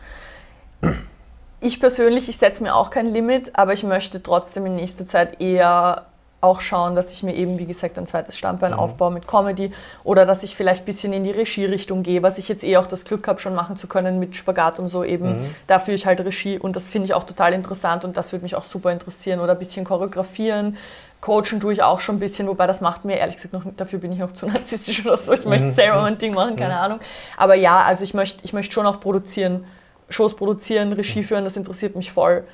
Ich 1.61 1.81
persönlich, 1.81 2.29
ich 2.29 2.37
setze 2.37 2.63
mir 2.63 2.75
auch 2.75 2.91
kein 2.91 3.07
Limit, 3.07 3.59
aber 3.59 3.73
ich 3.73 3.85
möchte 3.85 4.23
trotzdem 4.23 4.67
in 4.67 4.77
nächster 4.77 5.07
Zeit 5.07 5.41
eher 5.41 6.07
auch 6.45 6.61
schauen, 6.61 6.95
dass 6.95 7.11
ich 7.11 7.23
mir 7.23 7.35
eben, 7.35 7.59
wie 7.59 7.67
gesagt, 7.67 7.99
ein 7.99 8.07
zweites 8.07 8.39
Standbein 8.39 8.73
mhm. 8.73 8.79
aufbaue 8.79 9.11
mit 9.11 9.27
Comedy 9.27 9.73
oder 10.05 10.27
dass 10.27 10.43
ich 10.43 10.55
vielleicht 10.55 10.83
ein 10.83 10.87
bisschen 10.87 11.13
in 11.13 11.25
die 11.25 11.31
Regie-Richtung 11.31 12.03
gehe, 12.03 12.23
was 12.23 12.39
ich 12.39 12.49
jetzt 12.49 12.63
eh 12.63 12.77
auch 12.77 12.87
das 12.87 13.05
Glück 13.05 13.27
habe, 13.27 13.41
schon 13.41 13.55
machen 13.55 13.77
zu 13.77 13.89
können 13.89 14.19
mit 14.19 14.37
Spagat 14.37 14.79
und 14.79 14.89
so 14.89 15.03
eben. 15.03 15.41
Mhm. 15.41 15.55
Da 15.67 15.79
führe 15.79 15.97
ich 15.97 16.07
halt 16.07 16.21
Regie 16.21 16.59
und 16.59 16.77
das 16.77 16.91
finde 16.91 17.07
ich 17.07 17.15
auch 17.15 17.25
total 17.25 17.53
interessant 17.53 18.05
und 18.05 18.17
das 18.17 18.33
würde 18.33 18.43
mich 18.43 18.55
auch 18.55 18.65
super 18.65 18.93
interessieren 18.93 19.41
oder 19.41 19.53
ein 19.53 19.59
bisschen 19.59 19.85
choreografieren. 19.85 20.77
Coachen 21.21 21.59
tue 21.59 21.73
ich 21.73 21.83
auch 21.83 22.01
schon 22.01 22.17
ein 22.17 22.21
bisschen, 22.21 22.47
wobei 22.49 22.67
das 22.67 22.83
macht 22.83 23.07
mir 23.07 23.17
ehrlich 23.17 23.37
gesagt 23.37 23.55
noch, 23.55 23.65
dafür 23.79 23.99
bin 23.99 24.13
ich 24.13 24.19
noch 24.19 24.33
zu 24.33 24.47
narzisstisch 24.47 25.05
oder 25.07 25.17
so. 25.17 25.33
Ich 25.33 25.47
möchte 25.47 25.69
mhm. 25.69 25.71
selber 25.73 26.03
mein 26.03 26.19
Ding 26.19 26.35
machen, 26.35 26.57
keine 26.57 26.75
mhm. 26.75 26.81
Ahnung. 26.81 27.01
Aber 27.39 27.55
ja, 27.55 27.83
also 27.83 28.05
ich 28.05 28.13
möchte 28.13 28.45
ich 28.45 28.53
möchte 28.53 28.75
schon 28.75 28.87
auch 28.87 29.01
produzieren, 29.01 29.65
Shows 30.11 30.37
produzieren, 30.37 30.93
Regie 30.93 31.21
mhm. 31.21 31.25
führen, 31.25 31.45
das 31.45 31.57
interessiert 31.57 31.97
mich 31.97 32.13
voll. 32.13 32.45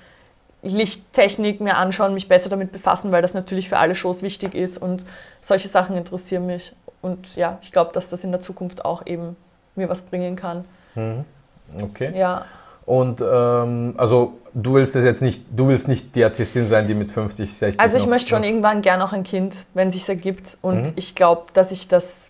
Lichttechnik 0.63 1.61
mir 1.61 1.77
anschauen, 1.77 2.15
mich 2.15 2.29
besser 2.29 2.51
damit 2.51 2.73
befassen, 2.73 3.13
weil 3.13 3.23
das 3.23 3.35
natürlich 3.35 3.69
für 3.69 3.79
alle 3.79 3.95
Shows 3.95 4.23
wichtig 4.23 4.55
ist 4.55 4.79
und 4.79 5.05
solche 5.41 5.69
Sachen 5.69 5.97
interessieren 5.97 6.47
mich. 6.47 6.75
Und 7.03 7.37
ja, 7.37 7.59
ich 7.63 7.73
glaube, 7.73 7.93
dass 7.95 8.11
das 8.11 8.25
in 8.25 8.31
der 8.31 8.41
Zukunft 8.41 8.85
auch 8.85 9.07
eben 9.07 9.37
mir 9.75 9.89
was 9.89 10.03
bringen 10.03 10.37
kann. 10.37 10.65
Mhm. 10.95 11.25
Okay. 11.81 12.13
Ja. 12.17 12.45
Und 12.85 13.21
ähm, 13.21 13.95
also 13.97 14.35
du 14.53 14.75
willst 14.75 14.95
das 14.95 15.05
jetzt 15.05 15.23
nicht, 15.23 15.45
du 15.55 15.69
willst 15.69 15.89
nicht 15.89 16.15
die 16.15 16.25
Artistin 16.25 16.67
sein, 16.67 16.87
die 16.87 16.95
mit 16.95 17.11
50, 17.11 17.57
60. 17.57 17.81
Also 17.81 17.97
ich 17.97 18.07
möchte 18.07 18.29
schon 18.29 18.43
irgendwann 18.43 18.83
gern 18.83 19.01
auch 19.01 19.13
ein 19.13 19.23
Kind, 19.23 19.65
wenn 19.75 19.89
es 19.89 19.95
sich 19.95 20.09
ergibt. 20.09 20.59
Und 20.61 20.83
mhm. 20.83 20.93
ich 20.97 21.15
glaube, 21.15 21.45
dass 21.53 21.71
ich 21.71 21.89
das 21.89 22.30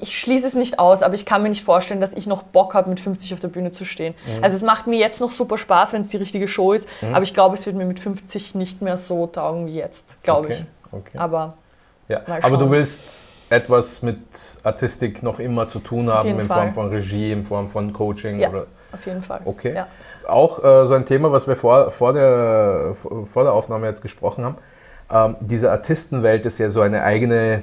ich 0.00 0.18
schließe 0.18 0.46
es 0.46 0.54
nicht 0.54 0.78
aus, 0.78 1.02
aber 1.02 1.14
ich 1.14 1.26
kann 1.26 1.42
mir 1.42 1.50
nicht 1.50 1.64
vorstellen, 1.64 2.00
dass 2.00 2.12
ich 2.14 2.26
noch 2.26 2.42
Bock 2.42 2.74
habe, 2.74 2.88
mit 2.88 3.00
50 3.00 3.34
auf 3.34 3.40
der 3.40 3.48
Bühne 3.48 3.70
zu 3.72 3.84
stehen. 3.84 4.14
Mhm. 4.26 4.42
Also 4.42 4.56
es 4.56 4.62
macht 4.62 4.86
mir 4.86 4.98
jetzt 4.98 5.20
noch 5.20 5.30
super 5.30 5.58
Spaß, 5.58 5.92
wenn 5.92 6.02
es 6.02 6.08
die 6.08 6.16
richtige 6.16 6.48
Show 6.48 6.72
ist, 6.72 6.88
mhm. 7.02 7.14
aber 7.14 7.22
ich 7.22 7.34
glaube, 7.34 7.54
es 7.54 7.66
wird 7.66 7.76
mir 7.76 7.84
mit 7.84 8.00
50 8.00 8.54
nicht 8.54 8.82
mehr 8.82 8.96
so 8.96 9.26
taugen 9.26 9.66
wie 9.66 9.74
jetzt, 9.74 10.22
glaube 10.22 10.46
okay. 10.46 10.54
ich. 10.54 10.92
Okay. 10.92 11.18
Aber, 11.18 11.54
ja. 12.08 12.22
aber 12.26 12.56
du 12.56 12.70
willst 12.70 13.02
etwas 13.50 14.02
mit 14.02 14.18
Artistik 14.62 15.22
noch 15.22 15.38
immer 15.38 15.68
zu 15.68 15.80
tun 15.80 16.10
haben, 16.10 16.40
in 16.40 16.46
Form 16.46 16.74
von 16.74 16.88
Regie, 16.88 17.32
in 17.32 17.44
Form 17.44 17.68
von 17.68 17.92
Coaching? 17.92 18.38
Ja, 18.38 18.48
oder? 18.48 18.66
auf 18.92 19.04
jeden 19.06 19.22
Fall. 19.22 19.40
Okay. 19.44 19.74
Ja. 19.74 19.86
Auch 20.26 20.62
äh, 20.62 20.86
so 20.86 20.94
ein 20.94 21.06
Thema, 21.06 21.30
was 21.30 21.46
wir 21.46 21.56
vor, 21.56 21.90
vor, 21.90 22.12
der, 22.12 22.96
vor 23.32 23.44
der 23.44 23.52
Aufnahme 23.52 23.86
jetzt 23.86 24.02
gesprochen 24.02 24.44
haben. 24.44 24.56
Ähm, 25.10 25.36
diese 25.40 25.70
Artistenwelt 25.70 26.44
ist 26.44 26.58
ja 26.58 26.68
so 26.68 26.82
eine 26.82 27.02
eigene 27.02 27.62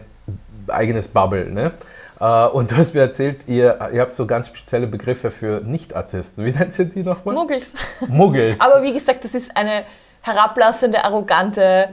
eigenes 0.67 1.07
Bubble. 1.07 1.51
Ne? 1.51 1.71
Äh, 2.19 2.45
und 2.47 2.71
du 2.71 2.77
hast 2.77 2.93
mir 2.93 3.01
erzählt, 3.01 3.47
ihr, 3.47 3.77
ihr 3.93 4.01
habt 4.01 4.13
so 4.13 4.25
ganz 4.25 4.47
spezielle 4.47 4.87
Begriffe 4.87 5.31
für 5.31 5.61
Nicht-Artisten. 5.61 6.45
Wie 6.45 6.51
nennt 6.51 6.77
ihr 6.77 6.85
die 6.85 7.03
nochmal? 7.03 7.35
Muggels. 7.35 7.73
Muggels. 8.07 8.61
Aber 8.61 8.83
wie 8.83 8.93
gesagt, 8.93 9.23
das 9.23 9.33
ist 9.33 9.55
eine 9.55 9.85
herablassende, 10.21 11.03
arrogante, 11.03 11.89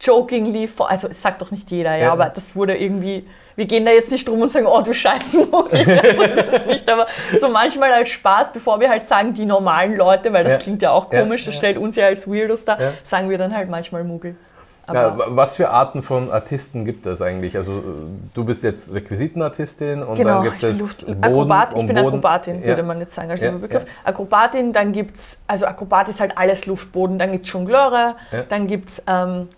jokingly, 0.00 0.68
also 0.78 1.08
es 1.08 1.22
sagt 1.22 1.42
doch 1.42 1.50
nicht 1.50 1.70
jeder, 1.70 1.92
ja, 1.92 2.04
ja, 2.04 2.12
aber 2.12 2.26
das 2.26 2.56
wurde 2.56 2.76
irgendwie, 2.76 3.26
wir 3.54 3.66
gehen 3.66 3.84
da 3.84 3.92
jetzt 3.92 4.10
nicht 4.10 4.26
drum 4.26 4.40
und 4.40 4.50
sagen, 4.50 4.66
oh 4.66 4.80
du 4.82 4.92
scheiß 4.92 5.34
Muggel, 5.50 6.00
also 6.02 6.22
ist 6.22 6.52
es 6.52 6.66
nicht, 6.66 6.90
aber 6.90 7.06
so 7.38 7.48
manchmal 7.48 7.92
als 7.92 8.10
Spaß, 8.10 8.52
bevor 8.52 8.80
wir 8.80 8.88
halt 8.88 9.06
sagen, 9.06 9.32
die 9.32 9.46
normalen 9.46 9.96
Leute, 9.96 10.32
weil 10.32 10.44
das 10.44 10.54
ja. 10.54 10.58
klingt 10.58 10.82
ja 10.82 10.90
auch 10.90 11.08
komisch, 11.08 11.44
das 11.44 11.54
stellt 11.54 11.78
uns 11.78 11.94
ja 11.94 12.06
als 12.06 12.28
Weirdos 12.28 12.64
da, 12.64 12.78
sagen 13.04 13.30
wir 13.30 13.38
dann 13.38 13.54
halt 13.54 13.70
manchmal 13.70 14.02
Muggel. 14.02 14.36
Ja, 14.92 15.16
was 15.28 15.56
für 15.56 15.70
Arten 15.70 16.02
von 16.02 16.30
Artisten 16.30 16.84
gibt 16.84 17.06
es 17.06 17.22
eigentlich? 17.22 17.56
Also 17.56 17.82
du 18.34 18.44
bist 18.44 18.64
jetzt 18.64 18.92
Requisitenartistin 18.92 20.02
und 20.02 20.16
genau, 20.16 20.42
dann 20.42 20.44
gibt 20.44 20.62
es 20.62 21.04
Boden 21.04 21.22
Akrobat, 21.22 21.68
ich 21.70 21.86
bin 21.86 21.96
Boden. 21.96 21.98
Akrobatin, 21.98 22.60
ja. 22.60 22.66
würde 22.66 22.82
man 22.82 22.98
jetzt 22.98 23.14
sagen, 23.14 23.30
als 23.30 23.40
ja, 23.40 23.52
Begriff. 23.52 23.84
Akrobatin, 24.04 24.72
dann 24.72 24.92
gibt 24.92 25.16
es, 25.16 25.38
also 25.46 25.66
Akrobat 25.66 26.08
ist 26.08 26.20
halt 26.20 26.36
alles 26.36 26.66
Luftboden, 26.66 27.18
dann 27.18 27.30
gibt 27.30 27.46
es 27.46 27.52
Jongleure, 27.52 28.16
dann 28.48 28.66
gibt 28.66 28.90
es 28.90 29.02
ähm, 29.06 29.48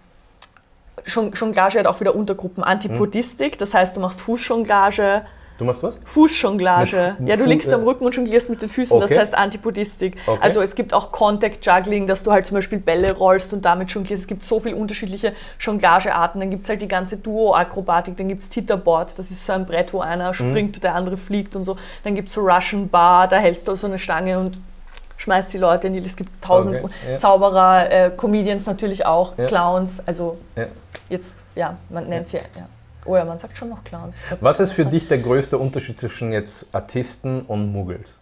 Jonglage 1.06 1.78
hat 1.78 1.86
auch 1.86 2.00
wieder 2.00 2.14
Untergruppen, 2.14 2.62
Antipodistik, 2.62 3.58
das 3.58 3.74
heißt, 3.74 3.96
du 3.96 4.00
machst 4.00 4.20
Fußjonglage, 4.20 5.22
Du 5.56 5.64
machst 5.64 5.82
was? 5.84 6.00
Fußjonglage. 6.04 7.16
Ja, 7.24 7.36
du 7.36 7.44
liegst 7.44 7.72
am 7.72 7.82
äh, 7.82 7.84
Rücken 7.84 8.04
und 8.04 8.16
jonglierst 8.16 8.50
mit 8.50 8.60
den 8.60 8.68
Füßen, 8.68 8.96
okay. 8.96 9.08
das 9.08 9.18
heißt 9.18 9.34
Antipodistik. 9.34 10.16
Okay. 10.26 10.38
Also 10.42 10.60
es 10.60 10.74
gibt 10.74 10.92
auch 10.92 11.12
Contact 11.12 11.64
Juggling, 11.64 12.08
dass 12.08 12.24
du 12.24 12.32
halt 12.32 12.44
zum 12.46 12.56
Beispiel 12.56 12.78
Bälle 12.78 13.16
rollst 13.16 13.52
und 13.52 13.64
damit 13.64 13.90
jonglierst. 13.90 14.22
Es 14.22 14.26
gibt 14.26 14.42
so 14.42 14.58
viele 14.58 14.74
unterschiedliche 14.74 15.32
Jonglagearten. 15.60 16.40
Dann 16.40 16.50
gibt 16.50 16.64
es 16.64 16.68
halt 16.68 16.82
die 16.82 16.88
ganze 16.88 17.18
Duo-Akrobatik, 17.18 18.16
dann 18.16 18.28
gibt 18.28 18.42
es 18.42 18.48
Titterboard, 18.48 19.16
das 19.16 19.30
ist 19.30 19.46
so 19.46 19.52
ein 19.52 19.64
Brett, 19.64 19.92
wo 19.92 20.00
einer 20.00 20.30
mhm. 20.30 20.34
springt 20.34 20.76
und 20.76 20.84
der 20.84 20.94
andere 20.94 21.16
fliegt 21.16 21.54
und 21.54 21.62
so. 21.62 21.76
Dann 22.02 22.14
gibt 22.16 22.28
es 22.28 22.34
so 22.34 22.40
Russian 22.40 22.88
Bar, 22.88 23.28
da 23.28 23.36
hältst 23.36 23.68
du 23.68 23.76
so 23.76 23.86
eine 23.86 23.98
Stange 23.98 24.38
und 24.40 24.58
schmeißt 25.18 25.52
die 25.52 25.58
Leute 25.58 25.86
in 25.86 25.92
die, 25.94 26.00
es 26.00 26.16
gibt 26.16 26.30
tausend 26.42 26.82
okay, 26.82 26.92
ja. 27.12 27.16
Zauberer, 27.16 27.90
äh, 27.90 28.10
Comedians 28.10 28.66
natürlich 28.66 29.06
auch, 29.06 29.38
ja. 29.38 29.46
Clowns, 29.46 30.02
also 30.06 30.38
ja. 30.56 30.66
jetzt, 31.08 31.42
ja, 31.54 31.76
man 31.88 32.08
nennt 32.08 32.26
sie, 32.26 32.38
ja. 32.38 32.66
Oh 33.06 33.16
ja, 33.16 33.24
man 33.24 33.38
sagt 33.38 33.56
schon 33.56 33.68
noch 33.68 33.84
Clowns. 33.84 34.18
Was 34.40 34.60
ist 34.60 34.72
für 34.72 34.84
dich 34.84 35.08
der 35.08 35.18
größte 35.18 35.58
Unterschied 35.58 35.98
zwischen 35.98 36.32
jetzt 36.32 36.74
Artisten 36.74 37.42
und 37.42 37.72
Muggels? 37.72 38.16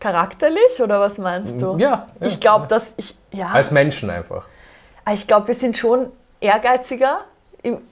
Charakterlich 0.00 0.80
oder 0.82 1.00
was 1.00 1.18
meinst 1.18 1.60
du? 1.60 1.76
Ja. 1.78 2.08
ja 2.20 2.26
ich 2.26 2.40
glaube, 2.40 2.66
dass 2.68 2.94
ich, 2.96 3.16
ja. 3.32 3.48
Als 3.48 3.70
Menschen 3.70 4.10
einfach. 4.10 4.44
Ah, 5.04 5.12
ich 5.12 5.26
glaube, 5.26 5.48
wir 5.48 5.54
sind 5.54 5.76
schon 5.76 6.06
ehrgeiziger. 6.40 7.20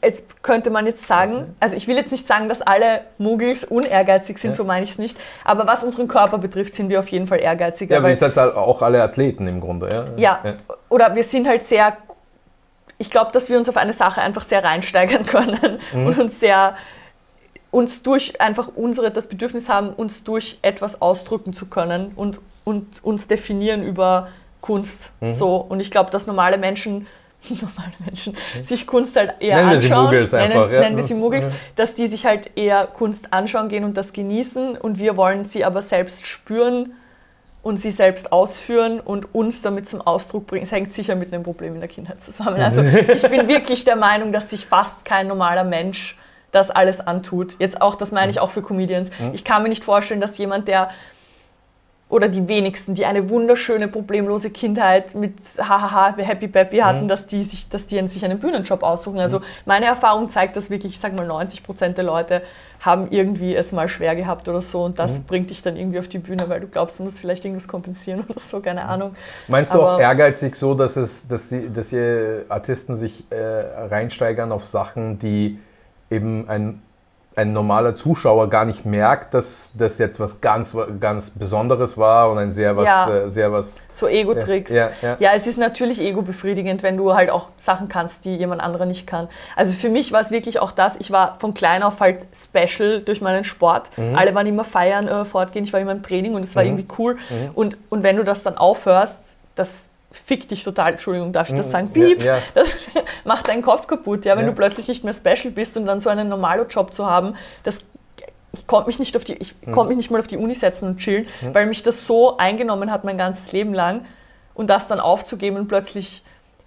Jetzt 0.01 0.43
könnte 0.45 0.71
man 0.71 0.87
jetzt 0.87 1.07
sagen, 1.07 1.57
also 1.59 1.77
ich 1.77 1.89
will 1.89 1.97
jetzt 1.97 2.13
nicht 2.13 2.27
sagen, 2.27 2.49
dass 2.49 2.63
alle 2.63 3.01
Muggels 3.19 3.65
unehrgeizig 3.65 4.39
sind, 4.39 4.53
ja. 4.53 4.57
so 4.57 4.65
meine 4.65 4.85
ich 4.85 4.93
es 4.93 4.99
nicht. 4.99 5.19
Aber 5.45 5.67
was 5.67 5.83
unseren 5.83 6.07
Körper 6.07 6.39
betrifft, 6.39 6.75
sind 6.75 6.89
wir 6.89 7.01
auf 7.01 7.09
jeden 7.09 7.27
Fall 7.27 7.41
ehrgeiziger. 7.41 7.95
Ja, 7.95 7.99
aber 7.99 8.09
ihr 8.09 8.17
seid 8.17 8.39
auch 8.39 8.83
alle 8.83 9.03
Athleten 9.03 9.49
im 9.49 9.61
Grunde, 9.61 9.89
ja? 9.91 10.07
Ja, 10.17 10.41
ja. 10.45 10.53
oder 10.89 11.17
wir 11.17 11.25
sind 11.25 11.49
halt 11.49 11.63
sehr 11.63 11.97
ich 12.99 13.11
glaube, 13.11 13.33
dass 13.33 13.49
wir 13.49 13.59
uns 13.59 13.69
auf 13.69 13.77
eine 13.77 13.93
Sache 13.93 14.21
einfach 14.21 14.45
sehr 14.45 14.65
reinsteigern 14.65 15.27
können 15.27 15.81
mhm. 15.93 16.07
und 16.07 16.19
uns 16.19 16.41
sehr 16.41 16.77
uns 17.71 18.03
durch 18.03 18.41
einfach 18.41 18.69
unsere 18.75 19.11
das 19.11 19.29
Bedürfnis 19.29 19.69
haben, 19.69 19.91
uns 19.91 20.25
durch 20.25 20.59
etwas 20.63 21.03
ausdrücken 21.03 21.53
zu 21.53 21.67
können 21.67 22.13
und, 22.17 22.41
und 22.65 23.05
uns 23.05 23.29
definieren 23.29 23.85
über 23.85 24.29
Kunst. 24.63 25.13
Mhm. 25.21 25.33
So. 25.33 25.57
Und 25.57 25.81
ich 25.81 25.91
glaube, 25.91 26.11
dass 26.11 26.27
normale 26.27 26.57
Menschen, 26.57 27.07
normale 27.49 27.93
Menschen 28.05 28.35
mhm. 28.57 28.65
sich 28.65 28.87
Kunst 28.87 29.15
halt 29.17 29.35
eher 29.41 29.57
nennen 29.57 29.71
anschauen. 29.77 30.11
Wir 30.11 30.27
sie 30.27 30.37
einfach, 30.39 30.61
nennen, 30.61 30.73
ja. 30.73 30.81
nennen 30.81 30.97
wir 30.97 31.05
sie 31.05 31.15
Muggels, 31.15 31.49
dass 31.75 31.95
die 31.95 32.07
sich 32.07 32.25
halt 32.25 32.57
eher 32.57 32.87
Kunst 32.87 33.33
anschauen 33.33 33.69
gehen 33.69 33.85
und 33.85 33.97
das 33.97 34.13
genießen 34.15 34.77
und 34.77 34.99
wir 34.99 35.17
wollen 35.19 35.45
sie 35.45 35.65
aber 35.65 35.83
selbst 35.83 36.27
spüren 36.27 36.95
und 37.67 37.79
sie 37.79 37.91
selbst 37.91 38.31
ausführen 38.31 39.01
und 39.01 39.35
uns 39.35 39.61
damit 39.61 39.89
zum 39.89 40.01
Ausdruck 40.01 40.47
bringen. 40.47 40.63
Es 40.63 40.71
hängt 40.71 40.93
sicher 40.93 41.17
mit 41.17 41.35
einem 41.35 41.43
Problem 41.43 41.75
in 41.75 41.81
der 41.81 41.89
Kindheit 41.89 42.21
zusammen. 42.21 42.63
Also 42.63 42.81
ich 43.13 43.23
bin 43.23 43.49
wirklich 43.49 43.85
der 43.85 43.97
Meinung, 43.97 44.31
dass 44.31 44.51
sich 44.51 44.67
fast 44.67 45.05
kein 45.05 45.27
normaler 45.27 45.65
Mensch 45.65 46.17
das 46.53 46.71
alles 46.71 47.01
antut. 47.01 47.57
Jetzt 47.59 47.83
auch, 47.83 47.97
das 47.97 48.13
meine 48.13 48.31
ich 48.31 48.39
auch 48.39 48.53
für 48.53 48.63
Comedians. 48.63 49.11
Ich 49.33 49.43
kann 49.43 49.65
mir 49.65 49.69
nicht 49.69 49.83
vorstellen, 49.83 50.21
dass 50.21 50.39
jemand, 50.39 50.69
der 50.69 50.91
oder 52.09 52.29
die 52.29 52.47
wenigsten, 52.47 52.95
die 52.95 53.05
eine 53.05 53.29
wunderschöne, 53.31 53.89
problemlose 53.89 54.51
Kindheit 54.51 55.17
mit 55.17 55.35
hahaha, 55.59 56.17
happy 56.17 56.47
peppy 56.47 56.79
hatten, 56.79 57.05
mhm. 57.05 57.09
dass 57.09 57.27
die 57.27 57.43
sich, 57.43 57.69
dass 57.69 57.87
die 57.87 58.07
sich 58.07 58.25
einen 58.25 58.39
Bühnenjob 58.39 58.85
aussuchen. 58.85 59.19
Also 59.19 59.41
mhm. 59.41 59.45
meine 59.65 59.87
Erfahrung 59.87 60.29
zeigt, 60.29 60.57
dass 60.57 60.71
wirklich, 60.71 60.93
ich 60.93 61.01
sag 61.01 61.17
mal, 61.17 61.27
90 61.27 61.65
Prozent 61.65 61.99
der 61.99 62.05
Leute 62.05 62.43
haben 62.79 63.09
irgendwie 63.11 63.57
es 63.57 63.73
mal 63.73 63.89
schwer 63.89 64.15
gehabt 64.15 64.49
oder 64.49 64.63
so 64.63 64.85
und 64.85 65.01
das 65.01 65.19
mhm. 65.19 65.25
bringt 65.25 65.51
dich 65.51 65.63
dann 65.63 65.77
irgendwie 65.77 65.99
auf 65.99 66.07
die 66.07 66.19
Bühne, 66.19 66.49
weil 66.49 66.61
du 66.61 66.69
glaubst, 66.69 67.01
du 67.01 67.03
musst 67.03 67.19
vielleicht 67.19 67.45
irgendwas 67.45 67.67
kompensieren 67.67 68.25
oder 68.29 68.39
so, 68.39 68.61
keine 68.61 68.85
mhm. 68.85 68.89
Ahnung. 68.89 69.13
Meinst 69.49 69.75
du 69.75 69.83
Aber 69.83 69.97
auch 69.97 70.01
ehrgeizig 70.01 70.55
so, 70.55 70.75
dass 70.75 70.95
es, 70.95 71.27
dass 71.27 71.49
sie, 71.49 71.71
dass 71.73 71.89
die 71.89 72.43
Artisten 72.49 72.95
sich 72.95 73.25
äh, 73.31 73.37
reinsteigern 73.37 74.53
auf 74.53 74.65
Sachen, 74.65 75.19
die 75.19 75.59
eben 76.09 76.49
ein 76.49 76.83
ein 77.37 77.49
normaler 77.49 77.95
Zuschauer 77.95 78.49
gar 78.49 78.65
nicht 78.65 78.87
merkt, 78.87 79.35
dass 79.35 79.75
das 79.77 79.99
jetzt 79.99 80.19
was 80.19 80.41
ganz, 80.41 80.75
ganz 80.99 81.31
Besonderes 81.31 81.99
war 81.99 82.31
und 82.31 82.39
ein 82.39 82.51
sehr 82.51 82.79
was, 82.79 82.87
ja. 82.87 83.11
äh, 83.11 83.29
sehr 83.29 83.53
was. 83.53 83.87
So 83.93 84.09
Ego-Tricks. 84.09 84.73
Ja, 84.73 84.91
ja, 85.03 85.17
ja, 85.21 85.33
es 85.35 85.47
ist 85.47 85.59
natürlich 85.59 86.01
ego-befriedigend, 86.01 86.83
wenn 86.83 86.97
du 86.97 87.15
halt 87.15 87.31
auch 87.31 87.51
Sachen 87.59 87.89
kannst, 87.89 88.25
die 88.25 88.37
jemand 88.37 88.63
anderer 88.63 88.87
nicht 88.87 89.07
kann. 89.07 89.29
Also 89.55 89.75
für 89.75 89.91
mich 89.91 90.13
war 90.13 90.21
es 90.21 90.31
wirklich 90.31 90.61
auch 90.61 90.73
das, 90.73 90.97
ich 90.97 91.11
war 91.11 91.39
von 91.39 91.53
klein 91.53 91.83
auf 91.83 92.01
halt 92.01 92.27
special 92.35 93.03
durch 93.03 93.21
meinen 93.21 93.45
Sport. 93.45 93.91
Mhm. 93.99 94.17
Alle 94.17 94.35
waren 94.35 94.47
immer 94.47 94.65
feiern, 94.65 95.07
äh, 95.07 95.27
fortgehen, 95.27 95.67
ich 95.67 95.75
war 95.75 95.81
immer 95.81 95.93
im 95.93 96.03
Training 96.03 96.35
und 96.35 96.43
es 96.43 96.57
war 96.57 96.63
mhm. 96.63 96.71
irgendwie 96.71 96.89
cool. 96.99 97.15
Mhm. 97.29 97.51
Und, 97.55 97.77
und 97.91 98.03
wenn 98.03 98.17
du 98.17 98.25
das 98.25 98.45
dann 98.45 98.57
aufhörst, 98.57 99.37
das 99.57 99.91
fick 100.25 100.49
dich 100.49 100.65
total, 100.65 100.93
Entschuldigung, 100.93 101.33
darf 101.33 101.49
ich 101.49 101.55
das 101.55 101.69
mhm. 101.69 101.73
sagen? 101.73 101.93
Piep, 101.93 102.23
ja, 102.23 102.37
ja. 102.37 102.43
das 102.55 102.75
macht 103.25 103.49
deinen 103.49 103.63
Kopf 103.63 103.87
kaputt, 103.87 104.25
ja, 104.25 104.37
wenn 104.37 104.45
ja. 104.45 104.51
du 104.51 104.57
plötzlich 104.57 104.89
nicht 104.89 105.05
mehr 105.05 105.15
special 105.15 105.53
bist 105.53 105.77
und 105.77 105.87
dann 105.87 106.01
so 106.01 106.11
einen 106.11 106.29
Normalo-Job 106.29 106.93
zu 106.93 107.07
haben, 107.07 107.35
das 107.63 107.83
ich 108.59 108.67
konnte 108.67 108.87
mich 108.87 108.99
nicht 108.99 109.17
auf 109.17 109.25
die, 109.25 109.35
ich 109.35 109.55
mhm. 109.67 109.73
konnte 109.73 109.89
mich 109.89 109.99
nicht 109.99 110.11
mal 110.11 110.19
auf 110.19 110.27
die 110.27 110.39
Uni 110.39 110.55
setzen 110.55 110.89
und 110.89 110.97
chillen, 110.99 111.27
mhm. 111.43 111.55
weil 111.55 111.67
mich 111.67 111.83
das 111.83 112.07
so 112.07 112.39
eingenommen 112.39 112.91
hat 112.91 113.05
mein 113.05 113.19
ganzes 113.19 113.53
Leben 113.53 113.75
lang 113.75 114.05
und 114.55 114.69
das 114.69 114.89
dann 114.89 114.99
aufzugeben 114.99 115.57
und 115.59 115.69
plötzlich 115.69 116.23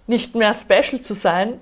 nicht 0.06 0.34
mehr 0.34 0.54
special 0.54 1.00
zu 1.00 1.14
sein, 1.14 1.60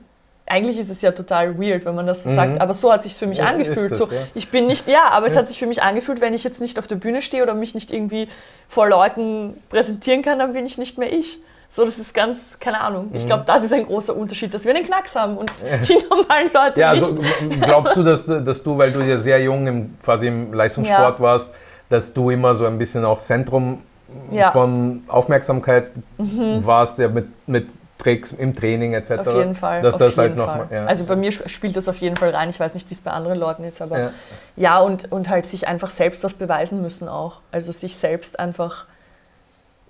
eigentlich 0.51 0.79
ist 0.79 0.90
es 0.90 1.03
ja 1.03 1.12
total 1.12 1.59
weird, 1.59 1.85
wenn 1.85 1.94
man 1.94 2.07
das 2.07 2.22
so 2.22 2.31
mhm. 2.31 2.35
sagt, 2.35 2.61
aber 2.61 2.74
so 2.74 2.92
hat 2.92 3.03
sich 3.03 3.14
für 3.14 3.27
mich 3.27 3.38
ja, 3.38 3.46
angefühlt. 3.46 3.90
Das, 3.90 3.98
so, 3.98 4.07
ja. 4.07 4.22
Ich 4.35 4.51
bin 4.51 4.66
nicht, 4.66 4.88
ja, 4.88 5.11
aber 5.11 5.27
es 5.27 5.37
hat 5.37 5.46
sich 5.48 5.59
für 5.59 5.66
mich 5.66 5.83
angefühlt, 5.83 6.20
wenn 6.20 6.35
ich 6.35 6.44
jetzt 6.44 6.61
nicht 6.61 6.79
auf 6.79 6.87
der 6.87 6.96
Bühne 6.96 7.22
stehe 7.22 7.42
oder 7.42 7.55
mich 7.55 7.74
nicht 7.74 7.92
irgendwie 7.92 8.29
vor 8.66 8.88
Leuten 8.88 9.62
präsentieren 9.68 10.22
kann, 10.22 10.38
dann 10.38 10.53
bin 10.53 10.66
ich 10.66 10.79
nicht 10.79 10.98
mehr 10.98 11.12
ich. 11.12 11.38
So, 11.70 11.85
das 11.85 11.98
ist 11.98 12.14
ganz, 12.14 12.59
keine 12.59 12.81
Ahnung. 12.81 13.11
Ich 13.12 13.24
mhm. 13.24 13.26
glaube, 13.26 13.44
das 13.46 13.62
ist 13.62 13.72
ein 13.74 13.85
großer 13.85 14.16
Unterschied, 14.16 14.54
dass 14.54 14.64
wir 14.64 14.74
einen 14.74 14.85
Knacks 14.85 15.14
haben 15.14 15.37
und 15.37 15.50
die 15.88 15.98
normalen 16.09 16.50
Leute 16.52 16.81
ja, 16.81 16.90
also, 16.90 17.12
nicht. 17.12 17.62
Glaubst 17.62 17.96
du, 17.96 18.02
dass, 18.02 18.24
dass 18.24 18.62
du, 18.62 18.78
weil 18.78 18.90
du 18.90 19.00
ja 19.00 19.18
sehr 19.18 19.40
jung 19.42 19.66
im, 19.66 19.98
quasi 20.02 20.28
im 20.28 20.52
Leistungssport 20.52 21.18
ja. 21.18 21.20
warst, 21.20 21.52
dass 21.90 22.12
du 22.12 22.31
immer 22.31 22.54
so 22.54 22.66
ein 22.66 22.78
bisschen 22.78 23.04
auch 23.04 23.18
Zentrum 23.18 23.83
ja. 24.31 24.50
von 24.50 25.02
Aufmerksamkeit 25.09 25.90
mhm. 26.16 26.64
warst, 26.64 26.98
der 26.98 27.11
mit, 27.11 27.26
mit 27.46 27.68
Tricks 27.98 28.33
im 28.33 28.54
Training 28.54 28.94
etc. 28.94 29.11
Auf 29.18 29.35
jeden 29.35 29.54
Fall. 29.54 29.83
Dass 29.83 29.98
das 29.98 30.16
halt 30.16 30.37
noch 30.37 30.46
mal, 30.46 30.68
ja. 30.70 30.87
Also 30.87 31.04
bei 31.04 31.16
mir 31.16 31.33
spielt 31.33 31.76
das 31.76 31.88
auf 31.88 31.98
jeden 31.98 32.16
Fall 32.16 32.31
rein. 32.31 32.48
Ich 32.48 32.61
weiß 32.61 32.74
nicht, 32.74 32.88
wie 32.88 32.94
es 32.94 33.00
bei 33.00 33.11
anderen 33.11 33.38
Leuten 33.38 33.64
ist, 33.64 33.83
aber 33.83 33.98
ja, 33.98 34.11
ja 34.57 34.78
und, 34.78 35.11
und 35.11 35.28
halt 35.28 35.44
sich 35.44 35.66
einfach 35.66 35.90
selbst 35.90 36.22
was 36.24 36.35
beweisen 36.35 36.81
müssen 36.81 37.09
auch. 37.09 37.40
Also 37.50 37.72
sich 37.72 37.96
selbst 37.96 38.38
einfach 38.38 38.87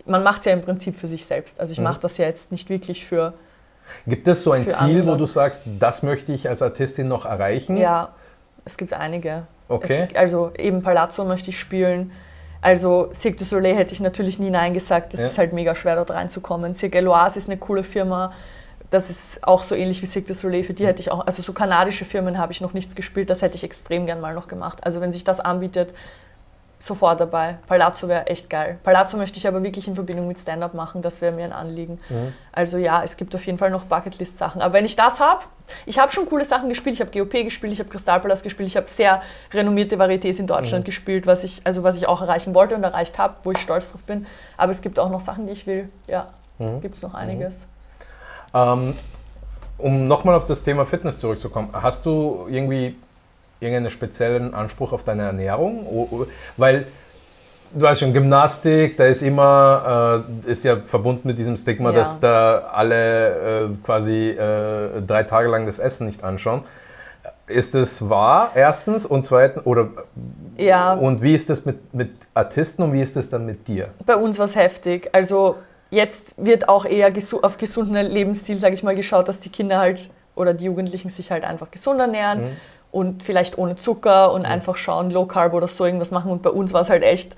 man 0.08 0.22
macht 0.22 0.40
es 0.40 0.46
ja 0.46 0.52
im 0.52 0.62
Prinzip 0.62 0.98
für 0.98 1.06
sich 1.06 1.26
selbst. 1.26 1.60
Also 1.60 1.72
ich 1.72 1.78
mhm. 1.78 1.84
mache 1.84 2.00
das 2.00 2.16
ja 2.18 2.26
jetzt 2.26 2.50
nicht 2.52 2.70
wirklich 2.70 3.06
für. 3.06 3.34
Gibt 4.06 4.28
es 4.28 4.42
so 4.42 4.52
ein 4.52 4.66
Ziel, 4.68 5.06
wo 5.06 5.14
du 5.14 5.26
sagst, 5.26 5.62
das 5.78 6.02
möchte 6.02 6.32
ich 6.32 6.48
als 6.48 6.60
Artistin 6.60 7.08
noch 7.08 7.24
erreichen? 7.24 7.76
Ja, 7.76 8.10
es 8.64 8.76
gibt 8.76 8.92
einige. 8.92 9.44
Okay. 9.68 10.08
Es, 10.10 10.16
also 10.16 10.52
eben 10.56 10.82
Palazzo 10.82 11.24
möchte 11.24 11.50
ich 11.50 11.58
spielen. 11.58 12.12
Also 12.60 13.10
Cirque 13.14 13.38
du 13.38 13.44
Soleil 13.44 13.76
hätte 13.76 13.94
ich 13.94 14.00
natürlich 14.00 14.38
nie 14.38 14.50
Nein 14.50 14.74
gesagt. 14.74 15.12
Das 15.12 15.20
ja. 15.20 15.26
ist 15.26 15.38
halt 15.38 15.52
mega 15.52 15.74
schwer, 15.74 15.96
dort 15.96 16.10
reinzukommen. 16.10 16.74
Cirque 16.74 16.98
Eloise 16.98 17.38
ist 17.38 17.48
eine 17.48 17.58
coole 17.58 17.84
Firma. 17.84 18.32
Das 18.90 19.10
ist 19.10 19.46
auch 19.46 19.62
so 19.62 19.74
ähnlich 19.74 20.02
wie 20.02 20.06
Cirque 20.06 20.28
du 20.28 20.34
Soleil. 20.34 20.64
Für 20.64 20.74
die 20.74 20.86
hätte 20.86 21.00
ich 21.00 21.10
auch, 21.10 21.26
also 21.26 21.40
so 21.42 21.52
kanadische 21.52 22.04
Firmen 22.04 22.38
habe 22.38 22.52
ich 22.52 22.60
noch 22.60 22.72
nichts 22.72 22.94
gespielt. 22.94 23.30
Das 23.30 23.42
hätte 23.42 23.54
ich 23.54 23.64
extrem 23.64 24.06
gern 24.06 24.20
mal 24.20 24.34
noch 24.34 24.48
gemacht. 24.48 24.84
Also 24.84 25.00
wenn 25.00 25.12
sich 25.12 25.24
das 25.24 25.40
anbietet, 25.40 25.94
sofort 26.78 27.20
dabei. 27.20 27.58
Palazzo 27.66 28.08
wäre 28.08 28.26
echt 28.26 28.48
geil. 28.48 28.78
Palazzo 28.84 29.16
möchte 29.16 29.38
ich 29.38 29.48
aber 29.48 29.62
wirklich 29.62 29.88
in 29.88 29.94
Verbindung 29.94 30.28
mit 30.28 30.38
Stand-up 30.38 30.74
machen, 30.74 31.02
das 31.02 31.20
wäre 31.20 31.32
mir 31.32 31.44
ein 31.44 31.52
Anliegen. 31.52 31.98
Mhm. 32.08 32.32
Also 32.52 32.78
ja, 32.78 33.02
es 33.02 33.16
gibt 33.16 33.34
auf 33.34 33.44
jeden 33.46 33.58
Fall 33.58 33.70
noch 33.70 33.84
Bucketlist-Sachen. 33.84 34.62
Aber 34.62 34.74
wenn 34.74 34.84
ich 34.84 34.94
das 34.94 35.18
habe, 35.20 35.42
ich 35.86 35.98
habe 35.98 36.12
schon 36.12 36.26
coole 36.26 36.44
Sachen 36.44 36.68
gespielt. 36.68 36.94
Ich 36.94 37.00
habe 37.00 37.10
GOP 37.10 37.44
gespielt, 37.44 37.72
ich 37.72 37.80
habe 37.80 37.90
Kristallpalast 37.90 38.42
gespielt, 38.42 38.68
ich 38.68 38.76
habe 38.76 38.88
sehr 38.88 39.22
renommierte 39.52 39.96
Varietés 39.96 40.38
in 40.38 40.46
Deutschland 40.46 40.84
mhm. 40.84 40.86
gespielt, 40.86 41.26
was 41.26 41.44
ich, 41.44 41.60
also 41.64 41.82
was 41.82 41.96
ich 41.96 42.06
auch 42.06 42.22
erreichen 42.22 42.54
wollte 42.54 42.74
und 42.74 42.84
erreicht 42.84 43.18
habe, 43.18 43.34
wo 43.42 43.52
ich 43.52 43.58
stolz 43.58 43.90
drauf 43.90 44.02
bin. 44.04 44.26
Aber 44.56 44.70
es 44.70 44.80
gibt 44.80 44.98
auch 44.98 45.10
noch 45.10 45.20
Sachen, 45.20 45.46
die 45.46 45.52
ich 45.52 45.66
will. 45.66 45.88
Ja, 46.06 46.28
mhm. 46.58 46.80
gibt 46.80 46.96
es 46.96 47.02
noch 47.02 47.14
einiges. 47.14 47.66
Ähm, 48.54 48.94
um 49.78 50.08
nochmal 50.08 50.34
auf 50.34 50.46
das 50.46 50.62
Thema 50.62 50.86
Fitness 50.86 51.20
zurückzukommen, 51.20 51.70
hast 51.72 52.06
du 52.06 52.46
irgendwie 52.48 52.96
irgendeinen 53.60 53.90
speziellen 53.90 54.54
Anspruch 54.54 54.92
auf 54.92 55.04
deine 55.04 55.22
Ernährung? 55.22 56.26
Weil 56.56 56.86
du 57.72 57.88
hast 57.88 58.00
schon 58.00 58.12
Gymnastik, 58.12 58.96
da 58.96 59.04
ist 59.04 59.22
immer, 59.22 60.24
äh, 60.46 60.50
ist 60.50 60.64
ja 60.64 60.76
verbunden 60.76 61.28
mit 61.28 61.38
diesem 61.38 61.56
Stigma, 61.56 61.90
ja. 61.90 61.96
dass 61.96 62.20
da 62.20 62.70
alle 62.72 63.64
äh, 63.64 63.68
quasi 63.84 64.30
äh, 64.30 65.02
drei 65.06 65.22
Tage 65.24 65.48
lang 65.48 65.66
das 65.66 65.78
Essen 65.78 66.06
nicht 66.06 66.24
anschauen. 66.24 66.62
Ist 67.46 67.74
das 67.74 68.08
wahr, 68.08 68.52
erstens? 68.54 69.06
Und 69.06 69.24
zweitens, 69.24 69.64
oder 69.64 69.88
ja. 70.56 70.92
und 70.94 71.22
wie 71.22 71.34
ist 71.34 71.48
das 71.48 71.64
mit, 71.64 71.94
mit 71.94 72.10
Artisten 72.34 72.82
und 72.82 72.92
wie 72.92 73.00
ist 73.00 73.16
das 73.16 73.30
dann 73.30 73.46
mit 73.46 73.66
dir? 73.66 73.88
Bei 74.04 74.16
uns 74.16 74.38
war 74.38 74.44
es 74.44 74.54
heftig. 74.54 75.08
Also 75.12 75.56
jetzt 75.90 76.34
wird 76.36 76.68
auch 76.68 76.84
eher 76.84 77.10
auf 77.42 77.56
gesunden 77.56 77.94
Lebensstil, 78.06 78.58
sage 78.58 78.74
ich 78.74 78.82
mal, 78.82 78.94
geschaut, 78.94 79.28
dass 79.28 79.40
die 79.40 79.48
Kinder 79.48 79.78
halt 79.78 80.10
oder 80.34 80.52
die 80.52 80.66
Jugendlichen 80.66 81.08
sich 81.08 81.30
halt 81.30 81.42
einfach 81.42 81.70
gesund 81.70 82.00
ernähren. 82.00 82.50
Mhm 82.50 82.56
und 82.90 83.22
vielleicht 83.22 83.58
ohne 83.58 83.76
Zucker 83.76 84.32
und 84.32 84.44
einfach 84.44 84.76
schauen, 84.76 85.10
Low 85.10 85.26
Carb 85.26 85.52
oder 85.52 85.68
so 85.68 85.84
irgendwas 85.84 86.10
machen. 86.10 86.30
Und 86.30 86.42
bei 86.42 86.50
uns 86.50 86.72
war 86.72 86.80
es 86.80 86.90
halt 86.90 87.02
echt 87.02 87.36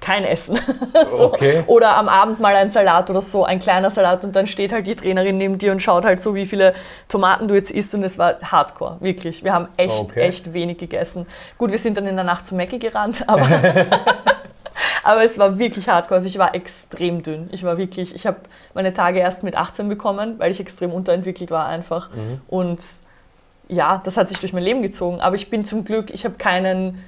kein 0.00 0.24
Essen. 0.24 0.58
so. 1.10 1.26
okay. 1.26 1.62
Oder 1.66 1.96
am 1.96 2.08
Abend 2.08 2.40
mal 2.40 2.56
ein 2.56 2.68
Salat 2.68 3.10
oder 3.10 3.22
so, 3.22 3.44
ein 3.44 3.58
kleiner 3.58 3.90
Salat 3.90 4.24
und 4.24 4.34
dann 4.34 4.46
steht 4.46 4.72
halt 4.72 4.86
die 4.86 4.96
Trainerin 4.96 5.36
neben 5.36 5.58
dir 5.58 5.72
und 5.72 5.80
schaut 5.82 6.04
halt 6.04 6.20
so, 6.20 6.34
wie 6.34 6.46
viele 6.46 6.74
Tomaten 7.08 7.48
du 7.48 7.54
jetzt 7.54 7.70
isst 7.70 7.94
und 7.94 8.02
es 8.02 8.18
war 8.18 8.40
hardcore, 8.40 8.96
wirklich. 9.00 9.44
Wir 9.44 9.52
haben 9.52 9.68
echt, 9.76 9.92
okay. 9.92 10.20
echt 10.20 10.52
wenig 10.52 10.78
gegessen. 10.78 11.26
Gut, 11.58 11.70
wir 11.70 11.78
sind 11.78 11.96
dann 11.96 12.06
in 12.06 12.16
der 12.16 12.24
Nacht 12.24 12.46
zu 12.46 12.54
Mäcki 12.54 12.78
gerannt, 12.78 13.24
aber, 13.28 13.46
aber 15.04 15.24
es 15.24 15.38
war 15.38 15.58
wirklich 15.58 15.88
hardcore. 15.88 16.16
Also 16.16 16.28
ich 16.28 16.38
war 16.38 16.54
extrem 16.54 17.22
dünn. 17.22 17.50
Ich 17.52 17.62
war 17.62 17.76
wirklich, 17.76 18.14
ich 18.14 18.26
habe 18.26 18.38
meine 18.72 18.94
Tage 18.94 19.20
erst 19.20 19.42
mit 19.42 19.54
18 19.54 19.88
bekommen, 19.88 20.38
weil 20.38 20.50
ich 20.50 20.60
extrem 20.60 20.92
unterentwickelt 20.92 21.50
war 21.50 21.66
einfach. 21.66 22.08
Mhm. 22.10 22.40
Und 22.48 22.80
ja, 23.70 24.00
das 24.04 24.16
hat 24.16 24.28
sich 24.28 24.40
durch 24.40 24.52
mein 24.52 24.62
Leben 24.62 24.82
gezogen. 24.82 25.20
Aber 25.20 25.36
ich 25.36 25.48
bin 25.48 25.64
zum 25.64 25.84
Glück, 25.84 26.10
ich 26.10 26.24
habe 26.24 26.34
keinen 26.36 27.04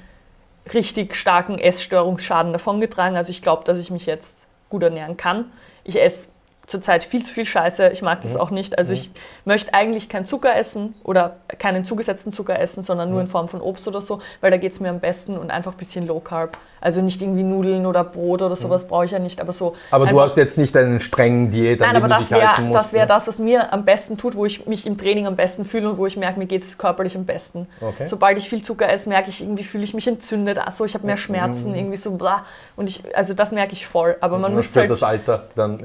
richtig 0.72 1.16
starken 1.16 1.58
Essstörungsschaden 1.58 2.52
davongetragen. 2.52 3.16
Also 3.16 3.30
ich 3.30 3.42
glaube, 3.42 3.64
dass 3.64 3.78
ich 3.78 3.90
mich 3.90 4.06
jetzt 4.06 4.46
gut 4.70 4.82
ernähren 4.82 5.16
kann. 5.16 5.46
Ich 5.84 6.00
esse 6.00 6.28
zurzeit 6.66 7.02
viel 7.02 7.24
zu 7.24 7.32
viel 7.32 7.44
Scheiße. 7.44 7.88
Ich 7.88 8.02
mag 8.02 8.22
das 8.22 8.34
mhm. 8.34 8.40
auch 8.40 8.50
nicht. 8.50 8.78
Also 8.78 8.92
mhm. 8.92 8.98
ich 8.98 9.10
möchte 9.44 9.74
eigentlich 9.74 10.08
keinen 10.08 10.24
Zucker 10.24 10.54
essen 10.56 10.94
oder 11.02 11.36
keinen 11.58 11.84
zugesetzten 11.84 12.32
Zucker 12.32 12.58
essen, 12.58 12.82
sondern 12.82 13.10
nur 13.10 13.18
mhm. 13.18 13.26
in 13.26 13.30
Form 13.30 13.48
von 13.48 13.60
Obst 13.60 13.88
oder 13.88 14.00
so, 14.00 14.20
weil 14.40 14.52
da 14.52 14.56
geht 14.56 14.72
es 14.72 14.80
mir 14.80 14.90
am 14.90 15.00
besten 15.00 15.36
und 15.36 15.50
einfach 15.50 15.72
ein 15.72 15.78
bisschen 15.78 16.06
Low 16.06 16.20
Carb. 16.20 16.56
Also 16.82 17.00
nicht 17.00 17.22
irgendwie 17.22 17.44
Nudeln 17.44 17.86
oder 17.86 18.02
Brot 18.02 18.42
oder 18.42 18.56
sowas 18.56 18.84
mhm. 18.84 18.88
brauche 18.88 19.04
ich 19.04 19.12
ja 19.12 19.20
nicht, 19.20 19.40
aber 19.40 19.52
so. 19.52 19.76
Aber 19.90 20.06
du 20.06 20.20
hast 20.20 20.36
jetzt 20.36 20.58
nicht 20.58 20.76
einen 20.76 20.98
strengen 20.98 21.50
Diät, 21.50 21.80
an 21.80 21.88
Nein, 21.88 21.96
aber 21.96 22.08
das 22.08 22.30
wäre 22.30 22.54
das, 22.72 22.92
wär 22.92 23.02
ne? 23.02 23.06
das, 23.06 23.28
was 23.28 23.38
mir 23.38 23.72
am 23.72 23.84
besten 23.84 24.18
tut, 24.18 24.34
wo 24.34 24.44
ich 24.44 24.66
mich 24.66 24.84
im 24.84 24.98
Training 24.98 25.28
am 25.28 25.36
besten 25.36 25.64
fühle 25.64 25.90
und 25.90 25.98
wo 25.98 26.06
ich 26.06 26.16
merke, 26.16 26.40
mir 26.40 26.46
geht 26.46 26.62
es 26.62 26.78
körperlich 26.78 27.16
am 27.16 27.24
besten. 27.24 27.68
Okay. 27.80 28.06
Sobald 28.06 28.36
ich 28.36 28.48
viel 28.48 28.62
Zucker 28.62 28.90
esse, 28.90 29.08
merke 29.08 29.30
ich 29.30 29.40
irgendwie, 29.40 29.62
fühle 29.62 29.84
ich 29.84 29.94
mich 29.94 30.08
entzündet, 30.08 30.58
also 30.58 30.84
ich 30.84 30.94
habe 30.94 31.06
mehr 31.06 31.16
Schmerzen, 31.16 31.70
mhm. 31.70 31.76
irgendwie 31.76 31.96
so 31.96 32.16
bla. 32.16 32.44
Und 32.74 32.88
ich, 32.88 33.16
also 33.16 33.32
das 33.32 33.52
merke 33.52 33.74
ich 33.74 33.86
voll. 33.86 34.16
Aber 34.20 34.38
man, 34.38 34.50
man 34.50 34.56
müsste 34.56 34.80
halt. 34.80 34.90
das 34.90 35.04
Alter 35.04 35.44
dann. 35.54 35.80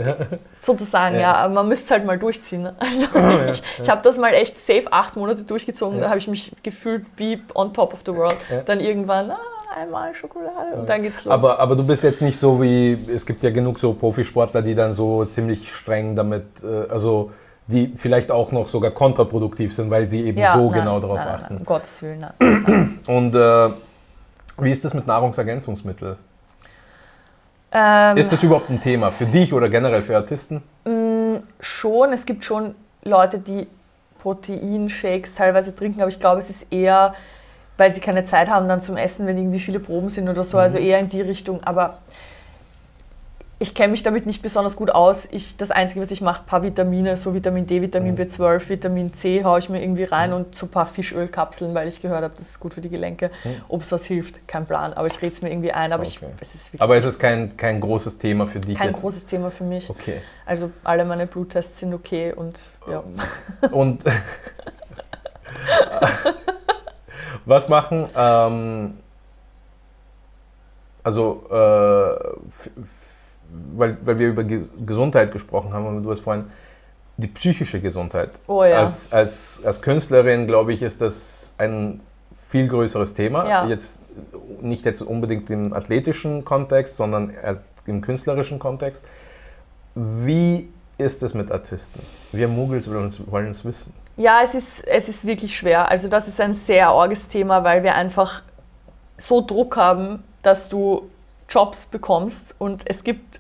sozusagen, 0.60 1.16
ja. 1.16 1.22
ja. 1.22 1.34
Aber 1.36 1.54
man 1.54 1.68
müsste 1.68 1.86
es 1.86 1.92
halt 1.92 2.06
mal 2.06 2.18
durchziehen. 2.18 2.64
Ne? 2.64 2.76
Also 2.80 3.06
ja, 3.14 3.50
ich, 3.50 3.60
ja. 3.60 3.84
ich 3.84 3.90
habe 3.90 4.02
das 4.02 4.18
mal 4.18 4.34
echt 4.34 4.58
safe 4.60 4.92
acht 4.92 5.16
Monate 5.16 5.44
durchgezogen, 5.44 6.00
da 6.00 6.10
habe 6.10 6.18
ich 6.18 6.28
mich 6.28 6.52
gefühlt 6.64 7.06
wie 7.18 7.42
on 7.54 7.74
top 7.74 7.94
of 7.94 8.00
the 8.06 8.16
world. 8.16 8.36
Dann 8.66 8.80
irgendwann, 8.80 9.32
ah, 9.32 9.38
einmal 9.82 10.14
Schokolade 10.16 10.76
und 10.76 10.90
dann 10.90 11.02
geht's 11.04 11.24
los. 11.26 11.34
Aber, 11.34 11.60
aber 11.60 11.76
du 11.76 11.84
bist 11.84 12.04
jetzt 12.04 12.22
nicht 12.22 12.40
so 12.40 12.62
wie, 12.62 12.98
es 13.14 13.26
gibt 13.26 13.44
ja 13.44 13.52
genug 13.52 13.80
so 13.80 13.94
Profisportler, 13.94 14.62
die 14.62 14.76
dann 14.76 14.94
so 14.94 15.24
ziemlich 15.26 15.74
streng 15.74 16.16
damit, 16.16 16.46
äh, 16.64 16.92
also 16.92 17.32
die 17.68 17.94
vielleicht 17.98 18.32
auch 18.32 18.52
noch 18.52 18.68
sogar 18.68 18.92
kontraproduktiv 18.92 19.74
sind, 19.74 19.92
weil 19.92 20.10
sie 20.10 20.26
eben 20.26 20.40
ja, 20.40 20.54
so 20.54 20.70
nein, 20.70 20.80
genau 20.80 21.00
darauf 21.00 21.20
achten. 21.20 21.54
Nein, 21.54 21.58
um 21.60 21.66
Gottes 21.66 22.02
Willen. 22.02 22.26
Nein. 22.40 23.00
Und 23.08 23.36
äh, 23.36 23.70
wie 24.60 24.72
ist 24.72 24.84
das 24.86 24.94
mit 24.94 25.06
Nahrungsergänzungsmitteln? 25.06 26.16
Ähm, 27.72 28.18
ist 28.18 28.32
das 28.32 28.42
überhaupt 28.44 28.70
ein 28.70 28.80
Thema 28.80 29.12
für 29.12 29.26
dich 29.26 29.54
oder 29.54 29.68
generell 29.68 30.02
für 30.02 30.16
Artisten? 30.16 30.64
Mm, 30.86 31.44
schon, 31.60 32.14
es 32.14 32.26
gibt 32.26 32.46
schon 32.46 32.74
Leute, 33.04 33.40
die 33.40 33.68
Proteinshakes 34.20 35.36
teilweise 35.36 35.76
trinken, 35.76 36.02
aber 36.02 36.10
ich 36.10 36.20
glaube, 36.20 36.40
es 36.40 36.50
ist 36.50 36.72
eher 36.72 37.14
weil 37.78 37.92
sie 37.92 38.02
keine 38.02 38.24
Zeit 38.24 38.50
haben 38.50 38.68
dann 38.68 38.82
zum 38.82 38.98
Essen, 38.98 39.28
wenn 39.28 39.38
irgendwie 39.38 39.60
viele 39.60 39.80
Proben 39.80 40.10
sind 40.10 40.28
oder 40.28 40.44
so. 40.44 40.58
Also 40.58 40.78
mhm. 40.78 40.86
eher 40.86 41.00
in 41.00 41.10
die 41.10 41.22
Richtung. 41.22 41.64
Aber 41.64 42.00
ich 43.60 43.74
kenne 43.74 43.92
mich 43.92 44.04
damit 44.04 44.28
nicht 44.28 44.44
besonders 44.44 44.76
gut 44.76 44.92
aus. 44.92 45.28
Ich, 45.32 45.58
das 45.58 45.72
Einzige, 45.72 46.02
was 46.02 46.12
ich 46.12 46.22
mache, 46.22 46.42
ein 46.44 46.46
paar 46.46 46.62
Vitamine, 46.62 47.18
so 47.18 47.34
Vitamin 47.34 47.66
D, 47.66 47.82
Vitamin 47.82 48.14
mhm. 48.14 48.20
B12, 48.20 48.70
Vitamin 48.70 49.14
C 49.14 49.44
haue 49.44 49.58
ich 49.58 49.70
mir 49.70 49.82
irgendwie 49.82 50.04
rein 50.04 50.30
mhm. 50.30 50.36
und 50.36 50.56
so 50.56 50.68
ein 50.68 50.70
paar 50.70 50.86
Fischölkapseln, 50.86 51.74
weil 51.74 51.88
ich 51.88 52.00
gehört 52.02 52.24
habe, 52.24 52.34
das 52.38 52.50
ist 52.50 52.60
gut 52.60 52.76
für 52.76 52.82
die 52.82 52.90
Gelenke. 52.90 53.32
Mhm. 53.44 53.62
Ob 53.68 53.82
es 53.82 53.92
was 53.92 54.06
hilft, 54.06 54.48
kein 54.48 54.68
Plan. 54.68 54.94
Aber 54.94 55.08
ich 55.08 55.20
rede 55.22 55.32
es 55.32 55.42
mir 55.42 55.50
irgendwie 55.50 55.72
ein. 55.72 55.92
Aber, 55.92 56.04
okay. 56.04 56.20
ich, 56.20 56.42
es 56.42 56.56
ist 56.56 56.82
aber 56.82 56.98
es 56.98 57.06
ist 57.06 57.18
kein, 57.18 57.58
kein 57.58 57.80
großes 57.82 58.20
Thema 58.20 58.46
für 58.46 58.60
dich 58.60 58.78
Kein 58.78 58.90
jetzt? 58.90 59.02
großes 59.02 59.26
Thema 59.26 59.50
für 59.50 59.64
mich. 59.64 59.90
Okay. 59.90 60.22
Also 60.46 60.70
alle 60.84 61.04
meine 61.06 61.26
Bluttests 61.26 61.80
sind 61.80 61.94
okay 61.96 62.34
und 62.34 62.60
ja. 62.88 63.04
Und 63.72 64.04
Was 67.46 67.70
machen, 67.70 68.08
ähm, 68.16 68.98
also, 71.04 71.44
äh, 71.50 71.56
weil, 73.78 73.98
weil 74.04 74.20
wir 74.20 74.28
über 74.28 74.44
Gesundheit 74.44 75.32
gesprochen 75.32 75.72
haben 75.74 75.86
und 75.86 76.04
du 76.04 76.12
hast 76.12 76.20
vorhin 76.20 76.46
die 77.18 77.28
psychische 77.28 77.80
Gesundheit. 77.80 78.32
Oh 78.48 78.64
ja. 78.64 78.80
Als, 78.80 79.12
als, 79.12 79.62
als 79.64 79.82
Künstlerin, 79.82 80.48
glaube 80.48 80.74
ich, 80.74 80.82
ist 80.82 81.02
das 81.02 81.54
ein 81.58 82.02
viel 82.50 82.68
größeres 82.68 83.14
Thema. 83.14 83.48
Ja. 83.48 83.66
Jetzt 83.68 84.04
nicht 84.62 84.86
jetzt 84.86 85.02
unbedingt 85.02 85.50
im 85.50 85.74
athletischen 85.74 86.46
Kontext, 86.46 86.98
sondern 86.98 87.30
erst 87.30 87.68
im 87.86 88.02
künstlerischen 88.02 88.60
Kontext. 88.60 89.06
Wie 89.96 90.70
ist 90.98 91.24
es 91.24 91.34
mit 91.34 91.52
Artisten? 91.52 92.02
Wir 92.32 92.48
Muggels 92.48 92.90
wollen 92.90 93.50
es 93.50 93.66
wissen. 93.66 93.94
Ja, 94.16 94.42
es 94.44 94.56
ist, 94.56 94.88
es 94.88 95.10
ist 95.10 95.26
wirklich 95.26 95.56
schwer. 95.56 95.90
Also 95.90 96.08
das 96.08 96.28
ist 96.28 96.42
ein 96.42 96.54
sehr 96.54 96.94
orges 96.94 97.28
Thema, 97.28 97.64
weil 97.64 97.84
wir 97.84 97.96
einfach 97.96 98.42
so 99.18 99.42
Druck 99.42 99.78
haben, 99.78 100.24
dass 100.42 100.70
du 100.70 101.10
Jobs 101.50 101.86
bekommst 101.86 102.56
und 102.58 102.84
es 102.88 103.04
gibt 103.04 103.40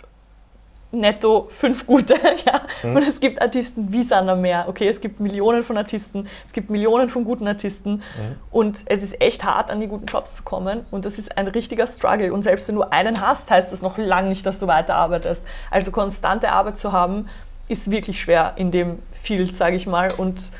netto 0.92 1.48
fünf 1.52 1.86
gute, 1.86 2.14
ja. 2.46 2.62
Mhm. 2.84 2.96
Und 2.96 3.08
es 3.08 3.20
gibt 3.20 3.42
Artisten 3.42 3.92
wie 3.92 4.04
Sander 4.04 4.36
mehr. 4.36 4.66
Okay, 4.68 4.88
es 4.88 5.02
gibt 5.02 5.20
Millionen 5.20 5.64
von 5.64 5.78
Artisten, 5.78 6.28
es 6.46 6.54
gibt 6.54 6.70
Millionen 6.70 7.10
von 7.10 7.26
guten 7.26 7.48
Artisten 7.48 7.96
mhm. 7.96 8.36
und 8.52 8.80
es 8.86 9.04
ist 9.04 9.20
echt 9.20 9.44
hart, 9.44 9.70
an 9.70 9.80
die 9.80 9.88
guten 9.88 10.06
Jobs 10.06 10.38
zu 10.38 10.44
kommen 10.44 10.86
und 10.92 11.06
das 11.06 11.20
ist 11.20 11.38
ein 11.38 11.48
richtiger 11.48 11.88
Struggle. 11.88 12.32
Und 12.32 12.44
selbst 12.44 12.68
wenn 12.70 12.76
du 12.76 12.84
einen 12.84 13.22
hast, 13.22 13.50
heißt 13.50 13.72
das 13.72 13.82
noch 13.82 13.98
lange 13.98 14.30
nicht, 14.30 14.46
dass 14.46 14.60
du 14.60 14.68
weiterarbeitest. 14.68 15.46
Also 15.72 15.92
konstante 15.92 16.52
Arbeit 16.52 16.78
zu 16.78 16.92
haben, 16.92 17.28
ist 17.68 17.92
wirklich 17.92 18.22
schwer 18.22 18.54
in 18.56 18.72
dem 18.72 19.00
Field, 19.14 19.54
sage 19.56 19.76
ich 19.76 19.88
mal. 19.88 20.10
Und 20.18 20.52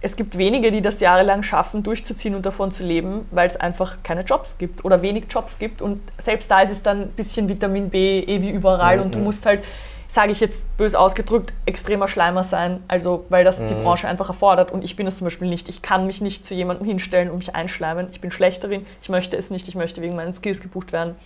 es 0.00 0.16
gibt 0.16 0.38
wenige, 0.38 0.70
die 0.70 0.80
das 0.80 1.00
jahrelang 1.00 1.42
schaffen, 1.42 1.82
durchzuziehen 1.82 2.34
und 2.34 2.46
davon 2.46 2.72
zu 2.72 2.84
leben, 2.84 3.26
weil 3.30 3.46
es 3.46 3.56
einfach 3.56 3.98
keine 4.02 4.22
Jobs 4.22 4.56
gibt 4.56 4.84
oder 4.84 5.02
wenig 5.02 5.26
Jobs 5.28 5.58
gibt. 5.58 5.82
Und 5.82 6.00
selbst 6.18 6.50
da 6.50 6.60
ist 6.60 6.70
es 6.70 6.82
dann 6.82 7.02
ein 7.02 7.10
bisschen 7.10 7.48
Vitamin 7.48 7.90
B, 7.90 8.20
eh 8.20 8.40
wie 8.40 8.50
überall. 8.50 8.96
Mhm. 8.96 9.02
Und 9.02 9.14
du 9.16 9.18
musst 9.18 9.44
halt, 9.44 9.62
sage 10.08 10.32
ich 10.32 10.40
jetzt 10.40 10.74
bös 10.78 10.94
ausgedrückt, 10.94 11.52
extremer 11.66 12.08
Schleimer 12.08 12.44
sein. 12.44 12.82
Also, 12.88 13.26
weil 13.28 13.44
das 13.44 13.60
mhm. 13.60 13.66
die 13.66 13.74
Branche 13.74 14.08
einfach 14.08 14.28
erfordert. 14.28 14.72
Und 14.72 14.82
ich 14.82 14.96
bin 14.96 15.06
es 15.06 15.18
zum 15.18 15.26
Beispiel 15.26 15.48
nicht. 15.48 15.68
Ich 15.68 15.82
kann 15.82 16.06
mich 16.06 16.22
nicht 16.22 16.46
zu 16.46 16.54
jemandem 16.54 16.86
hinstellen 16.86 17.30
und 17.30 17.38
mich 17.38 17.54
einschleimen. 17.54 18.08
Ich 18.10 18.22
bin 18.22 18.30
Schlechterin. 18.30 18.86
Ich 19.02 19.10
möchte 19.10 19.36
es 19.36 19.50
nicht. 19.50 19.68
Ich 19.68 19.74
möchte 19.74 20.00
wegen 20.00 20.16
meinen 20.16 20.32
Skills 20.32 20.62
gebucht 20.62 20.92
werden 20.92 21.16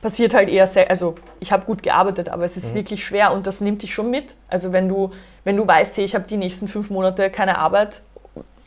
passiert 0.00 0.34
halt 0.34 0.48
eher 0.48 0.66
sehr, 0.66 0.88
also 0.90 1.16
ich 1.40 1.52
habe 1.52 1.66
gut 1.66 1.82
gearbeitet, 1.82 2.28
aber 2.28 2.44
es 2.44 2.56
ist 2.56 2.72
mhm. 2.72 2.78
wirklich 2.78 3.04
schwer 3.04 3.32
und 3.32 3.46
das 3.46 3.60
nimmt 3.60 3.82
dich 3.82 3.94
schon 3.94 4.10
mit. 4.10 4.34
Also 4.48 4.72
wenn 4.72 4.88
du, 4.88 5.10
wenn 5.44 5.56
du 5.56 5.66
weißt, 5.66 5.96
hey, 5.98 6.04
ich 6.04 6.14
habe 6.14 6.24
die 6.28 6.36
nächsten 6.36 6.68
fünf 6.68 6.90
Monate 6.90 7.30
keine 7.30 7.58
Arbeit 7.58 8.02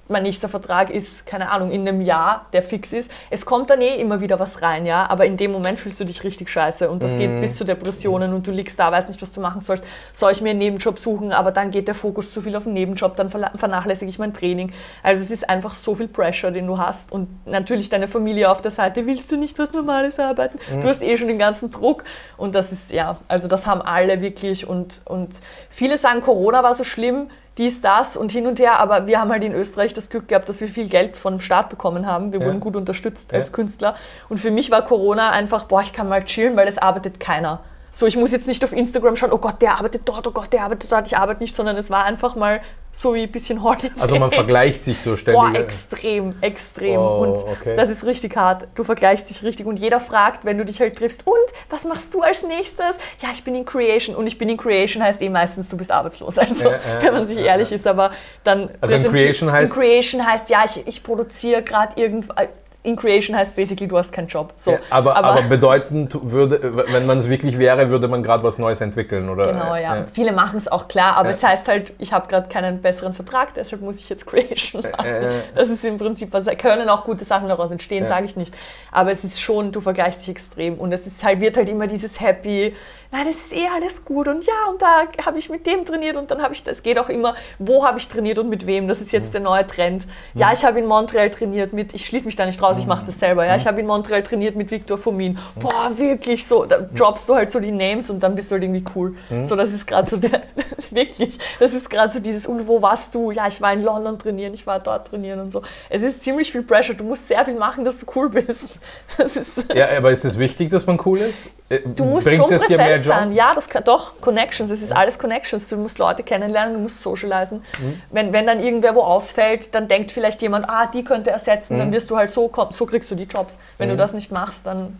mein 0.09 0.23
nächster 0.23 0.49
Vertrag 0.49 0.89
ist, 0.89 1.25
keine 1.25 1.49
Ahnung, 1.49 1.71
in 1.71 1.87
einem 1.87 2.01
Jahr, 2.01 2.47
der 2.51 2.61
fix 2.61 2.91
ist. 2.91 3.09
Es 3.29 3.45
kommt 3.45 3.69
dann 3.69 3.81
eh 3.81 3.95
immer 3.95 4.19
wieder 4.19 4.37
was 4.39 4.61
rein, 4.61 4.85
ja, 4.85 5.09
aber 5.09 5.25
in 5.25 5.37
dem 5.37 5.51
Moment 5.51 5.79
fühlst 5.79 5.99
du 5.99 6.03
dich 6.03 6.23
richtig 6.23 6.49
scheiße 6.49 6.89
und 6.89 7.03
das 7.03 7.13
mm. 7.13 7.17
geht 7.17 7.29
mhm. 7.29 7.41
bis 7.41 7.55
zu 7.55 7.63
Depressionen 7.63 8.33
und 8.33 8.45
du 8.45 8.51
liegst 8.51 8.77
da, 8.77 8.91
weißt 8.91 9.07
nicht, 9.07 9.21
was 9.21 9.31
du 9.31 9.39
machen 9.39 9.61
sollst. 9.61 9.85
Soll 10.11 10.33
ich 10.33 10.41
mir 10.41 10.49
einen 10.49 10.59
Nebenjob 10.59 10.99
suchen, 10.99 11.31
aber 11.31 11.51
dann 11.51 11.71
geht 11.71 11.87
der 11.87 11.95
Fokus 11.95 12.33
zu 12.33 12.41
viel 12.41 12.55
auf 12.55 12.65
den 12.65 12.73
Nebenjob, 12.73 13.15
dann 13.15 13.29
vernachlässige 13.29 14.09
ich 14.09 14.19
mein 14.19 14.33
Training. 14.33 14.73
Also 15.03 15.21
es 15.21 15.31
ist 15.31 15.49
einfach 15.49 15.73
so 15.73 15.95
viel 15.95 16.09
Pressure, 16.09 16.51
den 16.51 16.67
du 16.67 16.77
hast 16.77 17.11
und 17.11 17.29
natürlich 17.47 17.89
deine 17.89 18.07
Familie 18.07 18.51
auf 18.51 18.61
der 18.61 18.71
Seite, 18.71 19.05
willst 19.05 19.31
du 19.31 19.37
nicht 19.37 19.57
was 19.57 19.71
Normales 19.71 20.19
arbeiten? 20.19 20.59
Mm. 20.69 20.81
Du 20.81 20.89
hast 20.89 21.01
eh 21.01 21.15
schon 21.15 21.29
den 21.29 21.39
ganzen 21.39 21.71
Druck 21.71 22.03
und 22.35 22.55
das 22.55 22.73
ist, 22.73 22.91
ja, 22.91 23.17
also 23.29 23.47
das 23.47 23.67
haben 23.67 23.81
alle 23.81 24.21
wirklich 24.21 24.67
und, 24.67 25.01
und 25.05 25.39
viele 25.69 25.97
sagen, 25.97 26.19
Corona 26.19 26.61
war 26.61 26.73
so 26.73 26.83
schlimm, 26.83 27.29
dies, 27.57 27.81
das 27.81 28.17
und 28.17 28.31
hin 28.31 28.47
und 28.47 28.59
her. 28.59 28.79
Aber 28.79 29.07
wir 29.07 29.19
haben 29.19 29.31
halt 29.31 29.43
in 29.43 29.53
Österreich 29.53 29.93
das 29.93 30.09
Glück 30.09 30.27
gehabt, 30.27 30.49
dass 30.49 30.61
wir 30.61 30.67
viel 30.67 30.89
Geld 30.89 31.17
vom 31.17 31.39
Staat 31.39 31.69
bekommen 31.69 32.05
haben. 32.05 32.31
Wir 32.31 32.39
ja. 32.39 32.45
wurden 32.45 32.59
gut 32.59 32.75
unterstützt 32.75 33.31
ja. 33.31 33.37
als 33.37 33.51
Künstler. 33.51 33.95
Und 34.29 34.37
für 34.37 34.51
mich 34.51 34.71
war 34.71 34.83
Corona 34.83 35.31
einfach, 35.31 35.65
boah, 35.65 35.81
ich 35.81 35.93
kann 35.93 36.09
mal 36.09 36.23
chillen, 36.23 36.55
weil 36.55 36.67
es 36.67 36.77
arbeitet 36.77 37.19
keiner. 37.19 37.61
So, 37.95 38.07
ich 38.07 38.17
muss 38.17 38.31
jetzt 38.31 38.47
nicht 38.47 38.63
auf 38.63 38.73
Instagram 38.73 39.15
schauen, 39.15 39.31
oh 39.31 39.37
Gott, 39.37 39.61
der 39.61 39.77
arbeitet 39.77 40.01
dort, 40.05 40.25
oh 40.27 40.31
Gott, 40.31 40.51
der 40.51 40.63
arbeitet 40.63 40.91
dort, 40.91 41.05
ich 41.05 41.15
arbeite 41.15 41.41
nicht, 41.41 41.55
sondern 41.55 41.77
es 41.77 41.91
war 41.91 42.05
einfach 42.05 42.35
mal 42.35 42.61
so 42.91 43.13
wie 43.13 43.23
ein 43.23 43.31
bisschen 43.31 43.61
Holiday. 43.63 43.91
Also 43.99 44.17
man 44.17 44.31
vergleicht 44.31 44.83
sich 44.83 44.99
so 44.99 45.15
ständig. 45.15 45.41
Boah, 45.41 45.59
extrem, 45.59 46.29
extrem. 46.41 46.99
Oh, 46.99 47.23
und 47.23 47.37
okay. 47.37 47.75
das 47.75 47.89
ist 47.89 48.03
richtig 48.05 48.35
hart. 48.35 48.67
Du 48.75 48.83
vergleichst 48.83 49.29
dich 49.29 49.43
richtig 49.43 49.65
und 49.65 49.77
jeder 49.77 49.99
fragt, 49.99 50.43
wenn 50.45 50.57
du 50.57 50.65
dich 50.65 50.79
halt 50.79 50.97
triffst, 50.97 51.25
und 51.25 51.35
was 51.69 51.85
machst 51.85 52.13
du 52.13 52.21
als 52.21 52.43
nächstes? 52.43 52.97
Ja, 53.19 53.29
ich 53.33 53.43
bin 53.43 53.55
in 53.55 53.65
Creation 53.65 54.15
und 54.15 54.25
ich 54.25 54.37
bin 54.37 54.49
in 54.49 54.57
Creation 54.57 55.03
heißt 55.03 55.21
eh 55.21 55.29
meistens, 55.29 55.69
du 55.69 55.77
bist 55.77 55.91
arbeitslos. 55.91 56.37
Also, 56.37 56.69
äh, 56.69 56.75
äh, 56.75 56.79
wenn 57.01 57.13
man 57.13 57.25
sich 57.25 57.37
äh, 57.37 57.45
ehrlich 57.45 57.71
ist, 57.71 57.85
aber 57.85 58.11
dann. 58.43 58.69
Also 58.81 58.95
in 58.95 59.03
Creation 59.09 59.51
heißt? 59.51 59.73
In 59.73 59.81
Creation 59.81 60.25
heißt, 60.25 60.49
ja, 60.49 60.63
ich, 60.65 60.85
ich 60.87 61.03
produziere 61.03 61.61
gerade 61.63 61.99
irgendwas 61.99 62.47
in 62.83 62.97
Creation 62.97 63.35
heißt 63.35 63.55
basically, 63.55 63.87
du 63.87 63.97
hast 63.97 64.11
keinen 64.11 64.27
Job. 64.27 64.53
So. 64.57 64.71
Ja, 64.71 64.79
aber, 64.89 65.15
aber, 65.15 65.29
aber, 65.29 65.41
bedeutend 65.43 66.17
würde, 66.21 66.59
wenn 66.91 67.05
man 67.05 67.17
es 67.17 67.29
wirklich 67.29 67.57
wäre, 67.57 67.89
würde 67.89 68.09
man 68.09 68.21
gerade 68.21 68.43
was 68.43 68.57
Neues 68.57 68.81
entwickeln, 68.81 69.29
oder? 69.29 69.53
Genau, 69.53 69.75
ja. 69.75 69.95
ja. 69.95 70.05
Viele 70.11 70.33
machen 70.33 70.57
es 70.57 70.67
auch 70.67 70.89
klar, 70.89 71.15
aber 71.15 71.29
ja. 71.29 71.35
es 71.35 71.41
heißt 71.41 71.67
halt, 71.69 71.93
ich 71.99 72.11
habe 72.11 72.27
gerade 72.27 72.49
keinen 72.49 72.81
besseren 72.81 73.13
Vertrag, 73.13 73.53
deshalb 73.53 73.81
muss 73.81 73.99
ich 73.99 74.09
jetzt 74.09 74.25
Creation 74.27 74.81
machen. 74.81 75.05
Äh, 75.05 75.37
äh, 75.37 75.41
das 75.55 75.69
ist 75.69 75.85
im 75.85 75.97
Prinzip 75.97 76.33
was. 76.33 76.45
Können 76.57 76.89
auch 76.89 77.05
gute 77.05 77.23
Sachen 77.23 77.47
daraus 77.47 77.71
entstehen, 77.71 78.05
sage 78.05 78.25
ich 78.25 78.35
nicht. 78.35 78.53
Aber 78.91 79.11
es 79.11 79.23
ist 79.23 79.41
schon, 79.41 79.71
du 79.71 79.79
vergleichst 79.79 80.21
dich 80.21 80.29
extrem 80.29 80.75
und 80.75 80.91
es 80.91 81.07
ist 81.07 81.23
halt, 81.23 81.39
wird 81.39 81.55
halt 81.55 81.69
immer 81.69 81.87
dieses 81.87 82.19
Happy, 82.19 82.75
nein, 83.13 83.27
es 83.29 83.45
ist 83.45 83.53
eh 83.53 83.67
alles 83.73 84.03
gut 84.03 84.27
und 84.27 84.43
ja, 84.45 84.53
und 84.69 84.81
da 84.81 85.03
habe 85.25 85.37
ich 85.37 85.49
mit 85.49 85.65
dem 85.67 85.85
trainiert 85.85 86.17
und 86.17 86.31
dann 86.31 86.41
habe 86.41 86.53
ich, 86.53 86.63
das 86.63 86.83
geht 86.83 86.97
auch 86.97 87.09
immer, 87.09 87.35
wo 87.59 87.85
habe 87.85 87.99
ich 87.99 88.09
trainiert 88.09 88.39
und 88.39 88.49
mit 88.49 88.65
wem, 88.65 88.87
das 88.87 89.01
ist 89.01 89.11
jetzt 89.11 89.29
mhm. 89.29 89.33
der 89.33 89.41
neue 89.41 89.67
Trend. 89.67 90.07
Ja, 90.33 90.47
mhm. 90.47 90.53
ich 90.53 90.65
habe 90.65 90.79
in 90.79 90.87
Montreal 90.87 91.29
trainiert 91.29 91.73
mit, 91.73 91.93
ich 91.93 92.05
schließe 92.05 92.25
mich 92.25 92.35
da 92.35 92.45
nicht 92.45 92.61
raus, 92.61 92.72
aus, 92.73 92.79
ich 92.79 92.87
mache 92.87 93.05
das 93.05 93.19
selber. 93.19 93.45
Ja? 93.45 93.55
Ich 93.55 93.65
habe 93.67 93.79
in 93.79 93.87
Montreal 93.87 94.23
trainiert 94.23 94.55
mit 94.55 94.69
Victor 94.71 94.97
Fomin. 94.97 95.37
Boah, 95.59 95.91
wirklich 95.95 96.45
so. 96.45 96.65
Da 96.65 96.79
droppst 96.79 97.27
du 97.29 97.35
halt 97.35 97.49
so 97.49 97.59
die 97.59 97.71
Names 97.71 98.09
und 98.09 98.21
dann 98.21 98.35
bist 98.35 98.51
du 98.51 98.53
halt 98.53 98.63
irgendwie 98.63 98.83
cool. 98.95 99.15
So, 99.43 99.55
das 99.55 99.71
ist 99.71 99.85
gerade 99.85 100.07
so 100.07 100.17
der, 100.17 100.43
wirklich, 100.91 101.37
das 101.59 101.73
ist 101.73 101.89
gerade 101.89 102.11
so 102.11 102.19
dieses, 102.19 102.47
und 102.47 102.67
wo 102.67 102.81
warst 102.81 103.13
du? 103.15 103.31
Ja, 103.31 103.47
ich 103.47 103.61
war 103.61 103.73
in 103.73 103.83
London 103.83 104.19
trainieren, 104.19 104.53
ich 104.53 104.65
war 104.67 104.79
dort 104.79 105.07
trainieren 105.07 105.39
und 105.39 105.51
so. 105.51 105.61
Es 105.89 106.01
ist 106.01 106.23
ziemlich 106.23 106.51
viel 106.51 106.63
Pressure. 106.63 106.95
Du 106.95 107.03
musst 107.03 107.27
sehr 107.27 107.43
viel 107.45 107.55
machen, 107.55 107.85
dass 107.85 107.99
du 107.99 108.05
cool 108.15 108.29
bist. 108.29 108.79
Ist 109.17 109.73
ja, 109.73 109.87
aber 109.97 110.11
ist 110.11 110.25
es 110.25 110.37
wichtig, 110.37 110.69
dass 110.69 110.85
man 110.85 110.99
cool 111.05 111.19
ist? 111.19 111.47
Äh, 111.69 111.79
du 111.85 112.03
musst 112.05 112.27
Bringt 112.27 112.41
schon 112.41 112.49
präsent 112.49 113.03
sein. 113.03 113.31
Ja, 113.31 113.53
das 113.53 113.69
kann, 113.69 113.83
doch, 113.83 114.19
Connections, 114.21 114.69
es 114.69 114.81
ist 114.81 114.91
alles 114.91 115.17
Connections. 115.17 115.69
Du 115.69 115.77
musst 115.77 115.97
Leute 115.97 116.23
kennenlernen, 116.23 116.73
du 116.73 116.79
musst 116.79 117.01
socialisen. 117.01 117.63
Mhm. 117.79 118.01
Wenn, 118.11 118.33
wenn 118.33 118.47
dann 118.47 118.61
irgendwer 118.61 118.95
wo 118.95 119.01
ausfällt, 119.01 119.73
dann 119.73 119.87
denkt 119.87 120.11
vielleicht 120.11 120.41
jemand, 120.41 120.67
ah, 120.69 120.87
die 120.87 121.03
könnte 121.03 121.31
ersetzen, 121.31 121.75
mhm. 121.75 121.79
dann 121.79 121.93
wirst 121.93 122.09
du 122.09 122.17
halt 122.17 122.31
so, 122.31 122.51
so 122.71 122.85
kriegst 122.85 123.09
du 123.11 123.15
die 123.15 123.23
Jobs. 123.23 123.59
Wenn 123.77 123.89
mhm. 123.89 123.93
du 123.93 123.97
das 123.97 124.13
nicht 124.13 124.31
machst, 124.31 124.65
dann 124.65 124.97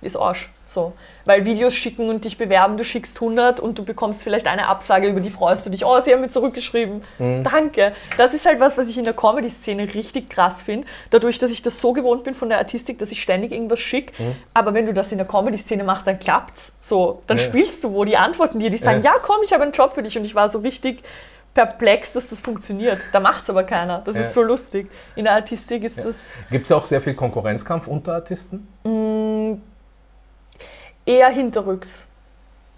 ist 0.00 0.16
Arsch. 0.16 0.50
So. 0.66 0.92
Weil 1.24 1.44
Videos 1.44 1.74
schicken 1.74 2.08
und 2.08 2.24
dich 2.24 2.38
bewerben, 2.38 2.76
du 2.76 2.84
schickst 2.84 3.16
100 3.16 3.58
und 3.58 3.78
du 3.78 3.84
bekommst 3.84 4.22
vielleicht 4.22 4.46
eine 4.46 4.68
Absage, 4.68 5.08
über 5.08 5.20
die 5.20 5.30
freust 5.30 5.66
du 5.66 5.70
dich. 5.70 5.84
Oh, 5.84 5.98
sie 5.98 6.12
haben 6.12 6.20
mir 6.20 6.28
zurückgeschrieben. 6.28 7.02
Mhm. 7.18 7.42
Danke. 7.42 7.92
Das 8.16 8.34
ist 8.34 8.46
halt 8.46 8.60
was, 8.60 8.78
was 8.78 8.88
ich 8.88 8.96
in 8.96 9.02
der 9.04 9.12
Comedy-Szene 9.12 9.92
richtig 9.94 10.30
krass 10.30 10.62
finde. 10.62 10.86
Dadurch, 11.10 11.40
dass 11.40 11.50
ich 11.50 11.62
das 11.62 11.80
so 11.80 11.92
gewohnt 11.92 12.22
bin 12.22 12.34
von 12.34 12.48
der 12.48 12.58
Artistik, 12.58 12.98
dass 13.00 13.10
ich 13.10 13.20
ständig 13.20 13.50
irgendwas 13.50 13.80
schicke. 13.80 14.22
Mhm. 14.22 14.36
Aber 14.54 14.72
wenn 14.72 14.86
du 14.86 14.94
das 14.94 15.10
in 15.10 15.18
der 15.18 15.26
Comedy-Szene 15.26 15.82
machst, 15.82 16.06
dann 16.06 16.20
klappt's. 16.20 16.72
So, 16.80 17.22
dann 17.26 17.38
ja. 17.38 17.42
spielst 17.42 17.82
du 17.82 17.92
wo. 17.92 18.04
Die 18.04 18.16
antworten 18.16 18.60
dir, 18.60 18.70
die 18.70 18.78
sagen, 18.78 19.02
ja. 19.02 19.14
ja, 19.14 19.20
komm, 19.20 19.38
ich 19.42 19.52
habe 19.52 19.64
einen 19.64 19.72
Job 19.72 19.94
für 19.94 20.04
dich. 20.04 20.16
Und 20.16 20.24
ich 20.24 20.36
war 20.36 20.48
so 20.48 20.60
richtig 20.60 21.02
perplex, 21.54 22.12
dass 22.12 22.28
das 22.28 22.40
funktioniert. 22.40 23.00
Da 23.12 23.20
macht 23.20 23.42
es 23.42 23.50
aber 23.50 23.64
keiner. 23.64 24.02
Das 24.04 24.14
ja. 24.14 24.22
ist 24.22 24.34
so 24.34 24.42
lustig. 24.42 24.88
In 25.16 25.24
der 25.24 25.34
Artistik 25.34 25.82
ist 25.82 25.98
das. 25.98 26.30
Gibt 26.50 26.66
es 26.66 26.72
auch 26.72 26.86
sehr 26.86 27.00
viel 27.00 27.14
Konkurrenzkampf 27.14 27.88
unter 27.88 28.14
Artisten? 28.14 28.68
Mm, 28.84 29.60
eher 31.10 31.28
hinterrücks. 31.28 32.04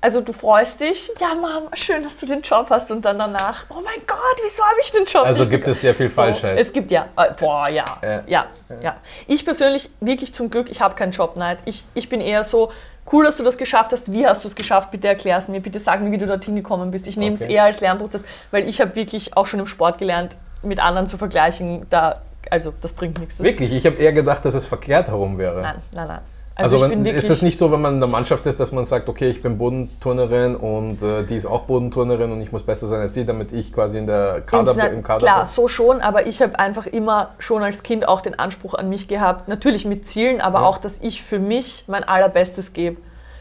Also 0.00 0.20
du 0.20 0.32
freust 0.32 0.80
dich, 0.80 1.12
ja 1.20 1.28
Mama, 1.34 1.70
schön, 1.74 2.02
dass 2.02 2.16
du 2.16 2.26
den 2.26 2.42
Job 2.42 2.66
hast 2.70 2.90
und 2.90 3.04
dann 3.04 3.20
danach, 3.20 3.66
oh 3.68 3.80
mein 3.84 4.00
Gott, 4.04 4.36
wieso 4.42 4.64
habe 4.64 4.80
ich 4.82 4.90
den 4.90 5.04
Job 5.04 5.24
Also 5.24 5.48
gibt 5.48 5.68
es 5.68 5.80
sehr 5.80 5.94
viel 5.94 6.08
so, 6.08 6.16
Falschheit. 6.16 6.58
Es 6.58 6.72
gibt 6.72 6.90
ja, 6.90 7.06
äh, 7.16 7.30
boah, 7.38 7.68
ja, 7.68 7.84
ja, 8.02 8.24
ja, 8.26 8.46
ja. 8.82 8.96
Ich 9.28 9.44
persönlich, 9.44 9.90
wirklich 10.00 10.34
zum 10.34 10.50
Glück, 10.50 10.70
ich 10.70 10.80
habe 10.80 10.96
keinen 10.96 11.12
Jobneid. 11.12 11.58
Ich, 11.66 11.84
ich 11.94 12.08
bin 12.08 12.20
eher 12.20 12.42
so, 12.42 12.72
cool, 13.12 13.24
dass 13.24 13.36
du 13.36 13.44
das 13.44 13.56
geschafft 13.56 13.92
hast, 13.92 14.12
wie 14.12 14.26
hast 14.26 14.42
du 14.42 14.48
es 14.48 14.56
geschafft, 14.56 14.90
bitte 14.90 15.06
erklär 15.06 15.36
es 15.36 15.46
mir, 15.46 15.60
bitte 15.60 15.78
sag 15.78 16.00
mir, 16.02 16.10
wie 16.10 16.18
du 16.18 16.26
dorthin 16.26 16.56
gekommen 16.56 16.90
bist. 16.90 17.06
Ich 17.06 17.16
nehme 17.16 17.34
es 17.34 17.40
eher 17.40 17.62
als 17.62 17.80
Lernprozess, 17.80 18.24
weil 18.50 18.68
ich 18.68 18.80
habe 18.80 18.96
wirklich 18.96 19.36
auch 19.36 19.46
schon 19.46 19.60
im 19.60 19.66
Sport 19.66 19.98
gelernt, 19.98 20.36
mit 20.64 20.80
anderen 20.80 21.06
zu 21.06 21.16
vergleichen, 21.16 21.86
da, 21.90 22.22
also 22.50 22.72
das 22.82 22.92
bringt 22.92 23.20
nichts. 23.20 23.40
Wirklich? 23.40 23.72
Ich 23.72 23.86
habe 23.86 23.96
eher 23.96 24.12
gedacht, 24.12 24.44
dass 24.44 24.54
es 24.54 24.66
verkehrt 24.66 25.06
herum 25.08 25.38
wäre. 25.38 25.60
Nein, 25.60 25.76
nein, 25.92 26.08
nein. 26.08 26.20
Also, 26.62 26.76
also 26.76 26.90
wenn, 26.90 27.04
ist 27.06 27.28
das 27.28 27.42
nicht 27.42 27.58
so, 27.58 27.70
wenn 27.72 27.80
man 27.80 27.94
in 27.94 28.00
der 28.00 28.08
Mannschaft 28.08 28.46
ist, 28.46 28.58
dass 28.60 28.72
man 28.72 28.84
sagt, 28.84 29.08
okay, 29.08 29.28
ich 29.28 29.42
bin 29.42 29.58
Bodenturnerin 29.58 30.56
und 30.56 31.02
äh, 31.02 31.24
die 31.24 31.34
ist 31.34 31.46
auch 31.46 31.62
Bodenturnerin 31.62 32.32
und 32.32 32.40
ich 32.40 32.52
muss 32.52 32.62
besser 32.62 32.86
sein 32.86 33.00
als 33.00 33.14
sie, 33.14 33.24
damit 33.24 33.52
ich 33.52 33.72
quasi 33.72 33.98
in 33.98 34.06
der 34.06 34.42
Kader, 34.42 34.72
Ins, 34.72 34.84
im 34.92 35.02
Kader 35.02 35.26
Klar, 35.26 35.42
bin? 35.44 35.46
so 35.46 35.68
schon, 35.68 36.00
aber 36.00 36.26
ich 36.26 36.40
habe 36.42 36.58
einfach 36.58 36.86
immer 36.86 37.30
schon 37.38 37.62
als 37.62 37.82
Kind 37.82 38.06
auch 38.08 38.20
den 38.20 38.38
Anspruch 38.38 38.74
an 38.74 38.88
mich 38.88 39.08
gehabt, 39.08 39.48
natürlich 39.48 39.84
mit 39.84 40.06
Zielen, 40.06 40.40
aber 40.40 40.60
ja. 40.60 40.66
auch, 40.66 40.78
dass 40.78 40.98
ich 41.00 41.22
für 41.22 41.38
mich 41.38 41.84
mein 41.86 42.04
allerbestes 42.04 42.72
gebe. 42.72 42.96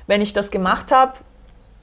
Wenn 0.08 0.22
ich 0.22 0.34
das 0.34 0.52
gemacht 0.52 0.92
habe, 0.92 1.14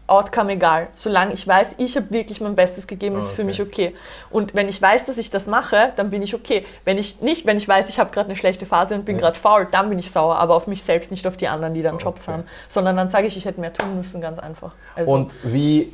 Outcome 0.09 0.53
egal. 0.53 0.89
Solange 0.95 1.35
ich 1.35 1.47
weiß, 1.47 1.77
ich 1.79 1.97
habe 1.97 2.11
wirklich 2.11 2.41
mein 2.41 2.57
Bestes 2.57 2.87
gegeben, 2.87 3.17
ist 3.17 3.25
es 3.25 3.29
okay. 3.31 3.37
für 3.37 3.45
mich 3.45 3.63
okay. 3.63 3.95
Und 4.31 4.55
wenn 4.55 4.69
ich 4.69 4.81
weiß, 4.81 5.07
dass 5.07 5.19
ich 5.19 5.31
das 5.31 5.47
mache, 5.47 5.93
dann 5.97 6.11
bin 6.11 6.23
ich 6.23 6.35
okay. 6.35 6.65
Wenn 6.85 6.99
ich 6.99 7.21
nicht, 7.21 7.47
wenn 7.47 7.59
ich 7.59 7.69
weiß, 7.69 7.89
ich 7.89 7.99
habe 7.99 8.11
gerade 8.11 8.29
eine 8.29 8.37
schlechte 8.37 8.67
Phase 8.67 8.95
und 8.95 9.05
bin 9.05 9.17
ja. 9.17 9.23
gerade 9.23 9.39
faul, 9.39 9.69
dann 9.71 9.91
bin 9.91 9.99
ich 9.99 10.11
sauer, 10.11 10.37
aber 10.37 10.55
auf 10.55 10.67
mich 10.67 10.83
selbst, 10.83 11.11
nicht 11.11 11.27
auf 11.27 11.37
die 11.37 11.47
anderen, 11.47 11.75
die 11.75 11.83
dann 11.83 11.97
okay. 11.97 12.05
Jobs 12.05 12.27
haben. 12.27 12.45
Sondern 12.69 12.97
dann 12.97 13.09
sage 13.09 13.27
ich, 13.27 13.37
ich 13.37 13.45
hätte 13.45 13.61
mehr 13.61 13.73
tun 13.73 13.97
müssen, 13.97 14.21
ganz 14.21 14.39
einfach. 14.39 14.73
Also 14.97 15.13
und 15.13 15.33
wie 15.45 15.93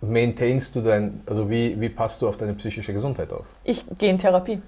maintainst 0.00 0.74
du 0.76 0.80
dein, 0.80 1.22
also 1.26 1.48
wie, 1.50 1.80
wie 1.80 1.88
passt 1.88 2.22
du 2.22 2.28
auf 2.28 2.36
deine 2.36 2.54
psychische 2.54 2.92
Gesundheit 2.92 3.32
auf? 3.32 3.44
Ich 3.64 3.84
gehe 3.98 4.10
in 4.10 4.18
Therapie. 4.18 4.60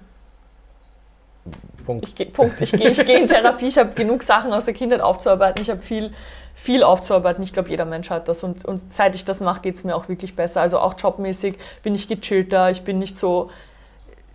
Punkt. 1.85 2.07
Ich 2.07 2.15
gehe 2.15 2.27
Punkt. 2.27 2.61
Ich 2.61 2.71
gehe 2.71 2.89
ich 2.89 3.05
geh 3.05 3.15
in 3.15 3.27
Therapie. 3.27 3.67
Ich 3.67 3.77
habe 3.77 3.93
genug 3.93 4.23
Sachen 4.23 4.53
aus 4.53 4.65
der 4.65 4.73
Kindheit 4.73 5.01
aufzuarbeiten. 5.01 5.61
Ich 5.61 5.69
habe 5.69 5.81
viel 5.81 6.11
viel 6.59 6.83
aufzuarbeiten. 6.83 7.41
Ich 7.41 7.53
glaube, 7.53 7.69
jeder 7.69 7.85
Mensch 7.85 8.09
hat 8.09 8.27
das. 8.27 8.43
Und, 8.43 8.65
und 8.65 8.91
seit 8.91 9.15
ich 9.15 9.23
das 9.23 9.39
mache, 9.39 9.61
geht 9.61 9.75
es 9.75 9.83
mir 9.83 9.95
auch 9.95 10.09
wirklich 10.09 10.35
besser. 10.35 10.61
Also 10.61 10.79
auch 10.79 10.93
jobmäßig 10.97 11.57
bin 11.83 11.95
ich 11.95 12.07
gechillter. 12.09 12.69
Ich 12.69 12.83
bin 12.83 12.99
nicht 12.99 13.17
so 13.17 13.49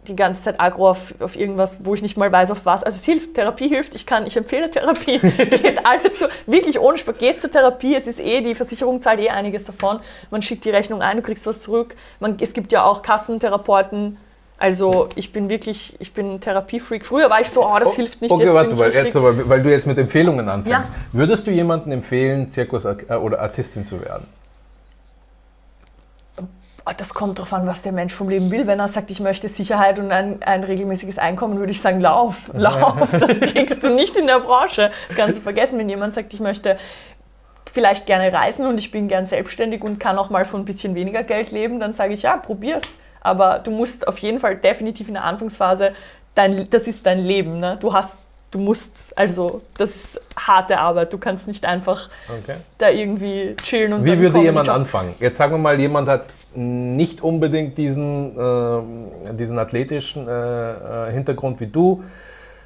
die 0.09 0.17
ganze 0.17 0.43
Zeit 0.43 0.61
aggro 0.61 0.91
auf, 0.91 1.15
auf 1.21 1.37
irgendwas, 1.37 1.85
wo 1.85 1.95
ich 1.95 2.03
nicht 2.03 2.17
mal 2.17 2.31
weiß, 2.31 2.51
auf 2.51 2.65
was. 2.67 2.83
Also 2.83 2.97
es 2.97 3.05
hilft, 3.05 3.35
Therapie 3.35 3.69
hilft. 3.69 3.95
Ich 3.95 4.07
kann, 4.07 4.27
ich 4.27 4.37
empfehle 4.37 4.71
Therapie. 4.71 5.19
geht 5.19 5.85
alle 5.85 6.13
zu, 6.13 6.29
wirklich 6.47 6.79
ohne 6.79 6.99
Spaß, 6.99 7.19
geht 7.19 7.41
zur 7.41 7.51
Therapie. 7.51 7.95
Es 7.95 8.07
ist 8.07 8.21
eh, 8.21 8.41
die 8.41 8.55
Versicherung 8.55 9.01
zahlt 9.01 9.21
eh 9.21 9.29
einiges 9.29 9.65
davon. 9.65 10.01
Man 10.31 10.43
schickt 10.43 10.65
die 10.65 10.71
Rechnung 10.71 11.03
ein, 11.03 11.19
du 11.19 11.23
kriegst 11.23 11.47
was 11.47 11.63
zurück. 11.63 11.95
Man, 12.21 12.37
es 12.41 12.53
gibt 12.53 12.73
ja 12.73 12.85
auch 12.85 13.03
Kassentherapeuten, 13.03 14.19
also 14.57 15.09
ich 15.17 15.33
bin 15.33 15.49
wirklich, 15.49 15.97
ich 15.99 16.13
bin 16.13 16.41
Therapiefreak. 16.41 17.05
Früher 17.05 17.29
war 17.29 17.41
ich 17.41 17.49
so, 17.49 17.67
oh, 17.67 17.79
das 17.79 17.89
oh, 17.89 17.97
hilft 17.97 18.23
nicht. 18.23 18.31
Okay, 18.31 18.45
jetzt 18.45 18.55
warte 18.55 18.77
mal, 18.77 18.93
jetzt 18.93 19.17
aber, 19.17 19.49
weil 19.49 19.63
du 19.63 19.71
jetzt 19.71 19.87
mit 19.87 19.99
Empfehlungen 19.99 20.49
anfängst. 20.49 20.91
Ja. 20.91 20.95
Würdest 21.13 21.47
du 21.47 21.51
jemandem 21.51 21.93
empfehlen, 21.93 22.49
Zirkus- 22.51 22.85
äh, 22.85 23.15
oder 23.15 23.41
Artistin 23.41 23.85
zu 23.85 24.01
werden? 24.01 24.27
Oh, 26.87 26.93
das 26.97 27.15
kommt 27.15 27.39
darauf 27.39 27.53
an, 27.53 27.67
was 27.67 27.83
der 27.83 27.93
Mensch 27.93 28.13
vom 28.13 28.29
Leben 28.29 28.51
will. 28.51 28.67
Wenn 28.67 28.79
er 28.79 28.89
sagt, 28.89 29.11
ich 29.11 29.19
möchte 29.19 29.49
Sicherheit 29.49 29.99
und 29.99 30.13
ein, 30.13 30.43
ein 30.43 30.63
regelmäßiges 30.63 31.19
Einkommen, 31.19 31.59
würde 31.59 31.73
ich 31.73 31.81
sagen, 31.81 32.01
lauf, 32.01 32.51
lauf. 32.55 33.11
Das 33.11 33.41
kriegst 33.41 33.83
du 33.83 33.91
nicht 33.91 34.17
in 34.17 34.27
der 34.27 34.41
Branche. 34.41 34.91
Kannst 35.17 35.39
du 35.39 35.43
vergessen, 35.43 35.79
wenn 35.79 35.89
jemand 35.89 36.15
sagt, 36.15 36.33
ich 36.33 36.41
möchte 36.41 36.79
vielleicht 37.73 38.07
gerne 38.07 38.33
reisen 38.33 38.67
und 38.67 38.79
ich 38.79 38.91
bin 38.91 39.09
gern 39.09 39.27
selbstständig 39.27 39.83
und 39.83 39.99
kann 39.99 40.17
auch 40.17 40.31
mal 40.31 40.45
von 40.45 40.61
ein 40.61 40.65
bisschen 40.65 40.95
weniger 40.95 41.25
Geld 41.25 41.51
leben, 41.51 41.81
dann 41.81 41.93
sage 41.93 42.13
ich, 42.13 42.23
ja, 42.23 42.37
probier's 42.37 42.97
aber 43.25 43.59
du 43.59 43.73
musst 43.73 44.07
auf 44.07 44.19
jeden 44.19 44.39
Fall 44.39 44.57
definitiv 44.57 45.09
in 45.09 45.15
der 45.15 45.25
Anfangsphase, 45.25 45.95
dein, 46.37 46.71
das 46.71 46.87
ist 46.87 47.05
dein 47.05 47.19
Leben. 47.19 47.59
Ne? 47.59 47.77
Du 47.81 47.93
hast 47.93 48.19
du 48.55 48.61
musst, 48.61 49.13
also 49.17 49.63
das 49.77 49.91
ist 49.97 50.21
harte 50.37 50.79
Arbeit. 50.79 51.13
Du 51.13 51.19
kannst 51.19 51.49
nicht 51.49 51.67
einfach 51.67 52.09
okay. 52.29 52.57
da 52.79 52.89
irgendwie 52.89 53.57
chillen 53.63 53.93
und 53.93 54.05
Wie 54.05 54.19
würde 54.19 54.41
jemand 54.41 54.69
anfangen? 54.69 55.15
Jetzt 55.19 55.39
sagen 55.39 55.55
wir 55.55 55.59
mal, 55.59 55.81
jemand 55.81 56.09
hat 56.09 56.27
nicht 56.55 57.21
unbedingt 57.21 57.77
diesen, 57.77 58.37
äh, 58.39 59.35
diesen 59.35 59.59
athletischen 59.59 60.29
äh, 60.29 61.09
äh 61.09 61.13
Hintergrund 61.13 61.61
wie 61.61 61.67
du. 61.67 62.05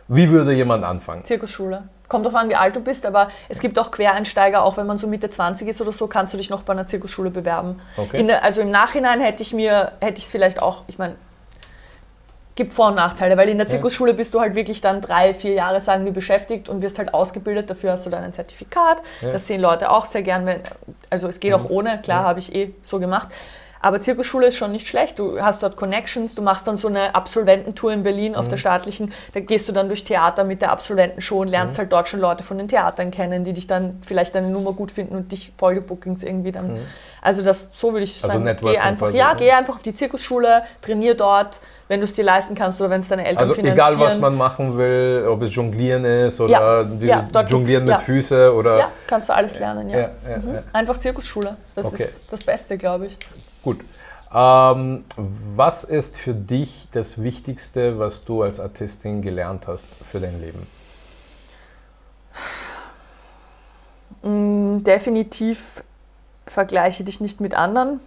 Wie 0.09 0.29
würde 0.31 0.53
jemand 0.53 0.85
anfangen? 0.85 1.25
Zirkusschule. 1.25 1.85
Kommt 2.09 2.25
darauf 2.25 2.41
an, 2.41 2.49
wie 2.49 2.57
alt 2.57 2.75
du 2.75 2.81
bist, 2.81 3.05
aber 3.05 3.29
es 3.49 3.61
gibt 3.61 3.79
auch 3.79 3.91
Quereinsteiger, 3.91 4.63
auch 4.63 4.77
wenn 4.77 4.87
man 4.87 4.97
so 4.97 5.07
Mitte 5.07 5.29
20 5.29 5.69
ist 5.69 5.81
oder 5.81 5.93
so, 5.93 6.07
kannst 6.07 6.33
du 6.33 6.39
dich 6.39 6.49
noch 6.49 6.63
bei 6.63 6.73
einer 6.73 6.87
Zirkusschule 6.87 7.31
bewerben. 7.31 7.81
Okay. 7.97 8.27
Der, 8.27 8.43
also 8.43 8.61
im 8.63 8.71
Nachhinein 8.71 9.21
hätte 9.21 9.43
ich 9.43 9.53
mir, 9.53 9.93
hätte 10.01 10.19
ich 10.19 10.25
es 10.25 10.31
vielleicht 10.31 10.63
auch, 10.63 10.85
ich 10.87 10.99
meine, 10.99 11.17
gibt 12.59 12.75
Vor- 12.75 12.89
und 12.89 12.97
Nachteile, 12.97 13.37
weil 13.37 13.49
in 13.49 13.57
der 13.57 13.69
Zirkusschule 13.69 14.15
bist 14.15 14.35
du 14.35 14.41
halt 14.41 14.57
wirklich 14.57 14.81
dann 14.81 15.01
drei, 15.01 15.33
vier 15.33 15.53
Jahre, 15.53 15.81
sagen 15.81 16.05
wir, 16.05 16.13
beschäftigt 16.13 16.69
und 16.69 16.83
wirst 16.83 16.99
halt 16.99 17.15
ausgebildet, 17.15 17.71
dafür 17.71 17.93
hast 17.93 18.05
du 18.05 18.11
dann 18.11 18.25
ein 18.25 18.33
Zertifikat. 18.33 19.01
Ja. 19.21 19.31
Das 19.31 19.47
sehen 19.47 19.61
Leute 19.61 19.91
auch 19.91 20.07
sehr 20.07 20.23
gern, 20.23 20.45
wenn, 20.45 20.61
also 21.09 21.29
es 21.29 21.39
geht 21.39 21.53
mhm. 21.53 21.61
auch 21.61 21.71
ohne, 21.71 22.01
klar, 22.03 22.23
ja. 22.23 22.29
habe 22.29 22.41
ich 22.41 22.53
eh 22.53 22.75
so 22.83 22.99
gemacht. 22.99 23.29
Aber 23.81 24.01
Zirkusschule 24.01 24.49
ist 24.49 24.57
schon 24.57 24.73
nicht 24.73 24.89
schlecht. 24.89 25.19
Du 25.19 25.41
hast 25.41 25.63
dort 25.63 25.77
Connections, 25.77 26.35
du 26.35 26.43
machst 26.43 26.67
dann 26.67 26.77
so 26.77 26.89
eine 26.89 27.15
Absolvententour 27.15 27.93
in 27.93 28.03
Berlin 28.03 28.35
auf 28.35 28.47
mhm. 28.47 28.51
der 28.51 28.57
staatlichen. 28.57 29.13
Da 29.35 29.41
gehst 29.41 29.69
du 29.69 29.73
dann 29.73 29.89
durch 29.89 30.05
Theater 30.05 30.45
mit 30.45 30.63
der 30.63 30.73
Absolventenshow 30.73 31.41
und 31.41 31.49
lernst 31.49 31.75
mhm. 31.75 31.79
halt 31.79 31.93
dort 31.93 32.09
schon 32.09 32.21
Leute 32.21 32.43
von 32.43 32.59
den 32.59 32.69
Theatern 32.69 33.11
kennen, 33.11 33.45
die 33.45 33.53
dich 33.53 33.67
dann 33.67 33.99
vielleicht 34.03 34.35
deine 34.35 34.49
Nummer 34.49 34.73
gut 34.73 34.91
finden 34.91 35.15
und 35.17 35.33
dich 35.33 35.53
Folgebookings 35.57 36.23
irgendwie 36.23 36.53
dann. 36.53 36.75
Mhm. 36.75 36.81
Also 37.23 37.43
das 37.43 37.71
so 37.73 37.93
würde 37.93 38.05
ich 38.05 38.23
also 38.23 38.39
sagen. 38.39 38.57
Geh 38.61 38.79
einfach, 38.79 39.13
ja, 39.13 39.35
geh 39.35 39.51
einfach 39.53 39.77
auf 39.77 39.83
die 39.83 39.95
Zirkusschule, 39.95 40.63
trainier 40.83 41.15
dort 41.15 41.61
wenn 41.89 42.01
du 42.01 42.05
es 42.05 42.13
dir 42.13 42.25
leisten 42.25 42.55
kannst 42.55 42.81
oder 42.81 42.91
wenn 42.91 43.01
es 43.01 43.09
deine 43.09 43.25
Eltern 43.25 43.43
also 43.43 43.55
finanzieren. 43.55 43.81
Also 43.81 43.97
egal, 43.97 44.07
was 44.07 44.19
man 44.19 44.37
machen 44.37 44.77
will, 44.77 45.27
ob 45.27 45.43
es 45.43 45.55
Jonglieren 45.55 46.05
ist 46.05 46.41
oder 46.41 46.51
ja, 46.51 46.85
diese 46.85 47.07
ja, 47.07 47.29
Jonglieren 47.49 47.85
mit 47.85 47.93
ja. 47.93 47.99
Füßen 47.99 48.51
oder... 48.51 48.79
Ja, 48.79 48.93
kannst 49.07 49.31
du 49.31 49.35
alles 49.35 49.59
lernen, 49.59 49.89
ja. 49.89 50.09
Mhm. 50.09 50.59
Einfach 50.73 50.99
Zirkusschule, 50.99 51.57
das 51.75 51.87
okay. 51.87 52.03
ist 52.03 52.31
das 52.31 52.45
Beste, 52.45 52.77
glaube 52.77 53.07
ich. 53.07 53.19
Gut. 53.63 53.81
Ähm, 54.33 55.05
was 55.17 55.85
ist 55.85 56.17
für 56.17 56.35
dich 56.35 56.89
das 56.93 57.23
Wichtigste, 57.23 57.99
was 57.99 58.25
du 58.25 58.43
als 58.43 58.61
Artistin 58.61 59.23
gelernt 59.23 59.67
hast 59.67 59.87
für 60.05 60.21
dein 60.21 60.41
Leben? 60.41 60.67
Mm, 64.23 64.85
definitiv 64.85 65.83
vergleiche 66.47 67.05
dich 67.05 67.21
nicht 67.21 67.41
mit 67.41 67.55
anderen. 67.55 68.01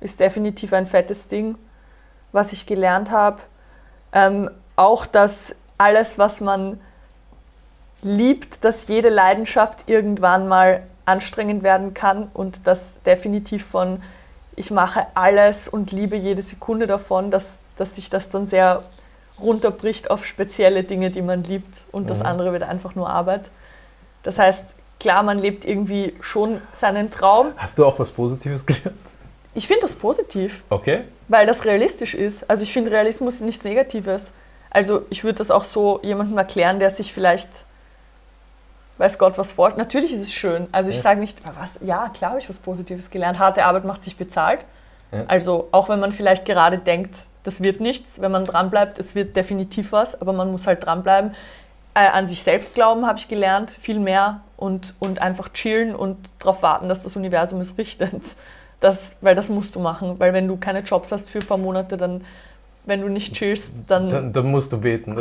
Ist 0.00 0.20
definitiv 0.20 0.72
ein 0.72 0.86
fettes 0.86 1.28
Ding, 1.28 1.56
was 2.32 2.52
ich 2.52 2.66
gelernt 2.66 3.10
habe. 3.10 3.38
Ähm, 4.12 4.50
auch, 4.76 5.06
dass 5.06 5.54
alles, 5.76 6.18
was 6.18 6.40
man 6.40 6.80
liebt, 8.02 8.64
dass 8.64 8.88
jede 8.88 9.08
Leidenschaft 9.08 9.88
irgendwann 9.88 10.48
mal 10.48 10.84
anstrengend 11.04 11.62
werden 11.62 11.94
kann 11.94 12.28
und 12.34 12.66
das 12.66 13.02
definitiv 13.02 13.64
von 13.64 14.02
ich 14.58 14.70
mache 14.70 15.06
alles 15.14 15.68
und 15.68 15.92
liebe 15.92 16.16
jede 16.16 16.42
Sekunde 16.42 16.86
davon, 16.86 17.30
dass, 17.30 17.60
dass 17.76 17.96
sich 17.96 18.10
das 18.10 18.30
dann 18.30 18.46
sehr 18.46 18.84
runterbricht 19.40 20.10
auf 20.10 20.26
spezielle 20.26 20.82
Dinge, 20.82 21.10
die 21.10 21.22
man 21.22 21.44
liebt 21.44 21.86
und 21.92 22.04
mhm. 22.04 22.06
das 22.08 22.22
andere 22.22 22.52
wird 22.52 22.64
einfach 22.64 22.94
nur 22.94 23.08
Arbeit. 23.08 23.50
Das 24.22 24.38
heißt, 24.38 24.74
klar, 24.98 25.22
man 25.22 25.38
lebt 25.38 25.64
irgendwie 25.64 26.14
schon 26.20 26.60
seinen 26.72 27.10
Traum. 27.10 27.52
Hast 27.56 27.78
du 27.78 27.86
auch 27.86 27.98
was 27.98 28.10
Positives 28.10 28.66
gelernt? 28.66 28.98
Ich 29.54 29.66
finde 29.66 29.82
das 29.82 29.94
positiv. 29.94 30.62
Okay. 30.70 31.00
Weil 31.28 31.46
das 31.46 31.64
realistisch 31.64 32.14
ist. 32.14 32.48
Also 32.48 32.62
ich 32.62 32.72
finde 32.72 32.90
Realismus 32.90 33.40
nichts 33.40 33.64
Negatives. 33.64 34.32
Also 34.70 35.02
ich 35.10 35.24
würde 35.24 35.38
das 35.38 35.50
auch 35.50 35.64
so 35.64 36.00
jemandem 36.02 36.36
erklären, 36.38 36.78
der 36.78 36.90
sich 36.90 37.12
vielleicht, 37.12 37.48
weiß 38.98 39.18
Gott, 39.18 39.38
was 39.38 39.52
vor. 39.52 39.70
Natürlich 39.76 40.12
ist 40.12 40.22
es 40.22 40.32
schön. 40.32 40.66
Also 40.72 40.90
ich 40.90 40.96
ja. 40.96 41.02
sage 41.02 41.20
nicht, 41.20 41.40
was, 41.58 41.80
ja, 41.82 42.08
klar 42.10 42.32
habe 42.32 42.40
ich 42.40 42.48
was 42.48 42.58
Positives 42.58 43.10
gelernt. 43.10 43.38
Harte 43.38 43.64
Arbeit 43.64 43.84
macht 43.84 44.02
sich 44.02 44.16
bezahlt. 44.16 44.64
Ja. 45.12 45.24
Also 45.28 45.68
auch 45.72 45.88
wenn 45.88 46.00
man 46.00 46.12
vielleicht 46.12 46.44
gerade 46.44 46.78
denkt, 46.78 47.16
das 47.44 47.62
wird 47.62 47.80
nichts, 47.80 48.20
wenn 48.20 48.30
man 48.30 48.44
dranbleibt, 48.44 48.98
es 48.98 49.14
wird 49.14 49.34
definitiv 49.34 49.92
was, 49.92 50.20
aber 50.20 50.32
man 50.32 50.50
muss 50.50 50.66
halt 50.66 50.84
dranbleiben. 50.84 51.34
Äh, 51.94 52.08
an 52.08 52.26
sich 52.26 52.42
selbst 52.42 52.74
glauben 52.74 53.06
habe 53.06 53.18
ich 53.18 53.28
gelernt, 53.28 53.70
viel 53.70 53.98
mehr 53.98 54.42
und, 54.56 54.94
und 54.98 55.20
einfach 55.20 55.48
chillen 55.50 55.94
und 55.94 56.18
darauf 56.38 56.62
warten, 56.62 56.88
dass 56.88 57.04
das 57.04 57.16
Universum 57.16 57.60
es 57.60 57.78
richtet. 57.78 58.12
Das, 58.80 59.16
weil 59.22 59.34
das 59.34 59.48
musst 59.48 59.74
du 59.74 59.80
machen, 59.80 60.20
weil 60.20 60.32
wenn 60.32 60.46
du 60.46 60.56
keine 60.56 60.80
Jobs 60.80 61.10
hast 61.10 61.30
für 61.30 61.40
ein 61.40 61.46
paar 61.46 61.58
Monate, 61.58 61.96
dann 61.96 62.24
wenn 62.88 63.02
du 63.02 63.08
nicht 63.08 63.34
chillst, 63.34 63.74
dann, 63.86 64.08
dann, 64.08 64.32
dann 64.32 64.46
musst 64.46 64.72
du 64.72 64.78
beten. 64.80 65.14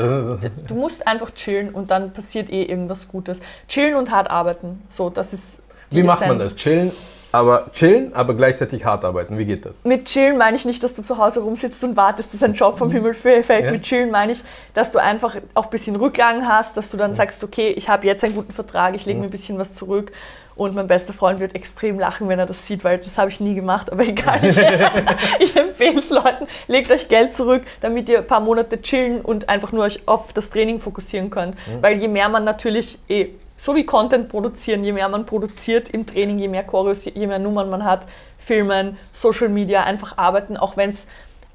Du 0.68 0.76
musst 0.76 1.08
einfach 1.08 1.32
chillen 1.32 1.70
und 1.70 1.92
dann 1.92 2.12
passiert 2.14 2.50
eh 2.50 2.64
irgendwas 2.64 3.08
Gutes. 3.08 3.40
Chillen 3.68 3.96
und 3.96 4.10
hart 4.10 4.30
arbeiten, 4.30 4.82
so 4.90 5.10
das 5.10 5.34
ist 5.34 5.62
Wie 5.92 6.00
Essenz. 6.00 6.08
macht 6.08 6.28
man 6.28 6.40
das? 6.40 6.56
Chillen, 6.56 6.92
aber 7.38 7.72
chillen, 7.72 8.14
aber 8.16 8.34
gleichzeitig 8.34 8.84
hart 8.84 9.06
arbeiten. 9.06 9.38
Wie 9.38 9.46
geht 9.46 9.66
das? 9.66 9.86
Mit 9.86 10.06
chillen 10.06 10.38
meine 10.38 10.58
ich 10.58 10.66
nicht, 10.66 10.84
dass 10.84 10.96
du 10.96 11.04
zu 11.04 11.18
Hause 11.18 11.42
rumsitzt 11.42 11.84
und 11.84 11.96
wartest, 11.96 12.34
dass 12.34 12.42
ein 12.42 12.54
Job 12.54 12.78
vom 12.78 12.92
Himmel 12.92 13.14
fällt. 13.14 13.48
Ja. 13.48 13.72
Mit 13.72 13.84
chillen 13.84 14.10
meine 14.10 14.32
ich, 14.32 14.44
dass 14.74 14.92
du 14.92 15.00
einfach 15.00 15.36
auch 15.54 15.66
ein 15.66 15.70
bisschen 15.70 15.96
Rückgang 15.96 16.48
hast, 16.48 16.76
dass 16.78 16.90
du 16.90 16.98
dann 16.98 17.14
sagst, 17.14 17.44
okay, 17.44 17.70
ich 17.70 17.90
habe 17.90 18.08
jetzt 18.08 18.24
einen 18.24 18.34
guten 18.34 18.52
Vertrag, 18.52 18.96
ich 18.96 19.06
lege 19.06 19.20
mir 19.20 19.26
ein 19.26 19.32
bisschen 19.32 19.58
was 19.60 19.76
zurück. 19.76 20.12
Und 20.56 20.74
mein 20.74 20.88
bester 20.88 21.14
Freund 21.14 21.40
wird 21.40 21.54
extrem 21.54 22.00
lachen, 22.00 22.28
wenn 22.30 22.40
er 22.40 22.48
das 22.48 22.66
sieht, 22.66 22.84
weil 22.84 22.98
das 22.98 23.20
habe 23.20 23.30
ich 23.30 23.40
nie 23.40 23.54
gemacht, 23.54 23.92
aber 23.92 24.02
egal. 24.02 24.44
Ich, 24.44 24.58
ich 25.40 25.56
empfehle 25.56 26.00
es 26.00 26.10
Leuten, 26.10 26.48
legt 26.68 26.92
euch 26.92 27.08
Geld 27.08 27.32
zurück, 27.32 27.62
damit 27.82 28.10
ihr 28.10 28.20
ein 28.20 28.28
paar 28.28 28.40
Monate 28.40 28.82
chillen 28.82 29.22
und 29.22 29.50
einfach 29.50 29.72
nur 29.72 29.84
euch 29.84 30.02
auf 30.08 30.34
das 30.34 30.50
Training 30.50 30.80
fokussieren 30.80 31.30
könnt. 31.30 31.54
Mhm. 31.54 31.84
Weil 31.84 31.98
je 31.98 32.08
mehr 32.08 32.28
man 32.30 32.44
natürlich 32.44 32.98
eh 33.08 33.30
so 33.58 33.76
wie 33.76 33.86
Content 33.86 34.30
produzieren, 34.30 34.84
je 34.84 34.94
mehr 34.94 35.10
man 35.10 35.26
produziert 35.26 35.90
im 35.90 36.06
Training, 36.06 36.38
je 36.40 36.48
mehr 36.48 36.64
Choreos, 36.64 37.06
je 37.06 37.28
mehr 37.28 37.40
Nummern 37.40 37.70
man 37.70 37.84
hat, 37.84 38.06
Filmen, 38.38 38.98
Social 39.14 39.50
Media, 39.50 39.84
einfach 39.84 40.18
arbeiten, 40.18 40.56
auch 40.56 40.78
wenn 40.78 40.94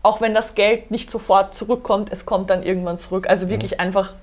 auch 0.02 0.20
wenn 0.20 0.34
das 0.34 0.56
Geld 0.56 0.90
nicht 0.90 1.10
sofort 1.10 1.54
zurückkommt, 1.54 2.10
es 2.10 2.26
kommt 2.26 2.50
dann 2.50 2.64
irgendwann 2.64 2.98
zurück. 2.98 3.28
Also 3.28 3.48
wirklich 3.48 3.72
mhm. 3.72 3.80
einfach 3.80 4.14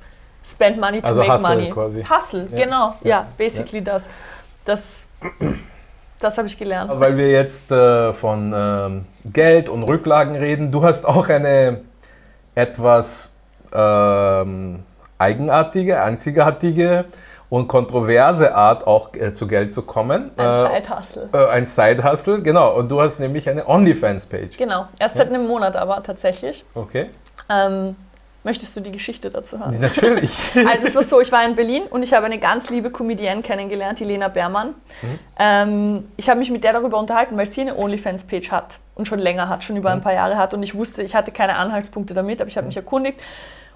spend 0.43 0.79
money 0.79 1.01
to 1.01 1.07
also 1.07 1.21
make 1.21 1.33
Hustle 1.33 1.55
money. 1.55 1.69
Quasi. 1.69 2.03
Hustle, 2.03 2.47
ja. 2.51 2.65
genau, 2.65 2.95
ja, 3.01 3.09
ja 3.09 3.27
basically 3.37 3.77
ja. 3.77 3.85
das. 3.85 4.09
Das, 4.65 5.07
das 6.19 6.37
habe 6.37 6.47
ich 6.47 6.57
gelernt. 6.57 6.91
Weil 6.99 7.17
wir 7.17 7.31
jetzt 7.31 7.71
äh, 7.71 8.13
von 8.13 8.53
ähm, 8.53 9.05
Geld 9.31 9.69
und 9.69 9.83
Rücklagen 9.83 10.35
reden, 10.35 10.71
du 10.71 10.83
hast 10.83 11.05
auch 11.05 11.29
eine 11.29 11.81
etwas 12.55 13.35
ähm, 13.73 14.83
eigenartige, 15.17 16.01
einzigartige 16.01 17.05
und 17.49 17.67
kontroverse 17.67 18.55
Art 18.55 18.85
auch 18.85 19.13
äh, 19.13 19.33
zu 19.33 19.47
Geld 19.47 19.73
zu 19.73 19.81
kommen. 19.81 20.31
Ein 20.37 20.45
äh, 20.45 20.81
Side-Hustle. 20.81 21.29
Äh, 21.33 21.47
ein 21.47 21.65
Side-Hustle, 21.65 22.41
genau. 22.41 22.75
Und 22.75 22.89
du 22.89 23.01
hast 23.01 23.19
nämlich 23.19 23.49
eine 23.49 23.67
OnlyFans-Page. 23.67 24.57
Genau, 24.57 24.87
erst 24.99 25.15
ja. 25.15 25.23
seit 25.23 25.33
einem 25.33 25.47
Monat 25.47 25.75
aber 25.75 26.03
tatsächlich. 26.03 26.63
Okay. 26.75 27.09
Ähm, 27.49 27.95
möchtest 28.43 28.77
du 28.77 28.81
die 28.81 28.91
Geschichte 28.91 29.31
dazu 29.31 29.59
haben? 29.59 29.75
Natürlich. 29.81 30.51
also 30.69 30.87
es 30.87 30.95
war 30.95 31.03
so, 31.03 31.19
ich 31.21 31.31
war 31.31 31.43
in 31.43 31.55
Berlin 31.55 31.83
und 31.89 32.03
ich 32.03 32.13
habe 32.13 32.27
eine 32.27 32.37
ganz 32.37 32.69
liebe 32.69 32.91
Comedienne 32.91 33.41
kennengelernt, 33.41 33.99
die 33.99 34.05
Lena 34.05 34.27
Bermann. 34.27 34.75
Mhm. 35.01 35.19
Ähm, 35.39 36.07
ich 36.17 36.29
habe 36.29 36.37
mich 36.39 36.51
mit 36.51 36.63
der 36.63 36.73
darüber 36.73 36.99
unterhalten, 36.99 37.35
weil 37.35 37.47
sie 37.47 37.61
eine 37.61 37.75
OnlyFans-Page 37.75 38.51
hat 38.51 38.79
und 38.93 39.07
schon 39.07 39.19
länger 39.19 39.49
hat, 39.49 39.63
schon 39.63 39.75
über 39.75 39.89
mhm. 39.89 39.97
ein 39.97 40.01
paar 40.03 40.13
Jahre 40.13 40.37
hat. 40.37 40.53
Und 40.53 40.61
ich 40.61 40.75
wusste, 40.75 41.01
ich 41.01 41.15
hatte 41.15 41.31
keine 41.31 41.55
Anhaltspunkte 41.55 42.13
damit, 42.13 42.41
aber 42.41 42.47
ich 42.47 42.57
habe 42.57 42.65
mhm. 42.65 42.69
mich 42.69 42.77
erkundigt 42.77 43.19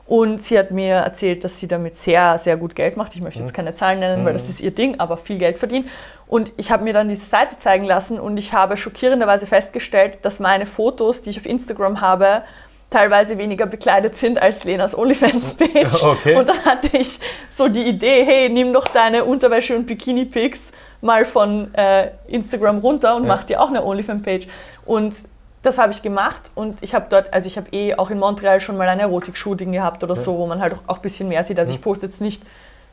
und 0.05 0.41
sie 0.41 0.59
hat 0.59 0.71
mir 0.71 0.95
erzählt, 0.95 1.43
dass 1.43 1.59
sie 1.59 1.67
damit 1.67 1.95
sehr, 1.95 2.37
sehr 2.37 2.57
gut 2.57 2.75
Geld 2.75 2.97
macht. 2.97 3.15
Ich 3.15 3.21
möchte 3.21 3.39
jetzt 3.39 3.51
mhm. 3.51 3.55
keine 3.55 3.73
Zahlen 3.73 3.99
nennen, 3.99 4.21
mhm. 4.21 4.25
weil 4.25 4.33
das 4.33 4.49
ist 4.49 4.59
ihr 4.59 4.71
Ding, 4.71 4.99
aber 4.99 5.17
viel 5.17 5.37
Geld 5.37 5.57
verdient. 5.57 5.87
Und 6.27 6.51
ich 6.57 6.71
habe 6.71 6.83
mir 6.83 6.93
dann 6.93 7.07
diese 7.07 7.25
Seite 7.25 7.57
zeigen 7.57 7.85
lassen 7.85 8.19
und 8.19 8.37
ich 8.37 8.53
habe 8.53 8.75
schockierenderweise 8.75 9.45
festgestellt, 9.45 10.19
dass 10.23 10.39
meine 10.39 10.65
Fotos, 10.65 11.21
die 11.21 11.29
ich 11.29 11.37
auf 11.39 11.45
Instagram 11.45 12.01
habe, 12.01 12.43
teilweise 12.89 13.37
weniger 13.37 13.65
bekleidet 13.65 14.15
sind 14.17 14.41
als 14.41 14.63
Lenas 14.63 14.97
OnlyFans-Page. 14.97 16.03
Okay. 16.03 16.35
Und 16.35 16.47
dann 16.47 16.63
hatte 16.65 16.95
ich 16.95 17.19
so 17.49 17.67
die 17.67 17.83
Idee, 17.83 18.23
hey, 18.23 18.49
nimm 18.49 18.71
doch 18.71 18.87
deine 18.87 19.23
Unterwäsche 19.23 19.75
und 19.75 19.87
Bikini-Pics 19.87 20.71
mal 21.01 21.25
von 21.25 21.73
äh, 21.73 22.11
Instagram 22.27 22.79
runter 22.79 23.15
und 23.15 23.23
ja. 23.23 23.27
mach 23.29 23.43
dir 23.43 23.61
auch 23.61 23.69
eine 23.69 23.83
OnlyFans-Page. 23.83 24.47
Und 24.85 25.15
das 25.63 25.77
habe 25.77 25.93
ich 25.93 26.01
gemacht 26.01 26.51
und 26.55 26.83
ich 26.83 26.93
habe 26.93 27.07
dort, 27.09 27.33
also 27.33 27.47
ich 27.47 27.57
habe 27.57 27.69
eh 27.71 27.95
auch 27.95 28.09
in 28.09 28.19
Montreal 28.19 28.59
schon 28.59 28.77
mal 28.77 28.87
ein 28.87 28.99
Erotik-Shooting 28.99 29.71
gehabt 29.71 30.03
oder 30.03 30.15
ja. 30.15 30.21
so, 30.21 30.37
wo 30.37 30.45
man 30.45 30.61
halt 30.61 30.75
auch 30.87 30.97
ein 30.97 31.01
bisschen 31.01 31.29
mehr 31.29 31.43
sieht. 31.43 31.57
Also 31.57 31.71
ich 31.71 31.81
poste 31.81 32.05
jetzt 32.05 32.21
nicht 32.21 32.43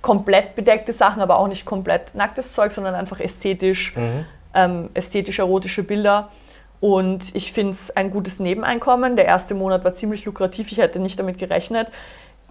komplett 0.00 0.54
bedeckte 0.54 0.92
Sachen, 0.92 1.20
aber 1.20 1.38
auch 1.38 1.48
nicht 1.48 1.66
komplett 1.66 2.14
nacktes 2.14 2.54
Zeug, 2.54 2.72
sondern 2.72 2.94
einfach 2.94 3.20
ästhetisch, 3.20 3.94
mhm. 3.96 4.24
ähm, 4.54 4.88
ästhetisch-erotische 4.94 5.82
Bilder. 5.82 6.30
Und 6.78 7.34
ich 7.34 7.52
finde 7.52 7.72
es 7.72 7.94
ein 7.94 8.10
gutes 8.10 8.38
Nebeneinkommen. 8.38 9.16
Der 9.16 9.26
erste 9.26 9.54
Monat 9.54 9.84
war 9.84 9.92
ziemlich 9.92 10.24
lukrativ, 10.24 10.72
ich 10.72 10.78
hätte 10.78 11.00
nicht 11.00 11.18
damit 11.18 11.38
gerechnet 11.38 11.90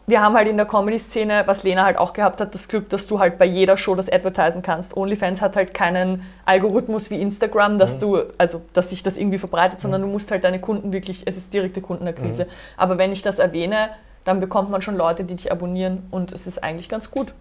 wir 0.10 0.22
haben 0.22 0.36
halt 0.36 0.48
in 0.48 0.58
der 0.58 0.66
Comedy-Szene, 0.66 1.44
was 1.46 1.64
Lena 1.64 1.84
halt 1.84 1.98
auch 1.98 2.14
gehabt 2.14 2.42
hat, 2.42 2.54
das 2.54 2.68
Glück, 2.68 2.90
dass 2.90 3.08
du 3.08 3.20
halt 3.20 3.38
bei 3.38 3.46
jeder 3.46 3.78
Show 3.78 3.96
das 3.96 4.12
advertisen 4.12 4.62
kannst. 4.62 4.96
OnlyFans 4.96 5.42
hat 5.42 5.56
halt 5.56 5.74
keinen 5.74 6.24
Algorithmus 6.46 7.10
wie 7.10 7.22
Instagram, 7.22 7.78
dass 7.78 7.96
mhm. 7.96 8.00
du, 8.00 8.24
also 8.38 8.62
dass 8.74 8.90
sich 8.90 9.04
das 9.04 9.18
irgendwie 9.18 9.38
verbreitet, 9.38 9.82
sondern 9.82 10.02
mhm. 10.02 10.08
du 10.08 10.12
musst 10.12 10.32
halt 10.32 10.44
deine 10.44 10.60
Kunden 10.60 10.94
wirklich, 10.94 11.24
es 11.26 11.38
ist 11.38 11.54
direkte 11.54 11.82
Kundenakquise. 11.82 12.46
Mhm. 12.46 12.50
Aber 12.78 12.98
wenn 12.98 13.12
ich 13.12 13.22
das 13.22 13.40
erwähne, 13.40 13.90
dann 14.24 14.40
bekommt 14.40 14.70
man 14.70 14.82
schon 14.82 14.96
Leute, 14.96 15.24
die 15.24 15.36
dich 15.36 15.52
abonnieren 15.52 16.08
und 16.12 16.32
es 16.32 16.48
ist 16.48 16.64
eigentlich 16.64 16.90
ganz 16.90 17.12
gut. 17.12 17.34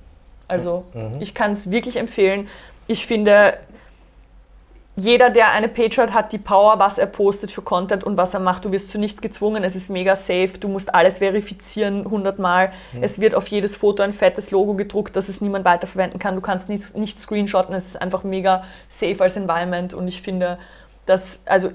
Also 0.47 0.85
mhm. 0.95 1.21
ich 1.21 1.35
kann 1.35 1.51
es 1.51 1.71
wirklich 1.71 1.97
empfehlen. 1.97 2.49
Ich 2.87 3.07
finde, 3.07 3.55
jeder, 4.99 5.31
der 5.31 5.53
eine 5.53 5.69
Page 5.69 5.99
hat, 5.99 6.13
hat 6.13 6.33
die 6.33 6.39
Power, 6.39 6.79
was 6.79 6.99
er 6.99 7.07
postet 7.07 7.53
für 7.53 7.63
Content 7.63 8.05
und 8.05 8.17
was 8.17 8.35
er 8.35 8.41
macht. 8.41 8.65
Du 8.65 8.73
wirst 8.73 8.91
zu 8.91 8.99
nichts 8.99 9.21
gezwungen. 9.21 9.63
Es 9.63 9.77
ist 9.77 9.91
mega 9.91 10.17
safe. 10.17 10.53
Du 10.59 10.69
musst 10.69 10.93
alles 10.93 11.19
verifizieren 11.19 12.05
hundertmal. 12.11 12.73
Mhm. 12.93 13.03
Es 13.03 13.21
wird 13.21 13.35
auf 13.35 13.47
jedes 13.47 13.77
Foto 13.77 14.03
ein 14.03 14.13
fettes 14.13 14.51
Logo 14.51 14.75
gedruckt, 14.75 15.15
dass 15.15 15.29
es 15.29 15.41
niemand 15.41 15.65
weiterverwenden 15.65 16.19
kann. 16.19 16.35
Du 16.35 16.41
kannst 16.41 16.69
nicht, 16.69 16.97
nicht 16.97 17.21
screenshotten. 17.21 17.75
Es 17.75 17.87
ist 17.87 18.03
einfach 18.03 18.25
mega 18.25 18.65
safe 18.89 19.23
als 19.23 19.37
Environment. 19.37 19.95
Und 19.95 20.09
ich 20.09 20.21
finde, 20.21 20.59
dass, 21.07 21.43
also 21.47 21.71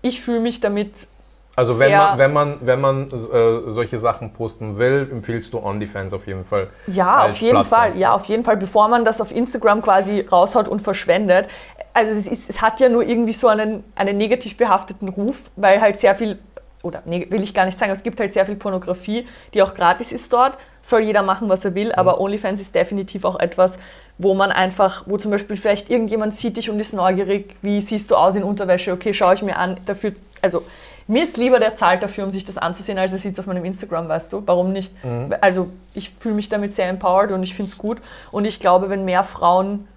ich 0.00 0.20
fühle 0.20 0.40
mich 0.40 0.60
damit 0.60 1.08
also 1.54 1.78
wenn 1.78 1.92
man, 1.92 2.18
wenn 2.18 2.32
man, 2.32 2.56
wenn 2.62 2.80
man 2.80 3.04
äh, 3.04 3.70
solche 3.70 3.98
Sachen 3.98 4.32
posten 4.32 4.78
will, 4.78 5.08
empfiehlst 5.10 5.52
du 5.52 5.58
OnlyFans 5.58 6.14
auf 6.14 6.26
jeden 6.26 6.44
Fall. 6.46 6.68
Ja, 6.86 7.26
auf 7.26 7.36
jeden 7.36 7.56
Plattform. 7.56 7.78
Fall. 7.80 7.98
Ja, 7.98 8.14
auf 8.14 8.24
jeden 8.24 8.44
Fall, 8.44 8.56
bevor 8.56 8.88
man 8.88 9.04
das 9.04 9.20
auf 9.20 9.30
Instagram 9.30 9.82
quasi 9.82 10.20
raushaut 10.20 10.66
und 10.66 10.80
verschwendet. 10.80 11.48
Also 11.92 12.12
es, 12.12 12.26
ist, 12.26 12.48
es 12.48 12.62
hat 12.62 12.80
ja 12.80 12.88
nur 12.88 13.02
irgendwie 13.02 13.34
so 13.34 13.48
einen, 13.48 13.84
einen 13.94 14.16
negativ 14.16 14.56
behafteten 14.56 15.08
Ruf, 15.08 15.50
weil 15.56 15.82
halt 15.82 15.96
sehr 15.96 16.14
viel, 16.14 16.38
oder 16.82 17.02
nee, 17.04 17.26
will 17.28 17.42
ich 17.42 17.52
gar 17.52 17.66
nicht 17.66 17.78
sagen, 17.78 17.92
es 17.92 18.02
gibt 18.02 18.18
halt 18.18 18.32
sehr 18.32 18.46
viel 18.46 18.56
Pornografie, 18.56 19.26
die 19.52 19.62
auch 19.62 19.74
gratis 19.74 20.10
ist 20.10 20.32
dort. 20.32 20.56
Soll 20.80 21.02
jeder 21.02 21.22
machen, 21.22 21.50
was 21.50 21.66
er 21.66 21.74
will, 21.74 21.88
mhm. 21.88 21.94
aber 21.96 22.18
OnlyFans 22.18 22.62
ist 22.62 22.74
definitiv 22.74 23.26
auch 23.26 23.38
etwas, 23.38 23.78
wo 24.16 24.32
man 24.32 24.50
einfach, 24.52 25.04
wo 25.06 25.18
zum 25.18 25.30
Beispiel 25.30 25.58
vielleicht 25.58 25.90
irgendjemand 25.90 26.34
sieht 26.34 26.56
dich 26.56 26.70
und 26.70 26.80
ist 26.80 26.94
neugierig, 26.94 27.56
wie 27.60 27.82
siehst 27.82 28.10
du 28.10 28.16
aus 28.16 28.36
in 28.36 28.42
Unterwäsche, 28.42 28.92
okay, 28.92 29.12
schaue 29.12 29.34
ich 29.34 29.42
mir 29.42 29.58
an, 29.58 29.78
dafür, 29.84 30.12
also 30.40 30.62
mir 31.06 31.22
ist 31.22 31.36
lieber, 31.36 31.58
der 31.58 31.74
zahlt 31.74 32.02
dafür, 32.02 32.24
um 32.24 32.30
sich 32.30 32.44
das 32.44 32.58
anzusehen, 32.58 32.98
als 32.98 33.12
er 33.12 33.18
sieht 33.18 33.32
es 33.32 33.40
auf 33.40 33.46
meinem 33.46 33.64
Instagram, 33.64 34.08
weißt 34.08 34.32
du? 34.32 34.42
Warum 34.46 34.72
nicht? 34.72 34.92
Mhm. 35.04 35.34
Also 35.40 35.68
ich 35.94 36.10
fühle 36.10 36.34
mich 36.34 36.48
damit 36.48 36.72
sehr 36.72 36.88
empowered 36.88 37.32
und 37.32 37.42
ich 37.42 37.54
finde 37.54 37.70
es 37.70 37.78
gut. 37.78 37.98
Und 38.30 38.44
ich 38.44 38.60
glaube, 38.60 38.88
wenn 38.88 39.04
mehr 39.04 39.24
Frauen 39.24 39.88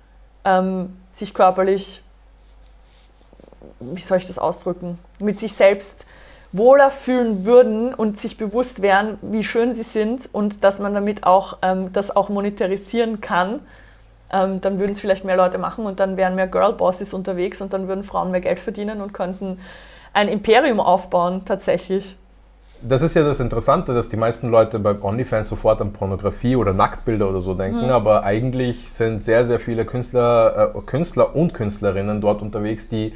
ähm, 0.43 0.95
sich 1.11 1.33
körperlich, 1.33 2.03
wie 3.79 4.01
soll 4.01 4.17
ich 4.17 4.27
das 4.27 4.39
ausdrücken, 4.39 4.99
mit 5.19 5.39
sich 5.39 5.53
selbst 5.53 6.05
wohler 6.51 6.89
fühlen 6.89 7.45
würden 7.45 7.93
und 7.93 8.17
sich 8.17 8.37
bewusst 8.37 8.81
wären, 8.81 9.17
wie 9.21 9.43
schön 9.43 9.73
sie 9.73 9.83
sind 9.83 10.29
und 10.31 10.63
dass 10.63 10.79
man 10.79 10.93
damit 10.93 11.25
auch 11.25 11.57
ähm, 11.61 11.91
das 11.91 12.15
auch 12.15 12.29
monetarisieren 12.29 13.19
kann, 13.19 13.59
ähm, 14.31 14.61
dann 14.61 14.79
würden 14.79 14.93
es 14.93 15.01
vielleicht 15.01 15.25
mehr 15.25 15.35
Leute 15.35 15.57
machen 15.57 15.85
und 15.85 15.99
dann 15.99 16.15
wären 16.15 16.35
mehr 16.35 16.47
Girlbosses 16.47 17.13
unterwegs 17.13 17.61
und 17.61 17.73
dann 17.73 17.87
würden 17.87 18.03
Frauen 18.03 18.31
mehr 18.31 18.41
Geld 18.41 18.59
verdienen 18.59 19.01
und 19.01 19.13
könnten 19.13 19.59
ein 20.15 20.29
Imperium 20.29 20.79
aufbauen 20.79 21.43
tatsächlich. 21.45 22.15
Das 22.81 23.01
ist 23.01 23.15
ja 23.15 23.23
das 23.23 23.39
Interessante, 23.39 23.93
dass 23.93 24.09
die 24.09 24.17
meisten 24.17 24.49
Leute 24.49 24.79
bei 24.79 25.01
OnlyFans 25.01 25.49
sofort 25.49 25.81
an 25.81 25.91
Pornografie 25.91 26.55
oder 26.55 26.73
Nacktbilder 26.73 27.29
oder 27.29 27.41
so 27.41 27.53
denken, 27.53 27.85
mhm. 27.85 27.91
aber 27.91 28.23
eigentlich 28.23 28.91
sind 28.91 29.23
sehr, 29.23 29.45
sehr 29.45 29.59
viele 29.59 29.85
Künstler, 29.85 30.73
äh, 30.75 30.81
Künstler 30.81 31.35
und 31.35 31.53
Künstlerinnen 31.53 32.21
dort 32.21 32.41
unterwegs, 32.41 32.87
die 32.87 33.13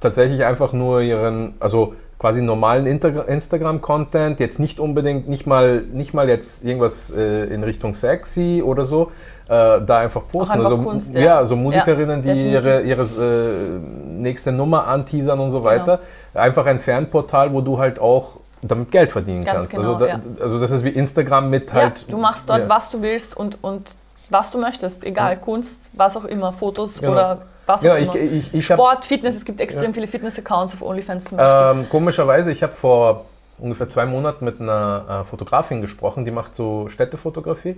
tatsächlich 0.00 0.44
einfach 0.44 0.72
nur 0.72 1.00
ihren, 1.00 1.54
also 1.60 1.94
quasi 2.18 2.40
normalen 2.40 2.86
Instagram-Content, 2.86 4.38
jetzt 4.38 4.60
nicht 4.60 4.78
unbedingt, 4.78 5.28
nicht 5.28 5.46
mal, 5.46 5.82
nicht 5.82 6.14
mal 6.14 6.28
jetzt 6.28 6.64
irgendwas 6.64 7.10
äh, 7.10 7.46
in 7.46 7.64
Richtung 7.64 7.94
sexy 7.94 8.62
oder 8.64 8.84
so, 8.84 9.10
da 9.48 9.98
einfach 9.98 10.22
posten. 10.30 10.54
Einfach 10.54 10.70
also, 10.70 10.82
Kunst, 10.82 11.14
ja. 11.14 11.20
ja. 11.20 11.44
so 11.44 11.56
Musikerinnen, 11.56 12.22
Ja, 12.24 12.34
die 12.34 12.50
ihre, 12.52 12.82
ihre 12.82 13.02
äh, 13.02 13.78
nächste 14.08 14.52
Nummer 14.52 14.86
anteasern 14.86 15.38
und 15.40 15.50
so 15.50 15.62
weiter. 15.64 16.00
Einfach 16.34 16.66
ein 16.66 16.78
Fanportal, 16.78 17.52
wo 17.52 17.60
du 17.60 17.78
halt 17.78 17.98
auch 17.98 18.38
damit 18.62 18.92
Geld 18.92 19.10
verdienen 19.10 19.44
Ganz 19.44 19.70
kannst. 19.70 19.74
genau, 19.74 19.94
also, 19.94 19.98
da, 19.98 20.06
ja. 20.06 20.20
also 20.40 20.60
das 20.60 20.70
ist 20.70 20.84
wie 20.84 20.90
Instagram 20.90 21.50
mit 21.50 21.70
Ja, 21.70 21.82
halt. 21.82 22.10
du 22.10 22.16
machst 22.16 22.48
dort, 22.48 22.60
ja. 22.60 22.68
was 22.68 22.90
du 22.90 23.02
willst 23.02 23.36
und, 23.36 23.58
und 23.62 23.96
was 24.30 24.50
du 24.50 24.58
möchtest. 24.58 25.04
Egal, 25.04 25.36
Kunst, 25.36 25.90
was 25.92 26.16
auch 26.16 26.24
immer, 26.24 26.52
Fotos 26.52 27.00
Genau. 27.00 27.12
oder 27.12 27.38
was 27.66 27.80
auch 27.80 27.84
Ja, 27.84 27.96
ich, 27.96 28.14
immer. 28.14 28.32
ich, 28.32 28.54
ich 28.54 28.70
hab, 28.70 28.78
Sport, 28.78 29.04
Fitness, 29.06 29.34
es 29.36 29.44
gibt 29.44 29.60
extrem 29.60 29.92
viele 29.92 30.06
Fitness-Accounts 30.06 30.74
auf 30.74 30.82
OnlyFans 30.82 31.24
zum 31.24 31.38
Beispiel. 31.38 31.82
Ähm, 31.82 31.88
komischerweise, 31.88 32.52
ich 32.52 32.62
habe 32.62 32.72
vor 32.72 33.24
ungefähr 33.58 33.88
zwei 33.88 34.06
Monaten 34.06 34.44
mit 34.44 34.60
einer 34.60 35.22
äh, 35.22 35.24
Fotografin 35.24 35.80
gesprochen, 35.80 36.24
die 36.24 36.30
macht 36.30 36.56
so 36.56 36.88
Städtefotografie. 36.88 37.76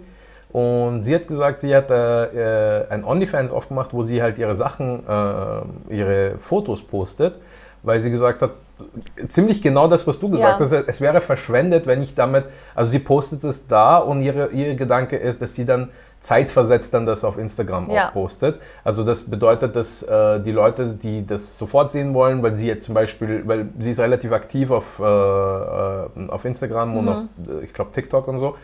Und 0.55 1.03
sie 1.03 1.13
hat 1.17 1.27
gesagt, 1.27 1.59
sie 1.59 1.75
hat 1.75 1.91
äh, 1.91 2.83
äh, 2.83 2.87
ein 2.89 3.03
OnlyFans 3.05 3.51
aufgemacht, 3.51 3.93
wo 3.93 4.05
sie 4.05 4.23
halt 4.23 4.39
ihre 4.39 4.55
Sachen, 4.55 5.03
äh, 5.05 5.93
ihre 5.93 6.39
Fotos 6.39 6.81
postet, 6.81 7.35
weil 7.83 7.99
sie 7.99 8.09
gesagt 8.13 8.41
hat, 8.41 8.53
ziemlich 9.29 9.63
genau 9.63 9.89
das, 9.89 10.07
was 10.07 10.21
du 10.21 10.31
gesagt 10.31 10.61
Ja. 10.61 10.65
hast, 10.65 10.73
es 10.73 11.01
wäre 11.01 11.21
verschwendet, 11.21 11.89
wenn 11.89 12.01
ich 12.03 12.15
damit, 12.15 12.45
also 12.77 12.93
sie 12.93 13.01
postet 13.01 13.43
es 13.43 13.67
da 13.67 13.99
und 13.99 14.23
ihre, 14.23 14.51
ihr 14.51 14.77
Gedanke 14.77 15.17
ist, 15.17 15.43
dass 15.43 15.57
sie 15.57 15.65
dann 15.65 15.89
zeitversetzt 16.21 16.95
dann 16.95 17.05
das 17.05 17.25
auf 17.25 17.37
Instagram 17.37 17.91
Ja. 17.91 18.09
auch 18.09 18.13
postet. 18.13 18.61
Also 18.85 19.03
das 19.03 19.25
bedeutet, 19.29 19.75
dass 19.75 20.05
äh, 20.05 20.39
die 20.39 20.53
Leute, 20.53 20.87
die 20.87 21.27
das 21.27 21.59
sofort 21.59 21.91
sehen 21.91 22.15
wollen, 22.15 22.45
weil 22.45 22.55
sie 22.55 22.69
jetzt 22.69 22.85
zum 22.85 22.95
Beispiel, 22.95 23.43
weil 23.45 23.67
sie 23.81 23.91
ist 23.91 23.99
relativ 23.99 24.31
aktiv 24.31 24.71
auf, 24.71 25.01
äh, 25.01 25.03
äh, 25.05 26.29
auf 26.29 26.45
Instagram 26.45 26.97
und 26.97 27.09
auf, 27.09 27.19
ich 27.65 27.73
glaube, 27.73 27.91
TikTok 27.91 28.29
und 28.29 28.39
so, 28.39 28.55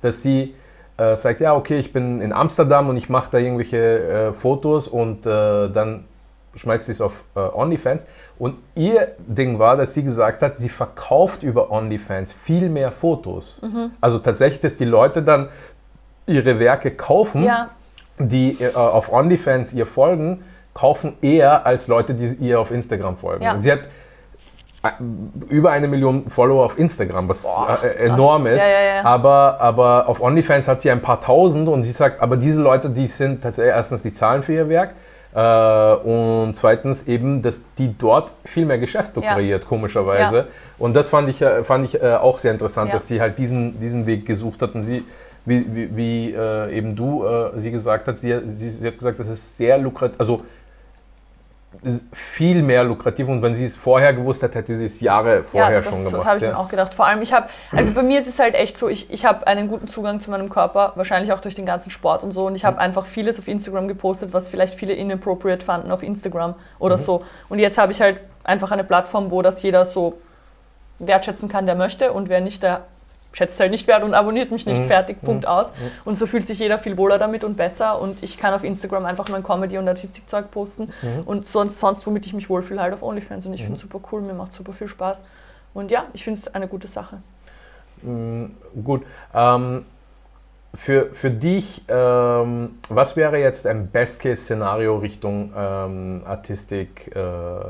dass 0.00 0.22
sie 0.22 0.54
äh, 1.00 1.16
sagt, 1.16 1.40
ja, 1.40 1.54
okay, 1.54 1.78
ich 1.78 1.92
bin 1.92 2.20
in 2.20 2.32
Amsterdam 2.32 2.88
und 2.88 2.96
ich 2.96 3.08
mache 3.08 3.30
da 3.32 3.38
irgendwelche 3.38 3.78
äh, 3.78 4.32
Fotos 4.32 4.86
und 4.86 5.24
äh, 5.24 5.70
dann 5.70 6.04
schmeißt 6.56 6.86
sie 6.86 6.92
es 6.92 7.00
auf 7.00 7.24
äh, 7.34 7.40
OnlyFans. 7.40 8.06
Und 8.38 8.56
ihr 8.74 9.08
Ding 9.18 9.58
war, 9.58 9.76
dass 9.76 9.94
sie 9.94 10.02
gesagt 10.02 10.42
hat, 10.42 10.56
sie 10.56 10.68
verkauft 10.68 11.42
über 11.42 11.70
OnlyFans 11.70 12.32
viel 12.32 12.68
mehr 12.68 12.92
Fotos. 12.92 13.58
Mhm. 13.62 13.92
Also 14.00 14.18
tatsächlich, 14.18 14.60
dass 14.60 14.76
die 14.76 14.84
Leute 14.84 15.22
dann 15.22 15.48
ihre 16.26 16.58
Werke 16.58 16.90
kaufen, 16.90 17.44
ja, 17.44 17.70
die 18.18 18.58
äh, 18.60 18.74
auf 18.74 19.12
OnlyFans 19.12 19.72
ihr 19.72 19.86
folgen, 19.86 20.42
kaufen 20.74 21.14
eher 21.22 21.64
als 21.66 21.88
Leute, 21.88 22.14
die 22.14 22.26
ihr 22.44 22.60
auf 22.60 22.70
Instagram 22.70 23.16
folgen. 23.16 23.44
Ja. 23.44 23.58
Sie 23.58 23.72
hat 23.72 23.80
über 25.48 25.70
eine 25.70 25.88
Million 25.88 26.30
Follower 26.30 26.64
auf 26.64 26.78
Instagram, 26.78 27.28
was 27.28 27.42
Boah, 27.42 27.80
äh, 27.82 28.06
enorm 28.06 28.46
ist. 28.46 28.64
Ja, 28.66 28.72
ja, 28.72 28.94
ja. 28.96 29.04
Aber, 29.04 29.60
aber 29.60 30.08
auf 30.08 30.22
OnlyFans 30.22 30.68
hat 30.68 30.80
sie 30.80 30.90
ein 30.90 31.02
paar 31.02 31.20
tausend 31.20 31.68
und 31.68 31.82
sie 31.82 31.90
sagt, 31.90 32.20
aber 32.20 32.36
diese 32.38 32.62
Leute, 32.62 32.88
die 32.88 33.06
sind 33.06 33.42
tatsächlich 33.42 33.74
erstens 33.74 34.02
die 34.02 34.12
zahlen 34.14 34.42
für 34.42 34.54
ihr 34.54 34.68
Werk 34.70 34.94
äh, 35.34 36.08
und 36.08 36.54
zweitens 36.54 37.06
eben, 37.06 37.42
dass 37.42 37.62
die 37.76 37.96
dort 37.96 38.32
viel 38.44 38.64
mehr 38.64 38.78
Geschäft 38.78 39.16
Ja. 39.16 39.32
lukriert, 39.34 39.66
komischerweise. 39.66 40.46
Und 40.78 40.96
das 40.96 41.08
fand 41.08 41.28
ich, 41.28 41.42
äh, 41.42 41.62
fand 41.62 41.84
ich 41.84 42.02
äh, 42.02 42.14
auch 42.14 42.38
sehr 42.38 42.52
interessant, 42.52 42.94
dass 42.94 43.06
sie 43.06 43.20
halt 43.20 43.38
diesen, 43.38 43.78
diesen 43.78 44.06
Weg 44.06 44.24
gesucht 44.24 44.62
hat 44.62 44.74
und 44.74 44.82
sie, 44.82 45.04
wie, 45.44 45.66
wie, 45.74 45.96
wie 45.96 46.34
äh, 46.34 46.74
eben 46.76 46.96
du 46.96 47.24
äh, 47.26 47.50
sie 47.56 47.70
gesagt 47.70 48.08
hat, 48.08 48.16
sie, 48.16 48.40
sie, 48.46 48.68
sie 48.68 48.86
hat 48.86 48.96
gesagt, 48.96 49.18
das 49.18 49.28
ist 49.28 49.56
sehr 49.58 49.76
lukrativ, 49.78 50.18
also 50.18 50.42
viel 52.12 52.62
mehr 52.62 52.84
lukrativ 52.84 53.28
und 53.28 53.42
wenn 53.42 53.54
sie 53.54 53.64
es 53.64 53.76
vorher 53.76 54.12
gewusst 54.12 54.42
hat, 54.42 54.54
hätte 54.54 54.74
sie 54.74 54.84
es 54.84 55.00
Jahre 55.00 55.42
vorher 55.42 55.76
ja, 55.76 55.82
schon 55.82 56.04
gemacht. 56.04 56.14
Das 56.14 56.24
habe 56.24 56.36
ich 56.36 56.42
ja. 56.42 56.48
mir 56.50 56.58
auch 56.58 56.68
gedacht. 56.68 56.92
Vor 56.94 57.06
allem, 57.06 57.22
ich 57.22 57.32
habe, 57.32 57.48
also 57.72 57.92
bei 57.92 58.02
mir 58.02 58.18
ist 58.18 58.26
es 58.28 58.38
halt 58.38 58.54
echt 58.54 58.76
so, 58.76 58.88
ich, 58.88 59.10
ich 59.10 59.24
habe 59.24 59.46
einen 59.46 59.68
guten 59.68 59.88
Zugang 59.88 60.20
zu 60.20 60.30
meinem 60.30 60.50
Körper, 60.50 60.92
wahrscheinlich 60.96 61.32
auch 61.32 61.40
durch 61.40 61.54
den 61.54 61.66
ganzen 61.66 61.90
Sport 61.90 62.22
und 62.24 62.32
so. 62.32 62.46
Und 62.46 62.54
ich 62.56 62.64
Mhm. 62.64 62.66
habe 62.68 62.78
einfach 62.78 63.06
vieles 63.06 63.38
auf 63.38 63.48
Instagram 63.48 63.88
gepostet, 63.88 64.32
was 64.32 64.48
vielleicht 64.48 64.74
viele 64.74 64.92
inappropriate 64.94 65.64
fanden 65.64 65.90
auf 65.90 66.02
Instagram 66.02 66.54
oder 66.78 66.96
Mhm. 66.96 67.00
so. 67.02 67.24
Und 67.48 67.60
jetzt 67.60 67.78
habe 67.78 67.92
ich 67.92 68.00
halt 68.02 68.20
einfach 68.44 68.70
eine 68.72 68.84
Plattform, 68.84 69.30
wo 69.30 69.40
das 69.40 69.62
jeder 69.62 69.84
so 69.84 70.18
wertschätzen 70.98 71.48
kann, 71.48 71.66
der 71.66 71.76
möchte. 71.76 72.12
Und 72.12 72.28
wer 72.28 72.40
nicht, 72.40 72.62
der 72.62 72.82
schätzt 73.32 73.60
halt 73.60 73.70
nicht 73.70 73.86
wert 73.86 74.02
und 74.02 74.14
abonniert 74.14 74.50
mich 74.50 74.66
nicht. 74.66 74.82
Mhm. 74.82 74.86
Fertig, 74.86 75.20
Punkt 75.22 75.44
Mhm. 75.44 75.50
aus. 75.50 75.72
Und 76.04 76.16
so 76.16 76.26
fühlt 76.26 76.46
sich 76.46 76.58
jeder 76.58 76.78
viel 76.78 76.96
wohler 76.96 77.18
damit 77.18 77.44
und 77.44 77.56
besser. 77.56 78.00
Und 78.00 78.22
ich 78.22 78.38
kann 78.38 78.52
auf 78.54 78.64
Instagram 78.64 79.04
einfach 79.04 79.28
mein 79.28 79.42
Comedy- 79.42 79.78
und 79.78 79.88
Artistikzeug 79.88 80.50
posten. 80.50 80.92
Mhm. 81.02 81.22
Und 81.24 81.46
sonst, 81.46 81.78
sonst, 81.78 82.06
womit 82.06 82.26
ich 82.26 82.32
mich 82.34 82.48
wohlfühle, 82.50 82.80
halt 82.80 82.92
auf 82.94 83.02
OnlyFans. 83.02 83.46
Und 83.46 83.54
ich 83.54 83.60
finde 83.62 83.74
es 83.76 83.80
super 83.80 84.00
cool, 84.12 84.20
mir 84.22 84.34
macht 84.34 84.52
super 84.52 84.72
viel 84.72 84.88
Spaß. 84.88 85.22
Und 85.74 85.90
ja, 85.90 86.06
ich 86.12 86.24
finde 86.24 86.40
es 86.40 86.52
eine 86.52 86.66
gute 86.66 86.88
Sache. 86.88 87.18
Mm, 88.02 88.46
Gut. 88.82 89.02
Ähm, 89.34 89.84
für, 90.74 91.10
für 91.12 91.30
dich, 91.30 91.82
ähm, 91.88 92.78
was 92.88 93.16
wäre 93.16 93.38
jetzt 93.38 93.66
ein 93.66 93.88
Best-Case-Szenario 93.88 94.96
Richtung 94.98 95.52
ähm, 95.56 96.22
Artistik? 96.24 97.10
Äh, 97.14 97.20
äh, 97.20 97.62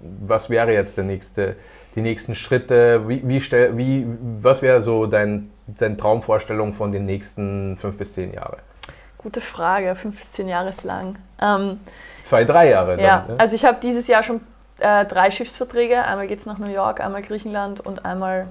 was 0.00 0.50
wäre 0.50 0.72
jetzt 0.72 0.96
der 0.96 1.04
nächste, 1.04 1.54
die 1.94 2.00
nächsten 2.00 2.34
Schritte? 2.34 3.08
Wie, 3.08 3.26
wie, 3.26 3.40
stell, 3.40 3.76
wie, 3.76 4.06
was 4.40 4.62
wäre 4.62 4.80
so 4.80 5.06
dein, 5.06 5.50
deine 5.66 5.96
Traumvorstellung 5.96 6.74
von 6.74 6.90
den 6.92 7.06
nächsten 7.06 7.76
fünf 7.78 7.98
bis 7.98 8.14
zehn 8.14 8.32
Jahren? 8.32 8.58
Gute 9.18 9.40
Frage, 9.40 9.94
fünf 9.94 10.18
bis 10.18 10.32
zehn 10.32 10.48
Jahre 10.48 10.70
ist 10.70 10.84
lang. 10.84 11.16
Ähm, 11.40 11.80
Zwei, 12.22 12.44
drei 12.44 12.70
Jahre 12.70 13.00
ja, 13.00 13.18
dann? 13.18 13.34
ne? 13.34 13.40
also 13.40 13.56
ich 13.56 13.64
habe 13.64 13.78
dieses 13.80 14.06
Jahr 14.06 14.22
schon 14.22 14.40
äh, 14.78 15.04
drei 15.04 15.30
Schiffsverträge. 15.30 16.04
Einmal 16.04 16.26
geht 16.28 16.40
es 16.40 16.46
nach 16.46 16.58
New 16.58 16.70
York, 16.70 17.00
einmal 17.00 17.22
Griechenland 17.22 17.80
und 17.80 18.04
einmal 18.04 18.46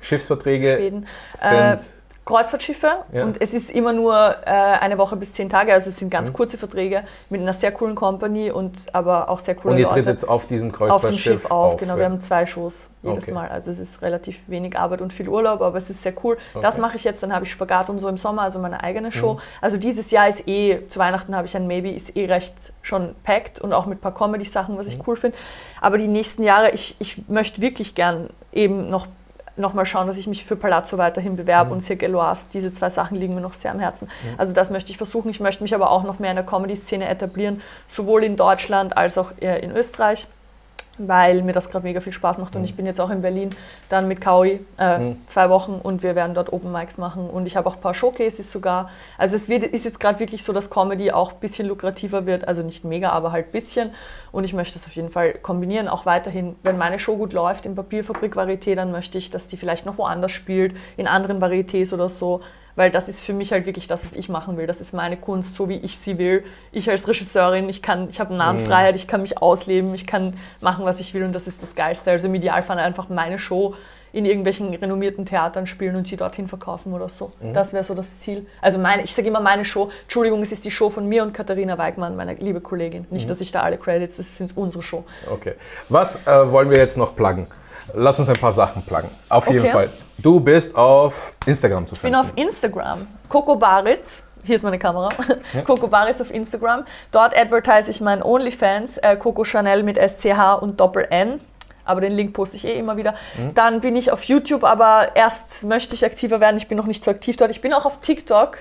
Schiffsverträge 0.00 0.76
Schweden. 0.76 1.06
sind. 1.34 1.52
Äh, 1.52 1.78
Kreuzfahrtschiffe 2.26 2.88
Ja. 3.12 3.24
und 3.24 3.40
es 3.40 3.54
ist 3.54 3.70
immer 3.70 3.92
nur 3.92 4.14
äh, 4.14 4.50
eine 4.50 4.98
Woche 4.98 5.16
bis 5.16 5.32
zehn 5.32 5.48
Tage, 5.48 5.72
also 5.72 5.88
es 5.90 5.98
sind 5.98 6.10
ganz 6.10 6.28
Mhm. 6.28 6.34
kurze 6.34 6.58
Verträge 6.58 7.02
mit 7.28 7.40
einer 7.40 7.52
sehr 7.52 7.72
coolen 7.72 7.94
Company 7.94 8.50
und 8.50 8.94
aber 8.94 9.28
auch 9.28 9.40
sehr 9.40 9.54
coole 9.56 9.72
und 9.74 9.78
ihr 9.80 9.84
Leute. 9.84 9.96
tritt 9.96 10.06
jetzt 10.06 10.28
auf 10.28 10.46
diesem 10.46 10.70
auf 10.70 10.76
Kreuzfahrtschiff 10.76 11.10
dem 11.10 11.18
Schiff 11.18 11.50
auf, 11.50 11.76
genau. 11.78 11.94
ja. 11.94 11.98
Wir 11.98 12.04
haben 12.04 12.20
zwei 12.20 12.46
Shows 12.46 12.88
jedes 13.02 13.24
Okay. 13.24 13.32
Mal. 13.34 13.48
Also 13.48 13.70
es 13.70 13.78
ist 13.80 14.02
relativ 14.02 14.38
wenig 14.48 14.78
Arbeit 14.78 15.00
und 15.00 15.12
viel 15.12 15.28
Urlaub, 15.28 15.62
aber 15.62 15.78
es 15.78 15.88
ist 15.90 16.02
sehr 16.02 16.12
cool. 16.22 16.36
Das 16.60 16.74
Okay. 16.74 16.82
mache 16.82 16.96
ich 16.96 17.04
jetzt, 17.04 17.22
dann 17.22 17.32
habe 17.34 17.46
ich 17.46 17.50
Spagat 17.50 17.88
und 17.90 17.98
so 17.98 18.08
im 18.08 18.18
Sommer, 18.18 18.42
also 18.42 18.58
meine 18.58 18.82
eigene 18.84 19.10
Show. 19.10 19.34
Mhm. 19.34 19.40
Also 19.62 19.76
dieses 19.78 20.10
Jahr 20.10 20.28
ist 20.28 20.46
eh, 20.46 20.86
zu 20.88 20.98
Weihnachten 20.98 21.34
habe 21.34 21.46
ich 21.46 21.56
ein 21.56 21.66
Maybe, 21.66 21.90
ist 21.90 22.16
eh 22.16 22.26
recht 22.26 22.72
schon 22.82 23.14
packed 23.24 23.60
und 23.60 23.72
auch 23.72 23.86
mit 23.86 23.98
ein 23.98 24.02
paar 24.02 24.14
Comedy-Sachen, 24.14 24.76
was 24.78 24.86
Mhm. 24.86 24.92
ich 24.92 25.06
cool 25.08 25.16
finde. 25.16 25.36
Aber 25.80 25.96
die 25.98 26.08
nächsten 26.08 26.42
Jahre, 26.42 26.70
ich, 26.70 26.94
ich 27.00 27.26
möchte 27.28 27.60
wirklich 27.62 27.94
gern 27.94 28.28
eben 28.52 28.90
noch 28.90 29.06
noch 29.56 29.74
mal 29.74 29.84
schauen, 29.84 30.06
dass 30.06 30.16
ich 30.16 30.26
mich 30.26 30.44
für 30.44 30.56
Palazzo 30.56 30.96
weiterhin 30.98 31.36
bewerbe 31.36 31.66
Mhm. 31.66 31.72
und 31.74 31.80
Cirque 31.80 32.04
Eloise. 32.04 32.46
Diese 32.52 32.72
zwei 32.72 32.90
Sachen 32.90 33.16
liegen 33.18 33.34
mir 33.34 33.40
noch 33.40 33.54
sehr 33.54 33.70
am 33.72 33.78
Herzen. 33.80 34.08
Also 34.38 34.52
das 34.52 34.70
möchte 34.70 34.90
ich 34.90 34.96
versuchen. 34.96 35.28
Ich 35.30 35.40
möchte 35.40 35.62
mich 35.62 35.74
aber 35.74 35.90
auch 35.90 36.02
noch 36.04 36.18
mehr 36.18 36.30
in 36.30 36.36
der 36.36 36.46
Comedy-Szene 36.46 37.08
etablieren, 37.08 37.60
sowohl 37.88 38.24
in 38.24 38.36
Deutschland 38.36 38.96
als 38.96 39.18
auch 39.18 39.32
in 39.40 39.70
Österreich, 39.76 40.26
weil 41.08 41.42
mir 41.42 41.52
das 41.52 41.70
gerade 41.70 41.84
mega 41.86 42.00
viel 42.00 42.12
Spaß 42.12 42.38
macht 42.38 42.54
und 42.54 42.62
Mhm. 42.62 42.64
ich 42.66 42.74
bin 42.76 42.86
jetzt 42.86 43.00
auch 43.00 43.10
in 43.10 43.22
Berlin 43.22 43.50
dann 43.88 44.08
mit 44.08 44.20
Kaui 44.20 44.60
äh, 44.78 44.98
Mhm. 44.98 45.16
zwei 45.26 45.48
Wochen 45.50 45.80
und 45.82 46.02
wir 46.02 46.14
werden 46.14 46.34
dort 46.34 46.52
Open 46.52 46.70
Mics 46.72 46.98
machen 46.98 47.28
und 47.30 47.46
ich 47.46 47.56
habe 47.56 47.68
auch 47.68 47.76
ein 47.76 47.80
paar 47.80 47.94
Showcases 47.94 48.50
sogar. 48.50 48.90
Also 49.18 49.36
es 49.36 49.48
wird, 49.48 49.64
ist 49.64 49.84
jetzt 49.84 50.00
gerade 50.00 50.18
wirklich 50.20 50.44
so, 50.44 50.52
dass 50.52 50.70
Comedy 50.70 51.10
auch 51.12 51.32
ein 51.32 51.38
bisschen 51.40 51.68
lukrativer 51.68 52.26
wird, 52.26 52.46
also 52.48 52.62
nicht 52.62 52.84
mega, 52.84 53.10
aber 53.10 53.32
halt 53.32 53.46
ein 53.48 53.52
bisschen 53.52 53.90
und 54.32 54.44
ich 54.44 54.52
möchte 54.52 54.74
das 54.74 54.86
auf 54.86 54.92
jeden 54.92 55.10
Fall 55.10 55.32
kombinieren, 55.34 55.88
auch 55.88 56.06
weiterhin. 56.06 56.56
Wenn 56.62 56.78
meine 56.78 56.98
Show 56.98 57.16
gut 57.16 57.32
läuft 57.32 57.66
in 57.66 57.74
Papierfabrik 57.74 58.36
Varieté, 58.36 58.74
dann 58.74 58.92
möchte 58.92 59.18
ich, 59.18 59.30
dass 59.30 59.46
die 59.48 59.56
vielleicht 59.56 59.86
noch 59.86 59.98
woanders 59.98 60.30
spielt, 60.32 60.76
in 60.96 61.06
anderen 61.06 61.40
Varietés 61.42 61.92
oder 61.94 62.08
so, 62.08 62.40
weil 62.80 62.90
das 62.90 63.10
ist 63.10 63.20
für 63.20 63.34
mich 63.34 63.52
halt 63.52 63.66
wirklich 63.66 63.88
das, 63.88 64.02
was 64.04 64.14
ich 64.14 64.30
machen 64.30 64.56
will. 64.56 64.66
Das 64.66 64.80
ist 64.80 64.94
meine 64.94 65.18
Kunst, 65.18 65.54
so 65.54 65.68
wie 65.68 65.76
ich 65.76 65.98
sie 65.98 66.16
will. 66.16 66.44
Ich 66.72 66.88
als 66.88 67.06
Regisseurin, 67.06 67.68
ich 67.68 67.82
kann, 67.82 68.08
ich 68.08 68.20
habe 68.20 68.34
Namenfreiheit, 68.34 68.96
ich 68.96 69.06
kann 69.06 69.20
mich 69.20 69.36
ausleben, 69.36 69.92
ich 69.92 70.06
kann 70.06 70.38
machen, 70.62 70.86
was 70.86 70.98
ich 70.98 71.12
will 71.12 71.24
und 71.24 71.34
das 71.34 71.46
ist 71.46 71.60
das 71.60 71.74
Geilste. 71.74 72.10
Also 72.10 72.28
im 72.28 72.34
Idealfall 72.34 72.78
einfach 72.78 73.10
meine 73.10 73.38
Show 73.38 73.74
in 74.12 74.24
irgendwelchen 74.24 74.72
renommierten 74.74 75.24
Theatern 75.26 75.66
spielen 75.66 75.96
und 75.96 76.08
sie 76.08 76.16
dorthin 76.16 76.48
verkaufen 76.48 76.92
oder 76.92 77.08
so. 77.08 77.32
Das 77.52 77.72
wäre 77.72 77.84
so 77.84 77.94
das 77.94 78.18
Ziel. 78.18 78.46
Also 78.60 78.78
meine, 78.78 79.02
ich 79.02 79.14
sage 79.14 79.28
immer 79.28 79.40
meine 79.40 79.64
Show. 79.64 79.90
Entschuldigung, 80.02 80.42
es 80.42 80.52
ist 80.52 80.64
die 80.64 80.70
Show 80.70 80.90
von 80.90 81.06
mir 81.08 81.22
und 81.22 81.32
Katharina 81.32 81.78
Weigmann, 81.78 82.16
meine 82.16 82.34
liebe 82.34 82.60
Kollegin. 82.60 83.06
Nicht, 83.10 83.28
dass 83.30 83.40
ich 83.40 83.52
da 83.52 83.60
alle 83.60 83.78
Credits, 83.78 84.16
das 84.16 84.36
sind 84.36 84.56
unsere 84.56 84.82
Show. 84.82 85.04
Okay. 85.30 85.54
Was 85.88 86.26
äh, 86.26 86.50
wollen 86.50 86.70
wir 86.70 86.78
jetzt 86.78 86.96
noch 86.96 87.14
pluggen? 87.14 87.46
Lass 87.94 88.18
uns 88.20 88.28
ein 88.28 88.36
paar 88.36 88.52
Sachen 88.52 88.82
pluggen. 88.82 89.10
Auf 89.28 89.46
jeden 89.48 89.60
Okay. 89.60 89.70
Fall. 89.70 89.90
Du 90.18 90.38
bist 90.38 90.76
auf 90.76 91.32
Instagram 91.46 91.86
zu 91.86 91.94
Ich 91.94 92.02
bin 92.02 92.12
finden. 92.12 92.26
auf 92.26 92.32
Instagram. 92.36 93.06
Coco 93.28 93.56
Baritz. 93.56 94.24
Hier 94.42 94.56
ist 94.56 94.62
meine 94.62 94.78
Kamera. 94.78 95.08
Coco 95.66 95.86
Baritz 95.88 96.20
auf 96.20 96.30
Instagram. 96.30 96.84
Dort 97.10 97.36
advertise 97.36 97.90
ich 97.90 98.00
meinen 98.00 98.22
OnlyFans. 98.22 98.98
Äh, 98.98 99.16
Coco 99.16 99.44
Chanel 99.44 99.82
mit 99.82 99.96
SCH 99.98 100.54
und 100.60 100.78
Doppel-N. 100.80 101.40
Aber 101.90 102.00
den 102.00 102.12
Link 102.12 102.32
poste 102.32 102.56
ich 102.56 102.64
eh 102.64 102.78
immer 102.78 102.96
wieder. 102.96 103.14
Dann 103.54 103.80
bin 103.80 103.96
ich 103.96 104.12
auf 104.12 104.22
YouTube, 104.24 104.62
aber 104.62 105.16
erst 105.16 105.64
möchte 105.64 105.94
ich 105.94 106.04
aktiver 106.04 106.38
werden. 106.40 106.56
Ich 106.56 106.68
bin 106.68 106.78
noch 106.78 106.86
nicht 106.86 107.02
so 107.02 107.10
aktiv 107.10 107.36
dort. 107.36 107.50
Ich 107.50 107.60
bin 107.60 107.72
auch 107.72 107.84
auf 107.84 108.00
TikTok. 108.00 108.58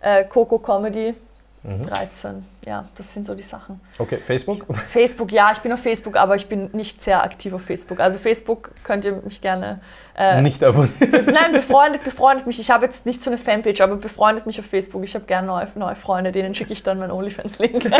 Äh, 0.00 0.24
Coco 0.24 0.58
Comedy. 0.58 1.14
mhm. 1.62 1.86
13. 1.86 2.44
Ja, 2.66 2.84
das 2.96 3.14
sind 3.14 3.24
so 3.24 3.34
die 3.34 3.42
Sachen. 3.42 3.80
Okay, 3.98 4.16
Facebook? 4.16 4.66
Facebook, 4.74 5.32
ja, 5.32 5.52
ich 5.52 5.58
bin 5.58 5.72
auf 5.72 5.80
Facebook, 5.80 6.16
aber 6.16 6.34
ich 6.34 6.48
bin 6.48 6.70
nicht 6.72 7.02
sehr 7.02 7.22
aktiv 7.22 7.52
auf 7.54 7.62
Facebook. 7.62 8.00
Also 8.00 8.18
Facebook 8.18 8.70
könnt 8.84 9.04
ihr 9.04 9.12
mich 9.12 9.40
gerne... 9.40 9.80
Äh, 10.16 10.42
nicht 10.42 10.62
abonnieren? 10.64 11.26
Nein, 11.26 11.52
befreundet, 11.52 12.04
befreundet 12.04 12.46
mich. 12.46 12.58
Ich 12.58 12.70
habe 12.70 12.84
jetzt 12.84 13.06
nicht 13.06 13.22
so 13.22 13.30
eine 13.30 13.38
Fanpage, 13.38 13.80
aber 13.80 13.96
befreundet 13.96 14.46
mich 14.46 14.58
auf 14.58 14.66
Facebook. 14.66 15.04
Ich 15.04 15.14
habe 15.14 15.24
gerne 15.24 15.46
neue, 15.46 15.68
neue 15.76 15.94
Freunde, 15.94 16.32
denen 16.32 16.54
schicke 16.54 16.72
ich 16.72 16.82
dann 16.82 16.98
meinen 16.98 17.12
OnlyFans-Link. 17.12 17.84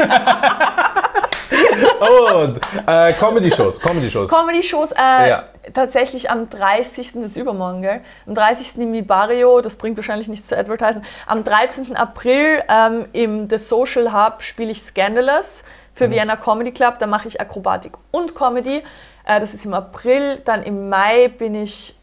Und 2.00 2.60
äh, 2.86 3.12
Comedy-Shows, 3.14 3.80
Comedy-Shows. 3.80 4.30
Comedy-Shows, 4.30 4.92
äh, 4.92 5.28
ja. 5.28 5.44
tatsächlich 5.72 6.30
am 6.30 6.48
30. 6.50 7.12
das 7.14 7.22
ist 7.22 7.36
übermorgen, 7.36 7.82
gell? 7.82 8.00
Am 8.26 8.34
30. 8.34 8.78
im 8.78 8.90
Mibario, 8.90 9.60
das 9.60 9.76
bringt 9.76 9.96
wahrscheinlich 9.96 10.28
nichts 10.28 10.48
zu 10.48 10.56
advertisen. 10.56 11.04
Am 11.26 11.44
13. 11.44 11.96
April 11.96 12.62
ähm, 12.68 13.06
im 13.12 13.48
The 13.48 13.58
Social 13.58 14.12
Hub 14.12 14.42
spiele 14.48 14.72
ich 14.72 14.82
Scandalous 14.82 15.62
für 15.92 16.08
mhm. 16.08 16.12
Vienna 16.12 16.36
Comedy 16.36 16.72
Club. 16.72 16.98
Da 16.98 17.06
mache 17.06 17.28
ich 17.28 17.40
Akrobatik 17.40 17.92
und 18.10 18.34
Comedy. 18.34 18.82
Äh, 19.24 19.40
das 19.40 19.54
ist 19.54 19.64
im 19.64 19.74
April. 19.74 20.40
Dann 20.44 20.62
im 20.62 20.88
Mai 20.88 21.28
bin 21.28 21.54
ich 21.54 21.96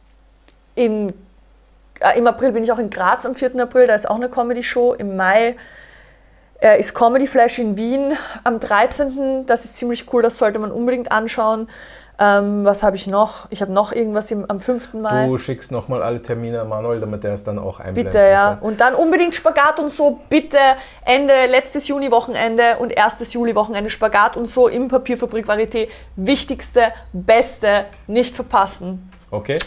in 0.75 1.13
äh, 1.99 2.17
im 2.17 2.27
April 2.27 2.51
bin 2.51 2.63
ich 2.63 2.71
auch 2.71 2.79
in 2.79 2.89
Graz 2.89 3.25
am 3.25 3.35
4. 3.35 3.59
April, 3.59 3.87
da 3.87 3.95
ist 3.95 4.09
auch 4.09 4.15
eine 4.15 4.29
Comedy-Show. 4.29 4.93
Im 4.93 5.15
Mai 5.15 5.55
äh, 6.61 6.79
ist 6.79 6.93
Comedy 6.93 7.27
Flash 7.27 7.59
in 7.59 7.77
Wien 7.77 8.17
am 8.43 8.59
13. 8.59 9.45
Das 9.45 9.65
ist 9.65 9.77
ziemlich 9.77 10.11
cool, 10.13 10.21
das 10.21 10.37
sollte 10.37 10.59
man 10.59 10.71
unbedingt 10.71 11.11
anschauen. 11.11 11.69
Ähm, 12.17 12.63
was 12.63 12.81
habe 12.81 12.95
ich 12.95 13.07
noch? 13.07 13.47
Ich 13.49 13.61
habe 13.61 13.71
noch 13.71 13.91
irgendwas 13.91 14.31
im, 14.31 14.49
am 14.49 14.59
5. 14.59 14.93
Mai. 14.93 15.27
Du 15.27 15.37
schickst 15.37 15.71
nochmal 15.71 16.01
alle 16.01 16.21
Termine 16.21 16.61
an 16.61 16.69
Manuel, 16.69 16.99
damit 17.01 17.23
er 17.25 17.33
es 17.33 17.43
dann 17.43 17.59
auch 17.59 17.79
einblendet. 17.79 18.13
Bitte, 18.13 18.25
ja. 18.25 18.57
Und 18.61 18.79
dann 18.79 18.95
unbedingt 18.95 19.35
Spagat 19.35 19.79
und 19.79 19.91
so, 19.91 20.21
bitte 20.29 20.57
Ende, 21.03 21.45
letztes 21.47 21.87
Juni-Wochenende 21.87 22.77
und 22.79 22.91
erstes 22.91 23.33
Juli-Wochenende 23.33 23.89
Spagat 23.89 24.37
und 24.37 24.47
so 24.47 24.67
im 24.67 24.87
Papierfabrik 24.87 25.45
Varieté. 25.45 25.89
Wichtigste, 26.15 26.93
beste, 27.11 27.85
nicht 28.07 28.35
verpassen. 28.35 29.09
Okay. 29.31 29.59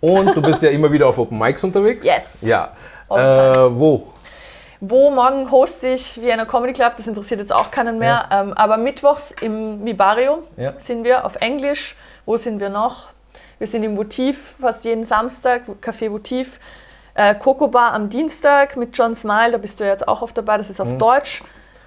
Und 0.00 0.36
du 0.36 0.42
bist 0.42 0.62
ja 0.62 0.70
immer 0.70 0.92
wieder 0.92 1.08
auf 1.08 1.18
Open 1.18 1.38
Mics 1.38 1.64
unterwegs. 1.64 2.06
Yes. 2.06 2.38
Ja. 2.42 2.72
Äh, 3.10 3.14
wo? 3.14 4.08
Wo 4.80 5.10
morgen 5.10 5.50
hoste 5.50 5.88
ich 5.88 6.20
Vienna 6.20 6.44
Comedy 6.44 6.72
Club, 6.72 6.94
das 6.96 7.06
interessiert 7.06 7.40
jetzt 7.40 7.52
auch 7.52 7.70
keinen 7.70 7.98
mehr. 7.98 8.26
Ja. 8.30 8.40
Ähm, 8.42 8.52
aber 8.54 8.76
mittwochs 8.76 9.32
im 9.40 9.82
Mibario 9.82 10.42
ja. 10.56 10.74
sind 10.78 11.04
wir 11.04 11.24
auf 11.24 11.36
Englisch. 11.36 11.96
Wo 12.24 12.36
sind 12.36 12.60
wir 12.60 12.68
noch? 12.68 13.08
Wir 13.58 13.66
sind 13.66 13.82
im 13.82 13.96
Votiv 13.96 14.54
fast 14.60 14.84
jeden 14.84 15.04
Samstag, 15.04 15.62
Café 15.82 16.10
Votiv. 16.10 16.60
Äh, 17.14 17.34
Coco 17.36 17.68
Bar 17.68 17.94
am 17.94 18.10
Dienstag 18.10 18.76
mit 18.76 18.96
John 18.96 19.14
Smile, 19.14 19.52
da 19.52 19.58
bist 19.58 19.80
du 19.80 19.84
ja 19.84 19.90
jetzt 19.90 20.06
auch 20.06 20.20
oft 20.20 20.36
dabei, 20.36 20.58
das 20.58 20.68
ist 20.68 20.80
auf 20.80 20.92
mhm. 20.92 20.98
Deutsch. 20.98 21.42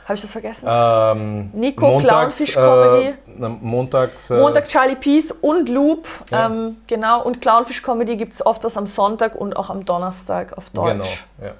Habe 0.06 0.16
ich 0.16 0.22
das 0.22 0.32
vergessen? 0.32 0.68
Ähm, 0.68 1.52
Nico 1.54 1.86
montags, 1.86 2.38
Clownfish 2.38 2.56
Comedy. 2.56 3.08
Äh, 3.10 3.48
montags. 3.62 4.32
Äh, 4.32 4.38
Montag 4.40 4.68
Charlie 4.68 4.96
Peace 4.96 5.30
und 5.30 5.70
Loop. 5.70 6.08
Ja. 6.32 6.48
Ähm, 6.48 6.78
genau. 6.88 7.22
Und 7.22 7.42
Clownfish 7.42 7.84
Comedy 7.84 8.18
gibt 8.18 8.34
es 8.34 8.44
oft 8.44 8.64
was 8.64 8.76
am 8.76 8.88
Sonntag 8.88 9.36
und 9.36 9.56
auch 9.56 9.70
am 9.70 9.86
Donnerstag 9.86 10.58
auf 10.58 10.72
Deutsch. 10.72 11.28
Genau. 11.38 11.50
Ja. 11.50 11.54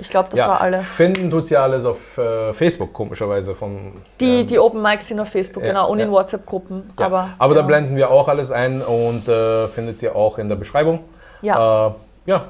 Ich 0.00 0.10
glaube, 0.10 0.28
das 0.30 0.38
ja, 0.38 0.48
war 0.48 0.60
alles. 0.60 0.94
Finden 0.94 1.28
tut 1.28 1.48
sie 1.48 1.56
alles 1.56 1.84
auf 1.84 2.16
äh, 2.18 2.52
Facebook, 2.54 2.92
komischerweise. 2.92 3.56
Von, 3.56 3.94
die, 4.20 4.40
ähm, 4.40 4.46
die 4.46 4.58
Open 4.58 4.80
Mics 4.80 5.08
sind 5.08 5.18
auf 5.18 5.28
Facebook, 5.28 5.62
ja, 5.64 5.70
genau, 5.70 5.90
und 5.90 5.98
ja. 5.98 6.04
in 6.04 6.12
WhatsApp-Gruppen. 6.12 6.90
Aber, 6.96 7.30
aber 7.36 7.54
da 7.54 7.62
blenden 7.62 7.96
wir 7.96 8.10
auch 8.10 8.28
alles 8.28 8.52
ein 8.52 8.80
und 8.80 9.26
äh, 9.28 9.66
findet 9.68 10.00
ihr 10.02 10.14
auch 10.14 10.38
in 10.38 10.48
der 10.48 10.56
Beschreibung. 10.56 11.00
Ja. 11.42 11.88
Äh, 11.88 11.92
ja, 12.26 12.44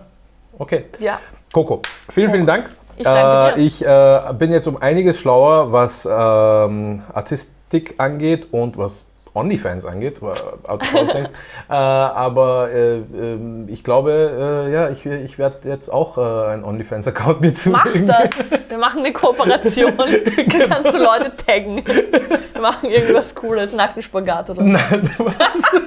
okay. 0.58 0.84
Ja. 0.98 1.20
Coco, 1.52 1.80
vielen, 2.10 2.30
vielen 2.30 2.46
Dank. 2.46 2.68
Ich 2.98 3.04
danke 3.04 3.54
dir. 3.54 3.62
Äh, 3.62 3.66
ich 3.66 3.84
äh, 3.84 4.34
bin 4.34 4.50
jetzt 4.50 4.66
um 4.66 4.76
einiges 4.76 5.18
schlauer, 5.18 5.72
was 5.72 6.06
ähm, 6.06 7.02
Artistik 7.14 7.94
angeht 7.96 8.48
und 8.52 8.76
was 8.76 9.06
OnlyFans 9.38 9.84
angeht, 9.84 10.20
äh, 10.22 11.72
aber 11.72 12.70
äh, 12.70 12.96
ähm, 12.96 13.66
ich 13.68 13.84
glaube, 13.84 14.66
äh, 14.68 14.72
ja, 14.72 14.90
ich, 14.90 15.06
ich 15.06 15.38
werde 15.38 15.68
jetzt 15.68 15.88
auch 15.88 16.18
äh, 16.18 16.52
einen 16.52 16.64
OnlyFans-Account 16.64 17.40
mir 17.40 17.54
zulegen. 17.54 18.06
Mach 18.06 18.20
das! 18.20 18.50
Wir 18.68 18.78
machen 18.78 19.00
eine 19.00 19.12
Kooperation. 19.12 19.96
genau. 20.36 20.66
kannst 20.68 20.92
du 20.92 20.98
Leute 20.98 21.32
taggen. 21.46 21.84
Wir 21.86 22.60
machen 22.60 22.90
irgendwas 22.90 23.34
Cooles, 23.34 23.72
nackten 23.72 24.02
Spagat 24.02 24.50
oder 24.50 24.62
so. 24.62 24.68
Nein, 24.68 25.10
was? 25.18 25.82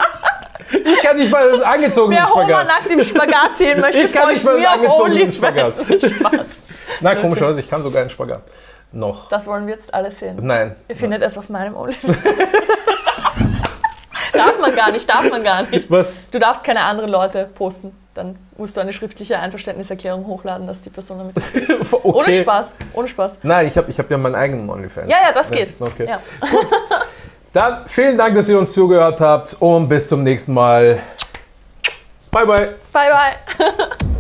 Ich 0.71 1.01
kann 1.01 1.17
nicht 1.17 1.31
mal 1.31 1.63
angezogen 1.63 2.11
Wer 2.11 2.25
Spagat. 2.25 2.47
Wer 2.47 2.55
Homer 2.55 2.63
nackt 2.63 2.87
im 2.87 3.03
Spagat 3.03 3.57
sehen 3.57 3.81
möchte, 3.81 3.99
ich 3.99 4.13
kann 4.13 4.29
nicht 4.29 4.43
mal 4.43 4.65
angezogenen 4.65 5.31
Spagat. 5.31 5.73
Spaß. 5.73 6.47
Na, 7.01 7.15
komischerweise, 7.15 7.59
ich 7.59 7.69
kann 7.69 7.83
sogar 7.83 8.01
einen 8.01 8.09
Spagat. 8.09 8.41
Noch. 8.93 9.29
Das 9.29 9.47
wollen 9.47 9.67
wir 9.67 9.73
jetzt 9.73 9.93
alle 9.93 10.11
sehen. 10.11 10.37
Nein. 10.41 10.75
Ihr 10.87 10.95
findet 10.95 11.21
es 11.21 11.37
auf 11.37 11.49
meinem 11.49 11.75
OnlyFans. 11.75 12.17
Darf 14.33 14.59
man 14.59 14.75
gar 14.75 14.91
nicht, 14.91 15.09
darf 15.09 15.29
man 15.29 15.43
gar 15.43 15.63
nicht. 15.63 15.89
Was? 15.89 16.17
Du 16.31 16.39
darfst 16.39 16.63
keine 16.63 16.81
anderen 16.81 17.09
Leute 17.09 17.49
posten. 17.55 17.95
Dann 18.13 18.37
musst 18.57 18.75
du 18.75 18.81
eine 18.81 18.91
schriftliche 18.91 19.39
Einverständniserklärung 19.39 20.27
hochladen, 20.27 20.67
dass 20.67 20.81
die 20.81 20.89
Person 20.89 21.19
damit. 21.19 21.35
okay. 21.91 21.99
Ohne 22.03 22.33
Spaß, 22.33 22.73
ohne 22.93 23.07
Spaß. 23.07 23.37
Nein, 23.43 23.67
ich 23.67 23.77
habe 23.77 23.89
ich 23.89 23.97
hab 23.97 24.11
ja 24.11 24.17
meinen 24.17 24.35
eigenen 24.35 24.69
OnlyFans. 24.69 25.09
Ja, 25.09 25.17
ja, 25.27 25.31
das 25.31 25.49
geht. 25.49 25.73
Okay. 25.79 26.07
Ja. 26.09 26.19
Dann 27.53 27.87
vielen 27.87 28.17
Dank, 28.17 28.35
dass 28.35 28.49
ihr 28.49 28.57
uns 28.57 28.73
zugehört 28.73 29.19
habt 29.21 29.55
und 29.59 29.87
bis 29.87 30.07
zum 30.07 30.23
nächsten 30.23 30.53
Mal. 30.53 30.99
Bye, 32.31 32.45
bye. 32.45 32.75
Bye, 32.91 33.11
bye. 33.11 34.07